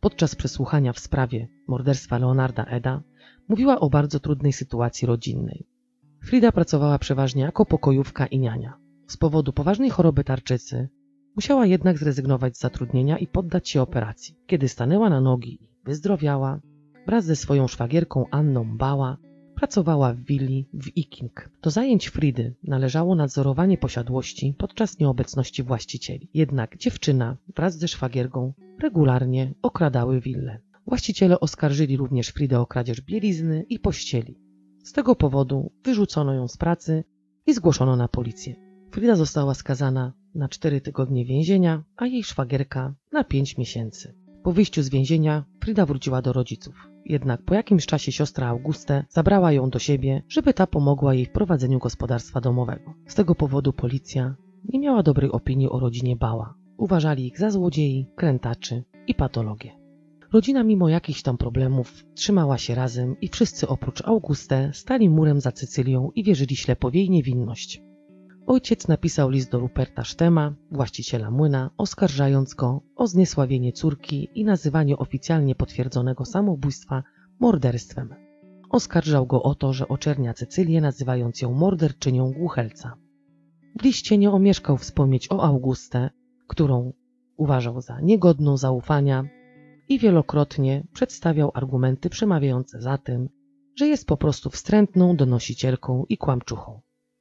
Podczas 0.00 0.34
przesłuchania 0.34 0.92
w 0.92 0.98
sprawie 0.98 1.48
morderstwa 1.68 2.18
Leonarda 2.18 2.64
Eda 2.64 3.02
mówiła 3.48 3.80
o 3.80 3.90
bardzo 3.90 4.20
trudnej 4.20 4.52
sytuacji 4.52 5.06
rodzinnej. 5.06 5.66
Frida 6.22 6.52
pracowała 6.52 6.98
przeważnie 6.98 7.42
jako 7.42 7.66
pokojówka 7.66 8.26
i 8.26 8.38
niania. 8.38 8.78
Z 9.06 9.16
powodu 9.16 9.52
poważnej 9.52 9.90
choroby 9.90 10.24
tarczycy 10.24 10.88
musiała 11.36 11.66
jednak 11.66 11.98
zrezygnować 11.98 12.56
z 12.56 12.60
zatrudnienia 12.60 13.18
i 13.18 13.26
poddać 13.26 13.68
się 13.68 13.82
operacji. 13.82 14.34
Kiedy 14.46 14.68
stanęła 14.68 15.10
na 15.10 15.20
nogi 15.20 15.58
i 15.62 15.68
wyzdrowiała, 15.84 16.60
wraz 17.06 17.24
ze 17.24 17.36
swoją 17.36 17.68
szwagierką 17.68 18.24
Anną 18.30 18.76
Bała 18.76 19.16
pracowała 19.58 20.12
w 20.12 20.24
willi 20.24 20.68
w 20.72 20.96
Iking. 20.96 21.50
Do 21.62 21.70
zajęć 21.70 22.08
Fridy 22.08 22.54
należało 22.64 23.14
nadzorowanie 23.14 23.78
posiadłości 23.78 24.54
podczas 24.58 24.98
nieobecności 24.98 25.62
właścicieli. 25.62 26.30
Jednak 26.34 26.76
dziewczyna 26.76 27.36
wraz 27.56 27.78
ze 27.78 27.88
szwagierką 27.88 28.52
regularnie 28.82 29.54
okradały 29.62 30.20
willę. 30.20 30.58
Właściciele 30.86 31.40
oskarżyli 31.40 31.96
również 31.96 32.28
Fridę 32.28 32.60
o 32.60 32.66
kradzież 32.66 33.00
bielizny 33.00 33.64
i 33.68 33.78
pościeli. 33.78 34.38
Z 34.84 34.92
tego 34.92 35.16
powodu 35.16 35.72
wyrzucono 35.84 36.34
ją 36.34 36.48
z 36.48 36.56
pracy 36.56 37.04
i 37.46 37.54
zgłoszono 37.54 37.96
na 37.96 38.08
policję. 38.08 38.54
Frida 38.90 39.16
została 39.16 39.54
skazana 39.54 40.12
na 40.34 40.48
4 40.48 40.80
tygodnie 40.80 41.24
więzienia, 41.24 41.84
a 41.96 42.06
jej 42.06 42.24
szwagierka 42.24 42.94
na 43.12 43.24
5 43.24 43.58
miesięcy. 43.58 44.27
Po 44.48 44.52
wyjściu 44.52 44.82
z 44.82 44.88
więzienia 44.88 45.44
Frida 45.60 45.86
wróciła 45.86 46.22
do 46.22 46.32
rodziców. 46.32 46.74
Jednak 47.04 47.42
po 47.42 47.54
jakimś 47.54 47.86
czasie 47.86 48.12
siostra 48.12 48.48
Auguste 48.48 49.04
zabrała 49.08 49.52
ją 49.52 49.70
do 49.70 49.78
siebie, 49.78 50.22
żeby 50.28 50.54
ta 50.54 50.66
pomogła 50.66 51.14
jej 51.14 51.26
w 51.26 51.32
prowadzeniu 51.32 51.78
gospodarstwa 51.78 52.40
domowego. 52.40 52.94
Z 53.06 53.14
tego 53.14 53.34
powodu 53.34 53.72
policja 53.72 54.36
nie 54.64 54.78
miała 54.78 55.02
dobrej 55.02 55.30
opinii 55.30 55.70
o 55.70 55.80
rodzinie 55.80 56.16
Bała. 56.16 56.54
Uważali 56.76 57.26
ich 57.26 57.38
za 57.38 57.50
złodziei, 57.50 58.06
krętaczy 58.16 58.84
i 59.06 59.14
patologię. 59.14 59.72
Rodzina 60.32 60.64
mimo 60.64 60.88
jakichś 60.88 61.22
tam 61.22 61.38
problemów 61.38 62.04
trzymała 62.14 62.58
się 62.58 62.74
razem 62.74 63.16
i 63.20 63.28
wszyscy 63.28 63.68
oprócz 63.68 64.02
Auguste 64.04 64.70
stali 64.74 65.08
murem 65.08 65.40
za 65.40 65.52
Cecylią 65.52 66.10
i 66.14 66.24
wierzyli 66.24 66.56
ślepo 66.56 66.90
w 66.90 66.94
jej 66.94 67.10
niewinność. 67.10 67.82
Ojciec 68.48 68.88
napisał 68.88 69.30
list 69.30 69.50
do 69.50 69.58
Ruperta 69.58 70.04
Sztema, 70.04 70.54
właściciela 70.70 71.30
młyna, 71.30 71.70
oskarżając 71.78 72.54
go 72.54 72.80
o 72.96 73.06
zniesławienie 73.06 73.72
córki 73.72 74.28
i 74.34 74.44
nazywanie 74.44 74.96
oficjalnie 74.96 75.54
potwierdzonego 75.54 76.24
samobójstwa 76.24 77.02
morderstwem. 77.40 78.14
Oskarżał 78.70 79.26
go 79.26 79.42
o 79.42 79.54
to, 79.54 79.72
że 79.72 79.88
oczernia 79.88 80.34
Cecylię, 80.34 80.80
nazywając 80.80 81.42
ją 81.42 81.52
morderczynią 81.52 82.32
głuchelca. 82.32 82.96
W 83.80 83.84
liście 83.84 84.18
nie 84.18 84.30
omieszkał 84.30 84.76
wspomnieć 84.76 85.32
o 85.32 85.42
Augustę, 85.42 86.10
którą 86.46 86.92
uważał 87.36 87.80
za 87.80 88.00
niegodną 88.00 88.56
zaufania 88.56 89.24
i 89.88 89.98
wielokrotnie 89.98 90.86
przedstawiał 90.92 91.50
argumenty 91.54 92.10
przemawiające 92.10 92.80
za 92.80 92.98
tym, 92.98 93.28
że 93.76 93.86
jest 93.86 94.06
po 94.06 94.16
prostu 94.16 94.50
wstrętną 94.50 95.16
donosicielką 95.16 96.04
i 96.08 96.18
kłamczuchą. 96.18 96.80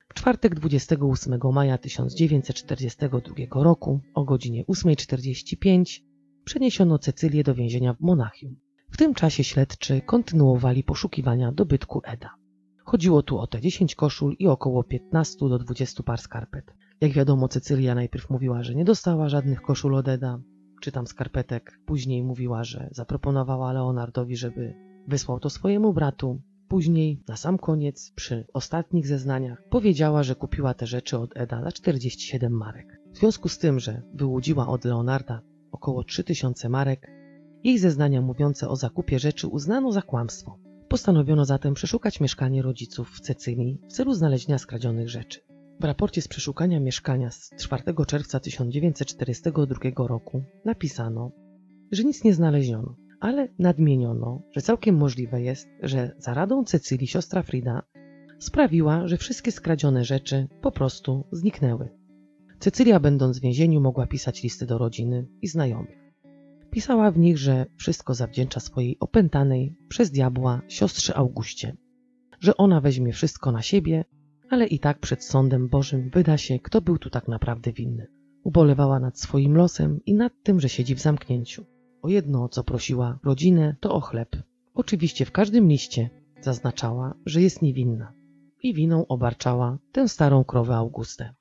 W 0.09 0.13
czwartek 0.13 0.55
28 0.55 1.39
maja 1.53 1.77
1942 1.77 3.63
roku 3.63 3.99
o 4.13 4.23
godzinie 4.23 4.65
8.45 4.65 6.01
przeniesiono 6.43 6.99
Cecylię 6.99 7.43
do 7.43 7.55
więzienia 7.55 7.93
w 7.93 8.01
Monachium. 8.01 8.55
W 8.91 8.97
tym 8.97 9.13
czasie 9.13 9.43
śledczy 9.43 10.01
kontynuowali 10.01 10.83
poszukiwania 10.83 11.51
dobytku 11.51 12.01
Eda. 12.03 12.29
Chodziło 12.83 13.23
tu 13.23 13.39
o 13.39 13.47
te 13.47 13.61
10 13.61 13.95
koszul 13.95 14.35
i 14.39 14.47
około 14.47 14.83
15 14.83 15.49
do 15.49 15.59
20 15.59 16.03
par 16.03 16.19
skarpet. 16.19 16.73
Jak 17.01 17.11
wiadomo, 17.11 17.47
Cecylia 17.47 17.95
najpierw 17.95 18.29
mówiła, 18.29 18.63
że 18.63 18.75
nie 18.75 18.85
dostała 18.85 19.29
żadnych 19.29 19.61
koszul 19.61 19.95
od 19.95 20.07
Eda, 20.07 20.39
czy 20.81 20.91
tam 20.91 21.07
skarpetek. 21.07 21.79
Później 21.85 22.23
mówiła, 22.23 22.63
że 22.63 22.89
zaproponowała 22.91 23.73
Leonardowi, 23.73 24.37
żeby 24.37 24.73
wysłał 25.07 25.39
to 25.39 25.49
swojemu 25.49 25.93
bratu. 25.93 26.41
Później, 26.67 27.23
na 27.27 27.35
sam 27.35 27.57
koniec, 27.57 28.11
przy 28.15 28.45
ostatnich 28.53 29.07
zeznaniach, 29.07 29.63
powiedziała, 29.69 30.23
że 30.23 30.35
kupiła 30.35 30.73
te 30.73 30.87
rzeczy 30.87 31.17
od 31.17 31.37
Eda 31.37 31.63
za 31.63 31.71
47 31.71 32.53
marek. 32.53 33.01
W 33.13 33.17
związku 33.17 33.49
z 33.49 33.57
tym, 33.57 33.79
że 33.79 34.01
wyłudziła 34.13 34.67
od 34.67 34.85
Leonarda 34.85 35.41
około 35.71 36.03
3000 36.03 36.69
marek, 36.69 37.07
Jej 37.63 37.77
zeznania 37.77 38.21
mówiące 38.21 38.69
o 38.69 38.75
zakupie 38.75 39.19
rzeczy 39.19 39.47
uznano 39.47 39.91
za 39.91 40.01
kłamstwo. 40.01 40.59
Postanowiono 40.87 41.45
zatem 41.45 41.73
przeszukać 41.73 42.19
mieszkanie 42.19 42.61
rodziców 42.61 43.09
w 43.09 43.19
Cecylii 43.19 43.81
w 43.89 43.93
celu 43.93 44.13
znalezienia 44.13 44.57
skradzionych 44.57 45.09
rzeczy. 45.09 45.39
W 45.79 45.83
raporcie 45.83 46.21
z 46.21 46.27
przeszukania 46.27 46.79
mieszkania 46.79 47.31
z 47.31 47.51
4 47.59 47.83
czerwca 48.07 48.39
1942 48.39 50.07
roku 50.07 50.43
napisano, 50.65 51.31
że 51.91 52.03
nic 52.03 52.23
nie 52.23 52.33
znaleziono, 52.33 52.95
ale 53.19 53.47
nadmieniono, 53.59 54.41
że 54.51 54.61
całkiem 54.61 54.95
możliwe 54.95 55.41
jest, 55.41 55.67
że 55.83 56.15
za 56.17 56.33
radą 56.33 56.63
Cecylii 56.63 57.07
siostra 57.07 57.43
Frida 57.43 57.83
sprawiła, 58.39 59.07
że 59.07 59.17
wszystkie 59.17 59.51
skradzione 59.51 60.03
rzeczy 60.03 60.47
po 60.61 60.71
prostu 60.71 61.27
zniknęły. 61.31 61.89
Cecylia, 62.59 62.99
będąc 62.99 63.39
w 63.39 63.41
więzieniu, 63.41 63.81
mogła 63.81 64.07
pisać 64.07 64.43
listy 64.43 64.65
do 64.65 64.77
rodziny 64.77 65.27
i 65.41 65.47
znajomych. 65.47 65.97
Pisała 66.71 67.11
w 67.11 67.17
nich, 67.17 67.37
że 67.37 67.65
wszystko 67.77 68.13
zawdzięcza 68.13 68.59
swojej 68.59 68.99
opętanej 68.99 69.75
przez 69.89 70.11
diabła 70.11 70.61
siostrze 70.67 71.15
Augustie, 71.15 71.77
że 72.39 72.57
ona 72.57 72.81
weźmie 72.81 73.13
wszystko 73.13 73.51
na 73.51 73.61
siebie, 73.61 74.05
ale 74.49 74.67
i 74.67 74.79
tak 74.79 74.99
przed 74.99 75.23
sądem 75.23 75.69
Bożym 75.69 76.09
wyda 76.09 76.37
się, 76.37 76.59
kto 76.59 76.81
był 76.81 76.97
tu 76.97 77.09
tak 77.09 77.27
naprawdę 77.27 77.73
winny. 77.73 78.07
Ubolewała 78.43 78.99
nad 78.99 79.19
swoim 79.19 79.57
losem 79.57 79.99
i 80.05 80.13
nad 80.13 80.33
tym, 80.43 80.59
że 80.59 80.69
siedzi 80.69 80.95
w 80.95 81.01
zamknięciu. 81.01 81.65
O 82.01 82.09
jedno, 82.09 82.49
co 82.49 82.63
prosiła 82.63 83.19
rodzinę, 83.23 83.75
to 83.79 83.93
o 83.93 84.01
chleb. 84.01 84.35
Oczywiście 84.73 85.25
w 85.25 85.31
każdym 85.31 85.67
liście 85.67 86.09
zaznaczała, 86.41 87.13
że 87.25 87.41
jest 87.41 87.61
niewinna 87.61 88.13
i 88.63 88.73
winą 88.73 89.07
obarczała 89.07 89.77
tę 89.91 90.07
starą 90.07 90.43
krowę 90.43 90.75
Augustę. 90.75 91.33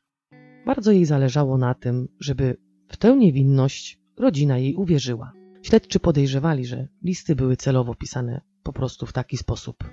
Bardzo 0.66 0.92
jej 0.92 1.04
zależało 1.04 1.58
na 1.58 1.74
tym, 1.74 2.08
żeby 2.20 2.56
w 2.88 2.96
tę 2.96 3.16
niewinność 3.16 4.00
rodzina 4.18 4.58
jej 4.58 4.74
uwierzyła. 4.74 5.32
Śledczy 5.62 6.00
podejrzewali, 6.00 6.66
że 6.66 6.88
listy 7.02 7.36
były 7.36 7.56
celowo 7.56 7.94
pisane 7.94 8.40
po 8.62 8.72
prostu 8.72 9.06
w 9.06 9.12
taki 9.12 9.36
sposób. 9.36 9.84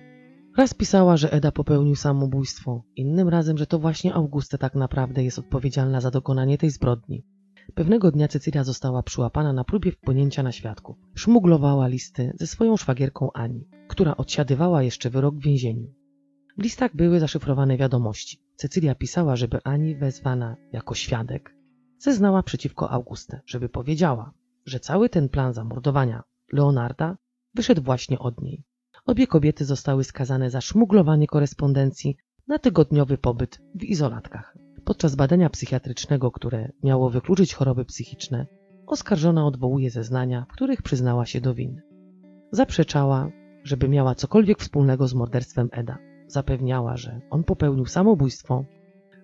Raz 0.57 0.73
pisała, 0.73 1.17
że 1.17 1.31
Eda 1.31 1.51
popełnił 1.51 1.95
samobójstwo, 1.95 2.83
innym 2.95 3.29
razem, 3.29 3.57
że 3.57 3.67
to 3.67 3.79
właśnie 3.79 4.13
Augusta 4.13 4.57
tak 4.57 4.75
naprawdę 4.75 5.23
jest 5.23 5.39
odpowiedzialna 5.39 6.01
za 6.01 6.11
dokonanie 6.11 6.57
tej 6.57 6.69
zbrodni. 6.69 7.23
Pewnego 7.75 8.11
dnia 8.11 8.27
Cecylia 8.27 8.63
została 8.63 9.03
przyłapana 9.03 9.53
na 9.53 9.63
próbie 9.63 9.91
wpłynięcia 9.91 10.43
na 10.43 10.51
świadków. 10.51 10.97
Szmuglowała 11.15 11.87
listy 11.87 12.33
ze 12.39 12.47
swoją 12.47 12.77
szwagierką 12.77 13.31
Ani, 13.33 13.67
która 13.87 14.17
odsiadywała 14.17 14.83
jeszcze 14.83 15.09
wyrok 15.09 15.35
w 15.35 15.43
więzieniu. 15.43 15.93
W 16.57 16.63
listach 16.63 16.95
były 16.95 17.19
zaszyfrowane 17.19 17.77
wiadomości. 17.77 18.39
Cecylia 18.55 18.95
pisała, 18.95 19.35
żeby 19.35 19.59
Ani 19.63 19.95
wezwana 19.95 20.55
jako 20.71 20.95
świadek 20.95 21.55
zeznała 21.99 22.43
przeciwko 22.43 22.91
Augustę, 22.91 23.41
żeby 23.45 23.69
powiedziała, 23.69 24.33
że 24.65 24.79
cały 24.79 25.09
ten 25.09 25.29
plan 25.29 25.53
zamordowania 25.53 26.23
Leonarda 26.53 27.17
wyszedł 27.53 27.81
właśnie 27.81 28.19
od 28.19 28.41
niej. 28.41 28.63
Obie 29.05 29.27
kobiety 29.27 29.65
zostały 29.65 30.03
skazane 30.03 30.49
za 30.49 30.61
szmuglowanie 30.61 31.27
korespondencji 31.27 32.17
na 32.47 32.59
tygodniowy 32.59 33.17
pobyt 33.17 33.61
w 33.75 33.83
izolatkach. 33.83 34.57
Podczas 34.85 35.15
badania 35.15 35.49
psychiatrycznego, 35.49 36.31
które 36.31 36.71
miało 36.83 37.09
wykluczyć 37.09 37.53
choroby 37.53 37.85
psychiczne, 37.85 38.47
oskarżona 38.87 39.47
odwołuje 39.47 39.91
zeznania, 39.91 40.45
w 40.49 40.53
których 40.53 40.81
przyznała 40.81 41.25
się 41.25 41.41
do 41.41 41.53
winy. 41.53 41.81
Zaprzeczała, 42.51 43.29
żeby 43.63 43.89
miała 43.89 44.15
cokolwiek 44.15 44.59
wspólnego 44.59 45.07
z 45.07 45.13
morderstwem 45.13 45.69
Eda. 45.71 45.97
Zapewniała, 46.27 46.97
że 46.97 47.21
on 47.29 47.43
popełnił 47.43 47.85
samobójstwo, 47.85 48.65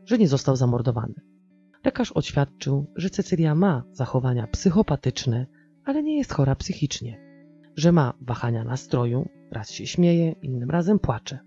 że 0.06 0.18
nie 0.18 0.28
został 0.28 0.56
zamordowany. 0.56 1.14
Lekarz 1.86 2.12
oświadczył, 2.12 2.86
że 2.96 3.10
Cecylia 3.10 3.56
ma 3.56 3.84
zachowania 3.92 4.48
psychopatyczne, 4.48 5.46
ale 5.86 6.04
nie 6.04 6.18
jest 6.18 6.34
chora 6.34 6.56
psychicznie, 6.56 7.20
że 7.76 7.92
ma 7.92 8.14
wahania 8.22 8.64
nastroju, 8.64 9.30
raz 9.52 9.72
się 9.72 9.88
śmieje, 9.88 10.32
innym 10.32 10.70
razem 10.70 11.00
płacze. 11.00 11.40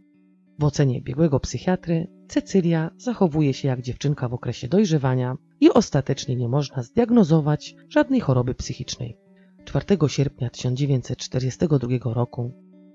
W 0.58 0.64
ocenie 0.64 1.02
biegłego 1.02 1.40
psychiatry 1.40 2.06
Cecylia 2.32 2.90
zachowuje 2.96 3.54
się 3.54 3.68
jak 3.68 3.82
dziewczynka 3.82 4.28
w 4.28 4.34
okresie 4.34 4.68
dojrzewania 4.68 5.36
i 5.60 5.70
ostatecznie 5.70 6.36
nie 6.36 6.48
można 6.48 6.82
zdiagnozować 6.82 7.74
żadnej 7.88 8.20
choroby 8.20 8.54
psychicznej. 8.54 9.16
4 9.64 9.84
sierpnia 10.08 10.50
1942 10.50 12.14
roku 12.14 12.52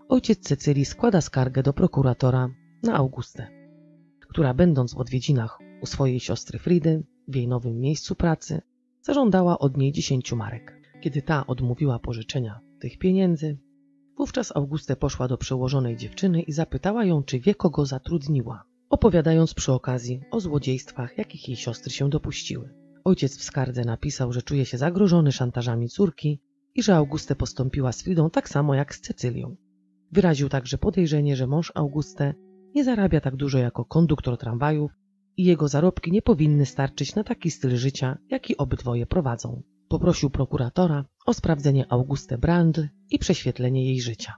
ojciec 0.10 0.40
Cecylii 0.40 0.86
składa 0.86 1.22
skargę 1.22 1.64
do 1.64 1.74
prokuratora 1.74 2.50
na 2.84 2.94
Augustę, 2.94 3.48
która 4.30 4.54
będąc 4.54 4.94
w 4.94 4.98
odwiedzinach 4.98 5.60
u 5.82 5.86
swojej 5.86 6.20
siostry 6.20 6.60
Fridy 6.60 7.04
w 7.28 7.36
jej 7.36 7.48
nowym 7.48 7.80
miejscu 7.80 8.16
pracy, 8.16 8.62
zażądała 9.02 9.60
od 9.60 9.78
niej 9.78 9.92
10 9.92 10.34
marek. 10.34 10.82
Kiedy 11.02 11.22
ta 11.22 11.48
odmówiła 11.48 12.00
pożyczenia 12.00 12.60
tych 12.80 12.98
pieniędzy, 12.98 13.58
wówczas 14.18 14.56
Augustę 14.56 14.96
poszła 14.96 15.28
do 15.28 15.38
przełożonej 15.38 15.98
dziewczyny 15.98 16.42
i 16.42 16.52
zapytała 16.52 17.06
ją, 17.06 17.24
czy 17.24 17.40
wie 17.40 17.56
kogo 17.56 17.86
zatrudniła, 17.86 18.64
opowiadając 18.90 19.54
przy 19.54 19.74
okazji 19.74 20.22
o 20.32 20.40
złodziejstwach, 20.40 21.18
jakich 21.18 21.48
jej 21.48 21.58
siostry 21.58 21.92
się 21.92 22.10
dopuściły. 22.10 22.74
Ojciec 23.04 23.38
w 23.38 23.44
skardze 23.44 23.82
napisał, 23.82 24.34
że 24.34 24.42
czuje 24.42 24.66
się 24.66 24.78
zagrożony 24.78 25.32
szantażami 25.32 25.90
córki 25.90 26.42
i 26.76 26.84
że 26.84 26.96
Augustę 26.96 27.36
postąpiła 27.36 27.92
z 27.92 28.02
Fridą 28.02 28.30
tak 28.30 28.50
samo 28.50 28.76
jak 28.76 28.96
z 28.96 29.02
Cecylią. 29.02 29.56
Wyraził 30.12 30.50
także 30.50 30.78
podejrzenie, 30.78 31.36
że 31.36 31.48
mąż 31.48 31.72
Augustę 31.76 32.34
nie 32.76 32.84
zarabia 32.84 33.22
tak 33.22 33.36
dużo 33.36 33.58
jako 33.58 33.86
konduktor 33.86 34.38
tramwajów 34.38 34.92
i 35.38 35.44
jego 35.44 35.68
zarobki 35.68 36.12
nie 36.12 36.22
powinny 36.22 36.66
starczyć 36.66 37.16
na 37.16 37.24
taki 37.24 37.52
styl 37.52 37.78
życia, 37.78 38.18
jaki 38.30 38.58
obydwoje 38.58 39.06
prowadzą. 39.06 39.62
Poprosił 39.88 40.30
prokuratora 40.30 41.06
o 41.26 41.34
sprawdzenie 41.34 41.86
Augustę 41.90 42.38
Brand 42.38 42.80
i 43.10 43.20
prześwietlenie 43.20 43.86
jej 43.86 44.02
życia. 44.02 44.34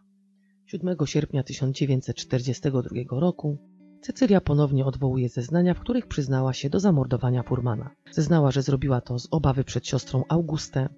7 0.65 0.95
sierpnia 1.05 1.43
1942 1.43 3.19
roku 3.19 3.57
Cecylia 4.01 4.41
ponownie 4.41 4.85
odwołuje 4.85 5.29
zeznania, 5.29 5.73
w 5.73 5.79
których 5.79 6.07
przyznała 6.07 6.53
się 6.53 6.69
do 6.69 6.79
zamordowania 6.79 7.43
Furmana. 7.43 7.89
Zeznała, 8.11 8.51
że 8.51 8.61
zrobiła 8.61 9.01
to 9.01 9.19
z 9.19 9.27
obawy 9.31 9.63
przed 9.63 9.87
siostrą 9.87 10.23
Augustę, 10.29 10.89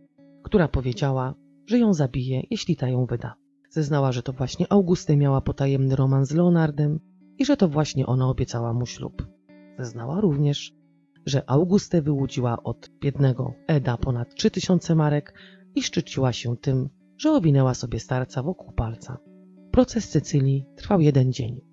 która 0.43 0.67
powiedziała, 0.67 1.33
że 1.65 1.79
ją 1.79 1.93
zabije, 1.93 2.43
jeśli 2.49 2.75
ta 2.75 2.89
ją 2.89 3.05
wyda. 3.05 3.35
Zeznała, 3.69 4.11
że 4.11 4.23
to 4.23 4.33
właśnie 4.33 4.65
Augustę 4.69 5.17
miała 5.17 5.41
potajemny 5.41 5.95
romans 5.95 6.29
z 6.29 6.33
Leonardem 6.33 6.99
i 7.37 7.45
że 7.45 7.57
to 7.57 7.67
właśnie 7.67 8.05
ona 8.05 8.29
obiecała 8.29 8.73
mu 8.73 8.85
ślub. 8.85 9.27
Zeznała 9.79 10.21
również, 10.21 10.73
że 11.25 11.49
Augustę 11.49 12.01
wyłudziła 12.01 12.63
od 12.63 12.89
biednego 13.01 13.53
Eda 13.67 13.97
ponad 13.97 14.35
3000 14.35 14.95
marek 14.95 15.33
i 15.75 15.83
szczyciła 15.83 16.33
się 16.33 16.57
tym, 16.57 16.89
że 17.17 17.31
owinęła 17.31 17.73
sobie 17.73 17.99
starca 17.99 18.43
wokół 18.43 18.71
palca. 18.71 19.17
Proces 19.71 20.09
Cecylii 20.09 20.65
trwał 20.75 21.01
jeden 21.01 21.33
dzień. 21.33 21.70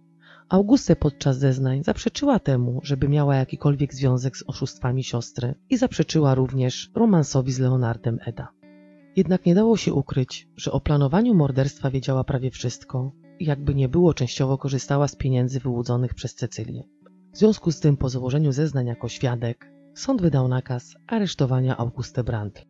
Augustę 0.48 0.96
podczas 0.96 1.38
zeznań 1.38 1.84
zaprzeczyła 1.84 2.38
temu, 2.38 2.80
żeby 2.82 3.08
miała 3.08 3.36
jakikolwiek 3.36 3.94
związek 3.94 4.36
z 4.36 4.44
oszustwami 4.46 5.04
siostry 5.04 5.54
i 5.70 5.76
zaprzeczyła 5.76 6.34
również 6.34 6.90
romansowi 6.94 7.52
z 7.52 7.58
Leonardem 7.58 8.18
Eda. 8.26 8.48
Jednak 9.16 9.46
nie 9.46 9.54
dało 9.54 9.76
się 9.76 9.94
ukryć, 9.94 10.48
że 10.56 10.72
o 10.72 10.80
planowaniu 10.80 11.34
morderstwa 11.34 11.90
wiedziała 11.90 12.24
prawie 12.24 12.50
wszystko 12.50 13.12
i 13.38 13.44
jakby 13.44 13.74
nie 13.74 13.88
było 13.88 14.14
częściowo 14.14 14.58
korzystała 14.58 15.08
z 15.08 15.16
pieniędzy 15.16 15.60
wyłudzonych 15.60 16.14
przez 16.14 16.34
Cecylię. 16.34 16.82
W 17.32 17.38
związku 17.38 17.72
z 17.72 17.80
tym 17.80 17.96
po 17.96 18.08
złożeniu 18.08 18.52
zeznań 18.52 18.86
jako 18.86 19.08
świadek 19.08 19.72
sąd 19.94 20.22
wydał 20.22 20.48
nakaz 20.48 20.94
aresztowania 21.06 21.76
Auguste 21.76 22.24
Brandt. 22.24 22.66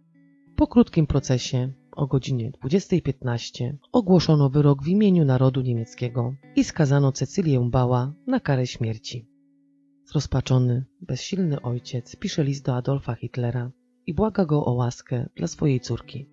Po 0.57 0.67
krótkim 0.67 1.07
procesie 1.07 1.73
o 1.99 2.07
godzinie 2.07 2.51
20.15 2.51 3.73
ogłoszono 3.93 4.51
wyrok 4.51 4.83
w 4.83 4.89
imieniu 4.89 5.25
narodu 5.25 5.61
niemieckiego 5.61 6.35
i 6.57 6.65
skazano 6.65 7.13
Cecylię 7.13 7.69
Bała 7.71 8.15
na 8.27 8.41
karę 8.41 8.67
śmierci. 8.67 9.29
Zrozpaczony, 10.05 10.85
bezsilny 11.01 11.63
ojciec 11.63 12.17
pisze 12.17 12.45
list 12.45 12.65
do 12.65 12.77
Adolfa 12.77 13.15
Hitlera 13.15 13.71
i 14.07 14.15
błaga 14.15 14.45
go 14.45 14.65
o 14.65 14.73
łaskę 14.73 15.29
dla 15.37 15.47
swojej 15.47 15.81
córki. 15.81 16.29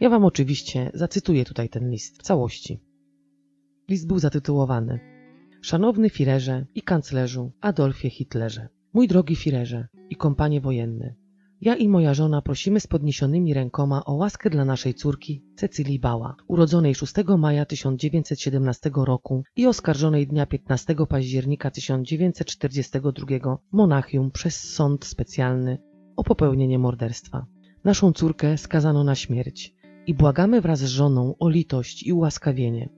Ja 0.00 0.10
wam 0.10 0.24
oczywiście 0.24 0.90
zacytuję 0.94 1.44
tutaj 1.44 1.68
ten 1.68 1.90
list 1.90 2.18
w 2.18 2.22
całości. 2.22 2.80
List 3.88 4.06
był 4.06 4.18
zatytułowany 4.18 5.00
Szanowny 5.60 6.10
Firerze 6.10 6.66
i 6.74 6.82
kanclerzu 6.82 7.52
Adolfie 7.60 8.10
Hitlerze, 8.10 8.68
mój 8.92 9.08
drogi 9.08 9.36
Firerze 9.36 9.88
i 10.10 10.16
kompanie 10.16 10.60
wojenny, 10.60 11.14
ja 11.60 11.76
i 11.76 11.88
moja 11.88 12.14
żona 12.14 12.42
prosimy 12.42 12.80
z 12.80 12.86
podniesionymi 12.86 13.54
rękoma 13.54 14.04
o 14.04 14.14
łaskę 14.14 14.50
dla 14.50 14.64
naszej 14.64 14.94
córki 14.94 15.42
Cecylii 15.56 15.98
Bała, 15.98 16.36
urodzonej 16.48 16.94
6 16.94 17.14
maja 17.38 17.64
1917 17.64 18.90
roku 18.94 19.42
i 19.56 19.66
oskarżonej 19.66 20.26
dnia 20.26 20.46
15 20.46 20.94
października 21.08 21.70
1942 21.70 23.56
w 23.72 23.76
Monachium 23.76 24.30
przez 24.30 24.74
sąd 24.74 25.04
specjalny 25.04 25.78
o 26.16 26.24
popełnienie 26.24 26.78
morderstwa. 26.78 27.46
Naszą 27.84 28.12
córkę 28.12 28.58
skazano 28.58 29.04
na 29.04 29.14
śmierć 29.14 29.74
i 30.06 30.14
błagamy 30.14 30.60
wraz 30.60 30.78
z 30.78 30.86
żoną 30.86 31.34
o 31.38 31.48
litość 31.48 32.06
i 32.06 32.12
ułaskawienie. 32.12 32.88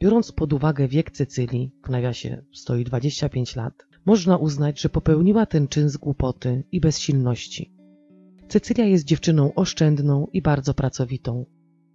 Biorąc 0.00 0.32
pod 0.32 0.52
uwagę 0.52 0.88
wiek 0.88 1.10
Cecylii, 1.10 1.72
w 1.84 1.90
nawiasie 1.90 2.42
stoi 2.52 2.84
25 2.84 3.56
lat, 3.56 3.86
można 4.06 4.36
uznać, 4.36 4.80
że 4.80 4.88
popełniła 4.88 5.46
ten 5.46 5.68
czyn 5.68 5.88
z 5.88 5.96
głupoty 5.96 6.64
i 6.72 6.80
bezsilności. 6.80 7.75
Cecylia 8.48 8.84
jest 8.84 9.04
dziewczyną 9.04 9.54
oszczędną 9.54 10.26
i 10.32 10.42
bardzo 10.42 10.74
pracowitą. 10.74 11.46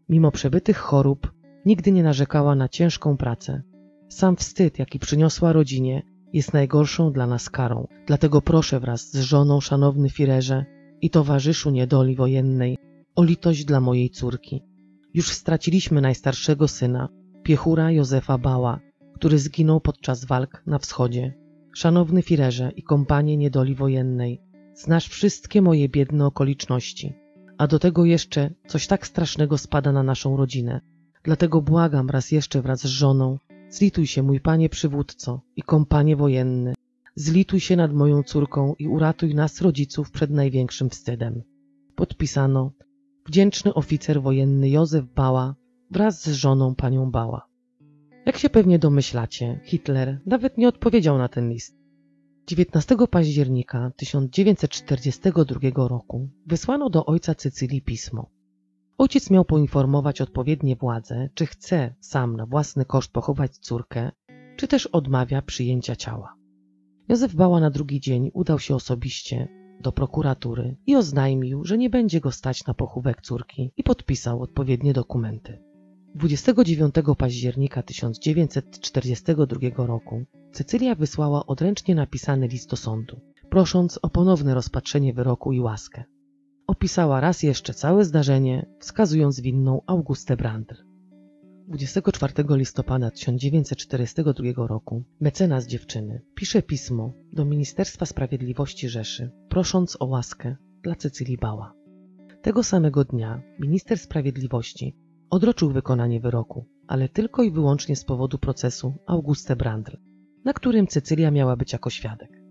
Mimo 0.10 0.32
przebytych 0.32 0.78
chorób, 0.78 1.32
nigdy 1.66 1.92
nie 1.92 2.04
narzekała 2.04 2.56
na 2.56 2.70
ciężką 2.70 3.18
pracę. 3.18 3.62
Sam 4.10 4.36
wstyd, 4.36 4.80
jaki 4.80 5.00
przyniosła 5.00 5.54
rodzinie, 5.54 6.04
jest 6.34 6.54
najgorszą 6.54 7.12
dla 7.12 7.28
nas 7.28 7.50
karą. 7.50 7.88
Dlatego 8.08 8.42
proszę 8.42 8.80
wraz 8.80 9.12
z 9.12 9.20
żoną, 9.20 9.62
szanowny 9.62 10.10
Firerze 10.10 10.66
i 11.02 11.10
towarzyszu 11.10 11.72
niedoli 11.72 12.16
wojennej, 12.16 12.78
o 13.16 13.24
litość 13.24 13.66
dla 13.66 13.80
mojej 13.80 14.10
córki. 14.10 14.64
Już 15.14 15.30
straciliśmy 15.30 16.02
najstarszego 16.02 16.68
syna, 16.68 17.10
piechura 17.44 17.92
Józefa 17.92 18.38
Bała, 18.38 18.80
który 19.16 19.40
zginął 19.40 19.82
podczas 19.82 20.26
walk 20.26 20.64
na 20.68 20.80
wschodzie. 20.80 21.34
Szanowny 21.76 22.22
Firerze 22.22 22.72
i 22.76 22.84
kompanie 22.84 23.38
niedoli 23.38 23.76
wojennej, 23.76 24.42
znasz 24.76 25.08
wszystkie 25.08 25.62
moje 25.62 25.90
biedne 25.90 26.26
okoliczności, 26.26 27.14
a 27.58 27.68
do 27.68 27.80
tego 27.80 28.06
jeszcze 28.06 28.50
coś 28.68 28.88
tak 28.88 29.08
strasznego 29.08 29.58
spada 29.58 29.92
na 29.92 30.04
naszą 30.04 30.38
rodzinę. 30.38 30.82
Dlatego 31.24 31.62
błagam 31.62 32.10
raz 32.10 32.32
jeszcze 32.32 32.62
wraz 32.62 32.82
z 32.82 32.86
żoną, 32.86 33.38
zlituj 33.70 34.08
się, 34.08 34.24
mój 34.24 34.40
panie 34.40 34.70
przywódco 34.70 35.42
i 35.56 35.62
kompanie 35.62 36.16
wojenny, 36.16 36.74
zlituj 37.16 37.60
się 37.60 37.76
nad 37.76 37.94
moją 37.94 38.24
córką 38.24 38.76
i 38.80 38.88
uratuj 38.88 39.36
nas, 39.36 39.62
rodziców, 39.62 40.12
przed 40.12 40.32
największym 40.32 40.90
wstydem. 40.90 41.44
Podpisano 41.96 42.72
wdzięczny 43.26 43.74
oficer 43.74 44.22
wojenny 44.22 44.70
Józef 44.70 45.06
Bała 45.16 45.56
wraz 45.92 46.24
z 46.24 46.34
żoną 46.34 46.76
panią 46.76 47.12
Bała. 47.12 47.48
Jak 48.26 48.38
się 48.38 48.50
pewnie 48.50 48.80
domyślacie, 48.80 49.60
Hitler 49.64 50.20
nawet 50.26 50.58
nie 50.58 50.68
odpowiedział 50.68 51.18
na 51.18 51.28
ten 51.28 51.50
list. 51.50 51.81
19 52.52 52.96
października 53.12 53.92
1942 53.96 55.88
roku 55.88 56.30
wysłano 56.48 56.90
do 56.90 57.06
ojca 57.06 57.36
Cycylii 57.36 57.82
pismo. 57.82 58.30
Ojciec 58.98 59.30
miał 59.30 59.46
poinformować 59.46 60.22
odpowiednie 60.22 60.76
władze, 60.76 61.30
czy 61.34 61.46
chce 61.46 61.96
sam 62.00 62.36
na 62.36 62.46
własny 62.46 62.86
koszt 62.86 63.12
pochować 63.12 63.58
córkę, 63.58 64.12
czy 64.58 64.68
też 64.68 64.88
odmawia 64.88 65.42
przyjęcia 65.42 65.96
ciała. 65.96 66.36
Józef 67.10 67.36
Bała 67.36 67.60
na 67.60 67.70
drugi 67.70 68.00
dzień 68.00 68.32
udał 68.34 68.60
się 68.60 68.76
osobiście 68.76 69.48
do 69.80 69.92
prokuratury 69.92 70.78
i 70.86 70.96
oznajmił, 70.96 71.66
że 71.66 71.78
nie 71.78 71.90
będzie 71.90 72.20
go 72.20 72.32
stać 72.32 72.66
na 72.66 72.74
pochówek 72.74 73.22
córki 73.22 73.72
i 73.78 73.84
podpisał 73.84 74.42
odpowiednie 74.42 74.94
dokumenty. 74.94 75.71
29 76.16 76.96
października 77.18 77.84
1942 77.84 79.86
roku 79.86 80.24
Cecylia 80.52 80.96
wysłała 80.96 81.46
odręcznie 81.46 81.96
napisany 81.96 82.48
list 82.48 82.70
do 82.70 82.78
sądu, 82.78 83.20
prosząc 83.50 84.00
o 84.02 84.10
ponowne 84.10 84.54
rozpatrzenie 84.54 85.14
wyroku 85.14 85.52
i 85.52 85.60
łaskę. 85.60 86.04
Opisała 86.68 87.20
raz 87.20 87.44
jeszcze 87.44 87.74
całe 87.74 88.06
zdarzenie, 88.06 88.66
wskazując 88.80 89.40
winną 89.40 89.82
Augustę 89.88 90.38
Brandl. 90.38 90.76
24 91.68 92.34
listopada 92.50 93.12
1942 93.12 94.68
roku 94.68 95.04
mecenas 95.20 95.68
dziewczyny 95.68 96.22
pisze 96.36 96.62
pismo 96.62 97.14
do 97.34 97.46
Ministerstwa 97.46 98.06
Sprawiedliwości 98.06 98.90
Rzeszy, 98.90 99.32
prosząc 99.50 99.98
o 100.00 100.06
łaskę 100.06 100.56
dla 100.84 100.96
Cecylii 100.96 101.38
Bała. 101.38 101.74
Tego 102.42 102.64
samego 102.64 103.04
dnia 103.04 103.42
minister 103.60 103.98
sprawiedliwości 103.98 104.96
odroczył 105.32 105.72
wykonanie 105.72 106.20
wyroku, 106.20 106.66
ale 106.88 107.10
tylko 107.10 107.44
i 107.44 107.52
wyłącznie 107.52 107.96
z 107.96 108.06
powodu 108.06 108.38
procesu 108.38 108.94
Auguste 109.08 109.56
Brandl, 109.56 109.98
na 110.46 110.54
którym 110.54 110.88
Cecylia 110.88 111.32
miała 111.32 111.56
być 111.56 111.74
jako 111.74 111.90
świadek. 111.90 112.42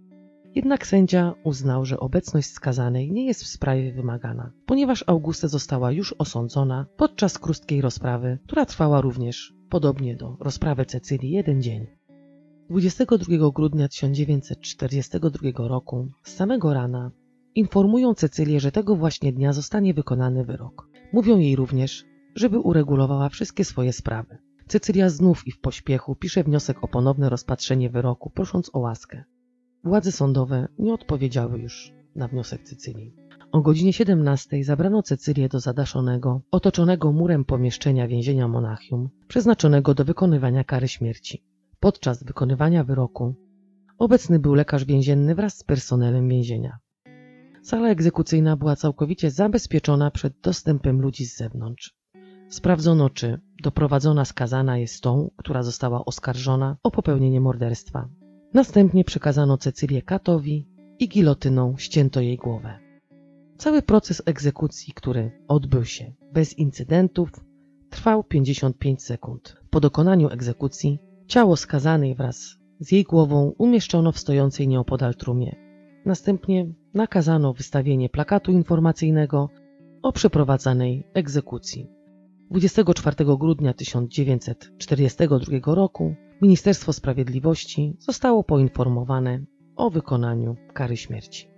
Jednak 0.54 0.86
sędzia 0.86 1.34
uznał, 1.44 1.84
że 1.84 2.00
obecność 2.00 2.50
skazanej 2.50 3.12
nie 3.12 3.26
jest 3.26 3.44
w 3.44 3.46
sprawie 3.46 3.92
wymagana, 3.92 4.52
ponieważ 4.66 5.04
Augusta 5.06 5.48
została 5.48 5.92
już 5.92 6.14
osądzona 6.18 6.86
podczas 6.96 7.38
krótkiej 7.38 7.80
rozprawy, 7.80 8.38
która 8.46 8.66
trwała 8.66 9.00
również, 9.00 9.54
podobnie 9.68 10.16
do 10.16 10.36
rozprawy 10.40 10.84
Cecylii, 10.84 11.30
jeden 11.30 11.62
dzień. 11.62 11.86
22 12.70 13.50
grudnia 13.54 13.88
1942 13.88 15.68
roku, 15.68 16.08
z 16.22 16.34
samego 16.34 16.74
rana, 16.74 17.10
informują 17.54 18.14
Cecylię, 18.14 18.60
że 18.60 18.72
tego 18.72 18.96
właśnie 18.96 19.32
dnia 19.32 19.52
zostanie 19.52 19.94
wykonany 19.94 20.44
wyrok. 20.44 20.88
Mówią 21.12 21.38
jej 21.38 21.56
również, 21.56 22.04
żeby 22.34 22.58
uregulowała 22.58 23.28
wszystkie 23.28 23.64
swoje 23.64 23.92
sprawy. 23.92 24.38
Cecylia 24.66 25.08
znów 25.08 25.46
i 25.46 25.52
w 25.52 25.60
pośpiechu 25.60 26.16
pisze 26.16 26.44
wniosek 26.44 26.84
o 26.84 26.88
ponowne 26.88 27.28
rozpatrzenie 27.30 27.90
wyroku, 27.90 28.30
prosząc 28.30 28.70
o 28.72 28.78
łaskę. 28.78 29.24
Władze 29.84 30.12
sądowe 30.12 30.68
nie 30.78 30.94
odpowiedziały 30.94 31.58
już 31.58 31.92
na 32.16 32.28
wniosek 32.28 32.62
Cycylii. 32.62 33.14
O 33.52 33.60
godzinie 33.60 33.92
17 33.92 34.64
zabrano 34.64 35.02
Cecylię 35.02 35.48
do 35.48 35.60
zadaszonego, 35.60 36.40
otoczonego 36.50 37.12
murem 37.12 37.44
pomieszczenia 37.44 38.08
więzienia 38.08 38.48
Monachium, 38.48 39.08
przeznaczonego 39.28 39.94
do 39.94 40.04
wykonywania 40.04 40.64
kary 40.64 40.88
śmierci. 40.88 41.44
Podczas 41.80 42.24
wykonywania 42.24 42.84
wyroku 42.84 43.34
obecny 43.98 44.38
był 44.38 44.54
lekarz 44.54 44.84
więzienny 44.84 45.34
wraz 45.34 45.58
z 45.58 45.64
personelem 45.64 46.28
więzienia. 46.28 46.78
Sala 47.62 47.88
egzekucyjna 47.88 48.56
była 48.56 48.76
całkowicie 48.76 49.30
zabezpieczona 49.30 50.10
przed 50.10 50.40
dostępem 50.40 51.00
ludzi 51.00 51.24
z 51.26 51.36
zewnątrz. 51.36 51.99
Sprawdzono, 52.50 53.10
czy 53.10 53.40
doprowadzona 53.62 54.24
skazana 54.24 54.78
jest 54.78 55.02
tą, 55.02 55.30
która 55.36 55.62
została 55.62 56.04
oskarżona 56.04 56.76
o 56.82 56.90
popełnienie 56.90 57.40
morderstwa. 57.40 58.08
Następnie 58.54 59.04
przekazano 59.04 59.58
Cecylię 59.58 60.02
katowi 60.02 60.68
i 60.98 61.08
gilotyną 61.08 61.74
ścięto 61.76 62.20
jej 62.20 62.36
głowę. 62.36 62.78
Cały 63.56 63.82
proces 63.82 64.22
egzekucji, 64.26 64.92
który 64.92 65.30
odbył 65.48 65.84
się 65.84 66.12
bez 66.32 66.58
incydentów, 66.58 67.30
trwał 67.90 68.24
55 68.24 69.02
sekund. 69.02 69.56
Po 69.70 69.80
dokonaniu 69.80 70.28
egzekucji 70.28 70.98
ciało 71.26 71.56
skazanej 71.56 72.14
wraz 72.14 72.56
z 72.80 72.92
jej 72.92 73.04
głową 73.04 73.52
umieszczono 73.58 74.12
w 74.12 74.18
stojącej 74.18 74.68
nieopodal 74.68 75.14
trumie. 75.14 75.56
Następnie 76.04 76.72
nakazano 76.94 77.52
wystawienie 77.52 78.08
plakatu 78.08 78.52
informacyjnego 78.52 79.48
o 80.02 80.12
przeprowadzanej 80.12 81.06
egzekucji. 81.14 81.99
24 82.50 83.16
grudnia 83.38 83.74
1942 83.74 85.74
roku 85.74 86.14
Ministerstwo 86.42 86.92
Sprawiedliwości 86.92 87.96
zostało 87.98 88.44
poinformowane 88.44 89.44
o 89.76 89.90
wykonaniu 89.90 90.56
kary 90.74 90.96
śmierci. 90.96 91.48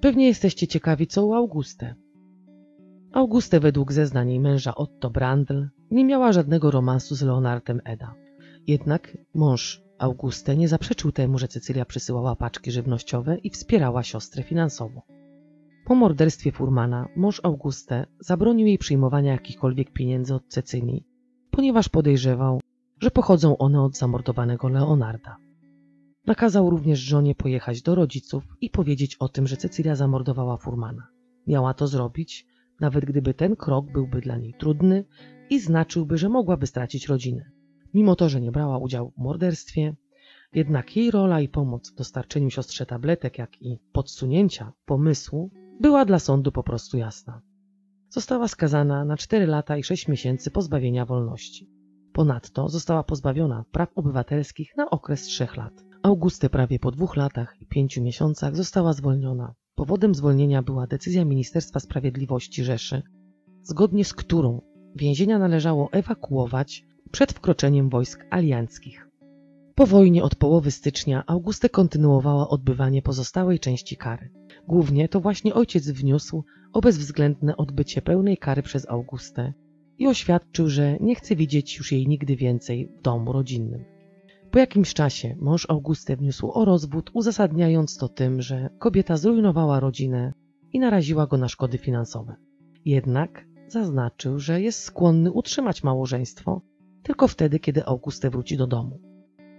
Pewnie 0.00 0.26
jesteście 0.26 0.66
ciekawi, 0.66 1.06
co 1.06 1.26
u 1.26 1.34
Augustę. 1.34 1.94
Augustę 3.12 3.60
według 3.60 3.92
zeznań 3.92 4.30
jej 4.30 4.40
męża 4.40 4.74
Otto 4.74 5.10
Brandl 5.10 5.64
nie 5.90 6.04
miała 6.04 6.32
żadnego 6.32 6.70
romansu 6.70 7.14
z 7.14 7.22
Leonardem 7.22 7.80
Eda. 7.84 8.14
Jednak 8.66 9.18
mąż 9.34 9.82
Augustę 9.98 10.56
nie 10.56 10.68
zaprzeczył 10.68 11.12
temu, 11.12 11.38
że 11.38 11.48
Cecylia 11.48 11.84
przysyłała 11.84 12.36
paczki 12.36 12.70
żywnościowe 12.70 13.38
i 13.38 13.50
wspierała 13.50 14.02
siostrę 14.02 14.42
finansowo. 14.42 15.02
Po 15.92 15.96
morderstwie 15.96 16.52
Furmana 16.52 17.08
mąż 17.16 17.40
Augustę 17.42 18.06
zabronił 18.20 18.66
jej 18.66 18.78
przyjmowania 18.78 19.32
jakichkolwiek 19.32 19.92
pieniędzy 19.92 20.34
od 20.34 20.48
Cecylii, 20.48 21.06
ponieważ 21.50 21.88
podejrzewał, 21.88 22.60
że 23.00 23.10
pochodzą 23.10 23.58
one 23.58 23.82
od 23.82 23.96
zamordowanego 23.96 24.68
Leonarda. 24.68 25.36
Nakazał 26.26 26.70
również 26.70 26.98
żonie 26.98 27.34
pojechać 27.34 27.82
do 27.82 27.94
rodziców 27.94 28.44
i 28.60 28.70
powiedzieć 28.70 29.16
o 29.16 29.28
tym, 29.28 29.46
że 29.46 29.56
Cecylia 29.56 29.96
zamordowała 29.96 30.56
Furmana. 30.56 31.06
Miała 31.46 31.74
to 31.74 31.86
zrobić, 31.86 32.46
nawet 32.80 33.04
gdyby 33.04 33.34
ten 33.34 33.56
krok 33.56 33.92
byłby 33.92 34.20
dla 34.20 34.36
niej 34.36 34.54
trudny 34.58 35.04
i 35.50 35.60
znaczyłby, 35.60 36.18
że 36.18 36.28
mogłaby 36.28 36.66
stracić 36.66 37.08
rodzinę. 37.08 37.50
Mimo 37.94 38.16
to, 38.16 38.28
że 38.28 38.40
nie 38.40 38.52
brała 38.52 38.78
udziału 38.78 39.10
w 39.10 39.18
morderstwie, 39.18 39.94
jednak 40.54 40.96
jej 40.96 41.10
rola 41.10 41.40
i 41.40 41.48
pomoc 41.48 41.92
w 41.92 41.94
dostarczeniu 41.94 42.50
siostrze 42.50 42.86
tabletek, 42.86 43.38
jak 43.38 43.62
i 43.62 43.78
podsunięcia 43.92 44.72
pomysłu 44.84 45.50
była 45.80 46.04
dla 46.04 46.18
sądu 46.18 46.52
po 46.52 46.62
prostu 46.62 46.98
jasna. 46.98 47.42
Została 48.08 48.48
skazana 48.48 49.04
na 49.04 49.16
4 49.16 49.46
lata 49.46 49.76
i 49.76 49.82
6 49.82 50.08
miesięcy 50.08 50.50
pozbawienia 50.50 51.06
wolności. 51.06 51.70
Ponadto 52.12 52.68
została 52.68 53.02
pozbawiona 53.02 53.64
praw 53.72 53.88
obywatelskich 53.94 54.76
na 54.76 54.90
okres 54.90 55.22
3 55.22 55.46
lat. 55.56 55.84
Augustę 56.02 56.50
prawie 56.50 56.78
po 56.78 56.90
dwóch 56.90 57.16
latach 57.16 57.56
i 57.60 57.66
pięciu 57.66 58.02
miesiącach 58.02 58.56
została 58.56 58.92
zwolniona. 58.92 59.54
Powodem 59.74 60.14
zwolnienia 60.14 60.62
była 60.62 60.86
decyzja 60.86 61.24
Ministerstwa 61.24 61.80
Sprawiedliwości 61.80 62.64
Rzeszy, 62.64 63.02
zgodnie 63.62 64.04
z 64.04 64.14
którą 64.14 64.60
więzienia 64.96 65.38
należało 65.38 65.88
ewakuować 65.92 66.84
przed 67.10 67.32
wkroczeniem 67.32 67.88
wojsk 67.88 68.26
alianckich. 68.30 69.08
Po 69.74 69.86
wojnie 69.86 70.24
od 70.24 70.34
połowy 70.34 70.70
stycznia 70.70 71.24
Augustę 71.26 71.68
kontynuowała 71.68 72.48
odbywanie 72.48 73.02
pozostałej 73.02 73.58
części 73.58 73.96
kary. 73.96 74.30
Głównie 74.68 75.08
to 75.08 75.20
właśnie 75.20 75.54
ojciec 75.54 75.90
wniósł 75.90 76.44
o 76.72 76.80
bezwzględne 76.80 77.56
odbycie 77.56 78.02
pełnej 78.02 78.36
kary 78.36 78.62
przez 78.62 78.88
Augustę 78.88 79.52
i 79.98 80.06
oświadczył, 80.06 80.68
że 80.68 80.96
nie 81.00 81.14
chce 81.14 81.36
widzieć 81.36 81.78
już 81.78 81.92
jej 81.92 82.08
nigdy 82.08 82.36
więcej 82.36 82.88
w 82.98 83.02
domu 83.02 83.32
rodzinnym. 83.32 83.84
Po 84.50 84.58
jakimś 84.58 84.94
czasie 84.94 85.36
mąż 85.40 85.70
Augustę 85.70 86.16
wniósł 86.16 86.50
o 86.50 86.64
rozwód, 86.64 87.10
uzasadniając 87.14 87.96
to 87.96 88.08
tym, 88.08 88.42
że 88.42 88.70
kobieta 88.78 89.16
zrujnowała 89.16 89.80
rodzinę 89.80 90.32
i 90.72 90.78
naraziła 90.78 91.26
go 91.26 91.36
na 91.36 91.48
szkody 91.48 91.78
finansowe. 91.78 92.36
Jednak 92.84 93.44
zaznaczył, 93.68 94.38
że 94.38 94.60
jest 94.60 94.82
skłonny 94.82 95.32
utrzymać 95.32 95.84
małżeństwo 95.84 96.62
tylko 97.02 97.28
wtedy, 97.28 97.58
kiedy 97.58 97.86
Auguste 97.86 98.30
wróci 98.30 98.56
do 98.56 98.66
domu. 98.66 98.98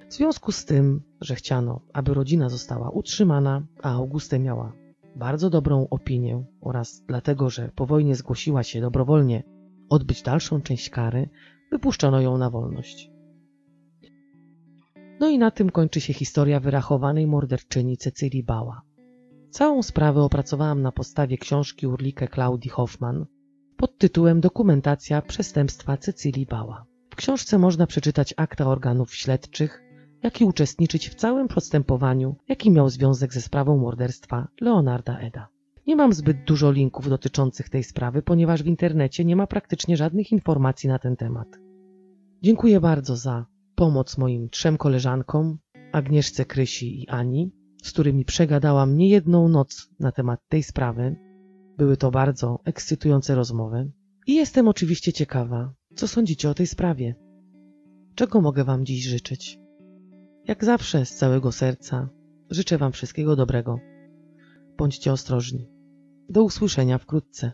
W 0.09 0.13
związku 0.13 0.51
z 0.51 0.65
tym, 0.65 1.01
że 1.21 1.35
chciano, 1.35 1.81
aby 1.93 2.13
rodzina 2.13 2.49
została 2.49 2.89
utrzymana, 2.89 3.65
a 3.81 3.91
Auguste 3.91 4.39
miała 4.39 4.73
bardzo 5.15 5.49
dobrą 5.49 5.87
opinię 5.89 6.43
oraz 6.61 7.03
dlatego, 7.07 7.49
że 7.49 7.71
po 7.75 7.85
wojnie 7.85 8.15
zgłosiła 8.15 8.63
się 8.63 8.81
dobrowolnie 8.81 9.43
odbyć 9.89 10.21
dalszą 10.21 10.61
część 10.61 10.89
kary, 10.89 11.29
wypuszczono 11.71 12.21
ją 12.21 12.37
na 12.37 12.49
wolność. 12.49 13.11
No 15.19 15.29
i 15.29 15.37
na 15.37 15.51
tym 15.51 15.69
kończy 15.69 16.01
się 16.01 16.13
historia 16.13 16.59
wyrachowanej 16.59 17.27
morderczyni 17.27 17.97
Cecylii 17.97 18.43
Bała. 18.43 18.81
Całą 19.49 19.83
sprawę 19.83 20.21
opracowałam 20.21 20.81
na 20.81 20.91
podstawie 20.91 21.37
książki 21.37 21.87
Urlike 21.87 22.27
Claudii 22.27 22.69
Hoffman 22.69 23.25
pod 23.77 23.97
tytułem 23.97 24.41
Dokumentacja 24.41 25.21
przestępstwa 25.21 25.97
Cecylii 25.97 26.45
Bała. 26.45 26.85
W 27.09 27.15
książce 27.15 27.57
można 27.57 27.87
przeczytać 27.87 28.33
akta 28.37 28.67
organów 28.67 29.15
śledczych, 29.15 29.82
jak 30.23 30.41
i 30.41 30.45
uczestniczyć 30.45 31.09
w 31.09 31.15
całym 31.15 31.47
postępowaniu, 31.47 32.35
jaki 32.49 32.71
miał 32.71 32.89
związek 32.89 33.33
ze 33.33 33.41
sprawą 33.41 33.77
morderstwa 33.77 34.47
Leonarda 34.61 35.19
Eda. 35.19 35.47
Nie 35.87 35.95
mam 35.95 36.13
zbyt 36.13 36.43
dużo 36.43 36.71
linków 36.71 37.09
dotyczących 37.09 37.69
tej 37.69 37.83
sprawy, 37.83 38.21
ponieważ 38.21 38.63
w 38.63 38.67
internecie 38.67 39.25
nie 39.25 39.35
ma 39.35 39.47
praktycznie 39.47 39.97
żadnych 39.97 40.31
informacji 40.31 40.89
na 40.89 40.99
ten 40.99 41.15
temat. 41.15 41.47
Dziękuję 42.41 42.79
bardzo 42.79 43.15
za 43.15 43.45
pomoc 43.75 44.17
moim 44.17 44.49
trzem 44.49 44.77
koleżankom, 44.77 45.57
Agnieszce 45.91 46.45
Krysi 46.45 47.03
i 47.03 47.07
Ani, 47.07 47.51
z 47.83 47.91
którymi 47.91 48.25
przegadałam 48.25 48.97
niejedną 48.97 49.47
noc 49.47 49.89
na 49.99 50.11
temat 50.11 50.39
tej 50.49 50.63
sprawy. 50.63 51.15
Były 51.77 51.97
to 51.97 52.11
bardzo 52.11 52.59
ekscytujące 52.65 53.35
rozmowy. 53.35 53.91
I 54.27 54.35
jestem 54.35 54.67
oczywiście 54.67 55.13
ciekawa, 55.13 55.73
co 55.95 56.07
sądzicie 56.07 56.49
o 56.49 56.53
tej 56.53 56.67
sprawie. 56.67 57.15
Czego 58.15 58.41
mogę 58.41 58.63
Wam 58.63 58.85
dziś 58.85 59.03
życzyć? 59.03 59.62
Jak 60.47 60.65
zawsze, 60.65 61.05
z 61.05 61.15
całego 61.15 61.51
serca, 61.51 62.09
życzę 62.49 62.77
Wam 62.77 62.91
wszystkiego 62.91 63.35
dobrego. 63.35 63.79
Bądźcie 64.77 65.13
ostrożni. 65.13 65.69
Do 66.29 66.43
usłyszenia 66.43 66.97
wkrótce. 66.97 67.51